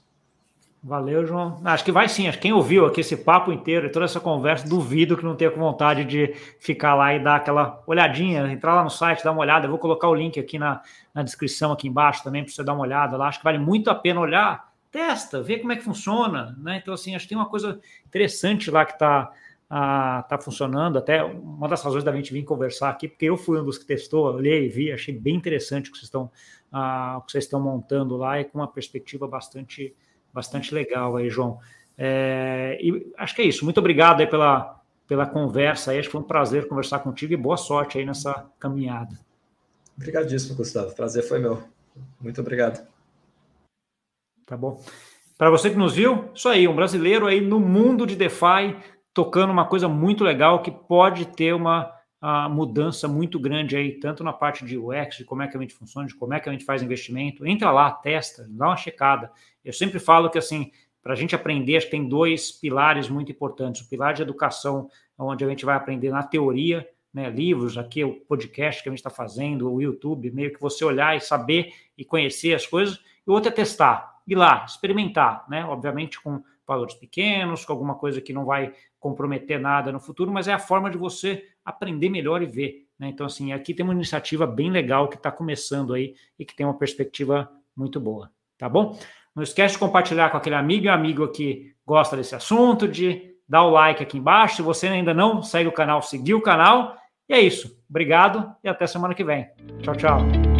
Valeu, 0.83 1.27
João. 1.27 1.61
Acho 1.63 1.85
que 1.85 1.91
vai 1.91 2.09
sim. 2.09 2.27
Acho 2.27 2.37
que 2.37 2.43
quem 2.43 2.53
ouviu 2.53 2.87
aqui 2.87 3.01
esse 3.01 3.15
papo 3.15 3.51
inteiro 3.51 3.85
e 3.85 3.91
toda 3.91 4.05
essa 4.05 4.19
conversa, 4.19 4.67
duvido 4.67 5.15
que 5.15 5.23
não 5.23 5.35
tenha 5.35 5.51
com 5.51 5.59
vontade 5.59 6.03
de 6.03 6.33
ficar 6.59 6.95
lá 6.95 7.13
e 7.13 7.19
dar 7.19 7.35
aquela 7.35 7.83
olhadinha, 7.85 8.51
entrar 8.51 8.73
lá 8.73 8.83
no 8.83 8.89
site, 8.89 9.23
dar 9.23 9.31
uma 9.31 9.41
olhada. 9.41 9.67
Eu 9.67 9.69
vou 9.69 9.77
colocar 9.77 10.09
o 10.09 10.15
link 10.15 10.39
aqui 10.39 10.57
na, 10.57 10.81
na 11.13 11.21
descrição, 11.21 11.71
aqui 11.71 11.87
embaixo 11.87 12.23
também, 12.23 12.43
para 12.43 12.51
você 12.51 12.63
dar 12.63 12.73
uma 12.73 12.81
olhada 12.81 13.15
lá. 13.15 13.27
Acho 13.27 13.37
que 13.37 13.43
vale 13.43 13.59
muito 13.59 13.91
a 13.91 13.95
pena 13.95 14.19
olhar 14.19 14.71
testa, 14.91 15.41
vê 15.41 15.57
como 15.59 15.71
é 15.71 15.75
que 15.75 15.83
funciona, 15.83 16.57
né? 16.59 16.79
Então, 16.81 16.93
assim, 16.93 17.15
acho 17.15 17.25
que 17.25 17.29
tem 17.29 17.37
uma 17.37 17.49
coisa 17.49 17.79
interessante 18.05 18.69
lá 18.69 18.83
que 18.83 18.93
está 18.93 19.31
tá 19.69 20.37
funcionando. 20.41 20.97
Até 20.97 21.23
uma 21.23 21.67
das 21.67 21.83
razões 21.83 22.03
da 22.03 22.11
gente 22.11 22.33
vir 22.33 22.43
conversar 22.43 22.89
aqui, 22.89 23.07
porque 23.07 23.25
eu 23.25 23.37
fui 23.37 23.59
um 23.59 23.63
dos 23.63 23.77
que 23.77 23.85
testou, 23.85 24.25
olhei 24.33 24.65
e 24.65 24.69
vi, 24.69 24.91
achei 24.91 25.17
bem 25.17 25.35
interessante 25.35 25.89
o 25.89 25.93
que 25.93 25.99
vocês 25.99 26.07
estão, 26.07 26.29
o 26.73 27.21
que 27.21 27.31
vocês 27.31 27.43
estão 27.43 27.59
montando 27.59 28.17
lá 28.17 28.41
e 28.41 28.45
com 28.45 28.57
uma 28.57 28.67
perspectiva 28.67 29.27
bastante, 29.27 29.95
bastante 30.33 30.73
legal 30.73 31.17
aí, 31.17 31.29
João. 31.29 31.59
É, 31.97 32.77
e 32.81 33.11
acho 33.17 33.35
que 33.35 33.41
é 33.41 33.45
isso. 33.45 33.63
Muito 33.63 33.79
obrigado 33.79 34.21
aí 34.21 34.27
pela, 34.27 34.81
pela 35.07 35.25
conversa 35.25 35.91
aí. 35.91 35.99
Acho 35.99 36.07
que 36.07 36.11
foi 36.13 36.21
um 36.21 36.25
prazer 36.25 36.67
conversar 36.67 36.99
contigo 36.99 37.33
e 37.33 37.37
boa 37.37 37.57
sorte 37.57 37.97
aí 37.97 38.05
nessa 38.05 38.49
caminhada. 38.59 39.19
Obrigadíssimo, 39.95 40.55
Gustavo. 40.55 40.95
Prazer 40.95 41.23
foi 41.23 41.39
meu. 41.39 41.61
Muito 42.19 42.41
obrigado. 42.41 42.85
Tá 44.45 44.57
bom. 44.57 44.81
Para 45.37 45.49
você 45.49 45.69
que 45.69 45.77
nos 45.77 45.95
viu, 45.95 46.29
isso 46.33 46.47
aí, 46.49 46.67
um 46.67 46.75
brasileiro 46.75 47.27
aí 47.27 47.41
no 47.41 47.59
mundo 47.59 48.05
de 48.05 48.15
DeFi, 48.15 48.77
tocando 49.13 49.51
uma 49.51 49.65
coisa 49.65 49.87
muito 49.87 50.23
legal 50.23 50.61
que 50.61 50.71
pode 50.71 51.25
ter 51.25 51.53
uma 51.53 51.91
mudança 52.49 53.07
muito 53.07 53.39
grande 53.39 53.75
aí, 53.75 53.99
tanto 53.99 54.23
na 54.23 54.31
parte 54.31 54.63
de 54.63 54.77
UX, 54.77 55.17
de 55.17 55.25
como 55.25 55.41
é 55.41 55.47
que 55.47 55.57
a 55.57 55.59
gente 55.59 55.73
funciona, 55.73 56.07
de 56.07 56.15
como 56.15 56.33
é 56.33 56.39
que 56.39 56.47
a 56.47 56.51
gente 56.51 56.65
faz 56.65 56.83
investimento. 56.83 57.45
Entra 57.45 57.71
lá, 57.71 57.91
testa, 57.91 58.47
dá 58.49 58.67
uma 58.67 58.77
checada. 58.77 59.31
Eu 59.65 59.73
sempre 59.73 59.99
falo 59.99 60.29
que 60.29 60.37
assim, 60.37 60.71
para 61.01 61.13
a 61.13 61.15
gente 61.15 61.35
aprender, 61.35 61.77
acho 61.77 61.87
que 61.87 61.91
tem 61.91 62.07
dois 62.07 62.51
pilares 62.51 63.09
muito 63.09 63.31
importantes. 63.31 63.81
O 63.81 63.89
pilar 63.89 64.13
de 64.13 64.21
educação, 64.21 64.87
onde 65.17 65.43
a 65.43 65.49
gente 65.49 65.65
vai 65.65 65.75
aprender 65.75 66.11
na 66.11 66.21
teoria, 66.21 66.87
né, 67.13 67.29
livros, 67.29 67.77
aqui 67.77 68.03
o 68.03 68.13
podcast 68.21 68.81
que 68.81 68.89
a 68.89 68.91
gente 68.91 68.99
está 68.99 69.09
fazendo, 69.09 69.71
o 69.71 69.81
YouTube, 69.81 70.31
meio 70.31 70.53
que 70.53 70.61
você 70.61 70.85
olhar 70.85 71.17
e 71.17 71.19
saber 71.19 71.73
e 71.97 72.05
conhecer 72.05 72.53
as 72.53 72.65
coisas. 72.65 72.99
E 73.27 73.31
outro 73.31 73.49
é 73.49 73.51
testar, 73.51 74.21
ir 74.27 74.35
lá, 74.35 74.63
experimentar, 74.65 75.45
né? 75.49 75.65
Obviamente 75.65 76.21
com 76.21 76.41
valores 76.65 76.93
pequenos, 76.93 77.65
com 77.65 77.73
alguma 77.73 77.95
coisa 77.95 78.21
que 78.21 78.31
não 78.31 78.45
vai 78.45 78.73
comprometer 78.99 79.59
nada 79.59 79.91
no 79.91 79.99
futuro, 79.99 80.31
mas 80.31 80.47
é 80.47 80.53
a 80.53 80.59
forma 80.59 80.89
de 80.89 80.97
você 80.97 81.45
aprender 81.65 82.09
melhor 82.09 82.41
e 82.41 82.45
ver. 82.45 82.87
Né? 82.99 83.09
Então, 83.09 83.25
assim, 83.25 83.51
aqui 83.51 83.73
tem 83.73 83.83
uma 83.83 83.93
iniciativa 83.93 84.45
bem 84.45 84.69
legal 84.69 85.07
que 85.07 85.15
está 85.15 85.31
começando 85.31 85.93
aí 85.93 86.15
e 86.37 86.45
que 86.45 86.55
tem 86.55 86.65
uma 86.65 86.77
perspectiva 86.77 87.49
muito 87.75 87.99
boa, 87.99 88.31
tá 88.57 88.67
bom? 88.67 88.97
Não 89.35 89.43
esquece 89.43 89.75
de 89.75 89.79
compartilhar 89.79 90.29
com 90.29 90.37
aquele 90.37 90.55
amigo 90.55 90.85
e 90.85 90.89
amigo 90.89 91.27
que 91.29 91.73
gosta 91.85 92.17
desse 92.17 92.35
assunto, 92.35 92.87
de 92.87 93.35
dar 93.47 93.63
o 93.63 93.69
like 93.69 94.03
aqui 94.03 94.17
embaixo. 94.17 94.57
Se 94.57 94.61
você 94.61 94.87
ainda 94.87 95.13
não 95.13 95.41
segue 95.41 95.69
o 95.69 95.73
canal, 95.73 96.01
seguir 96.01 96.33
o 96.33 96.41
canal. 96.41 96.95
E 97.29 97.33
é 97.33 97.39
isso. 97.39 97.77
Obrigado 97.89 98.53
e 98.63 98.67
até 98.67 98.85
semana 98.85 99.13
que 99.13 99.23
vem. 99.23 99.49
Tchau, 99.81 99.95
tchau. 99.95 100.50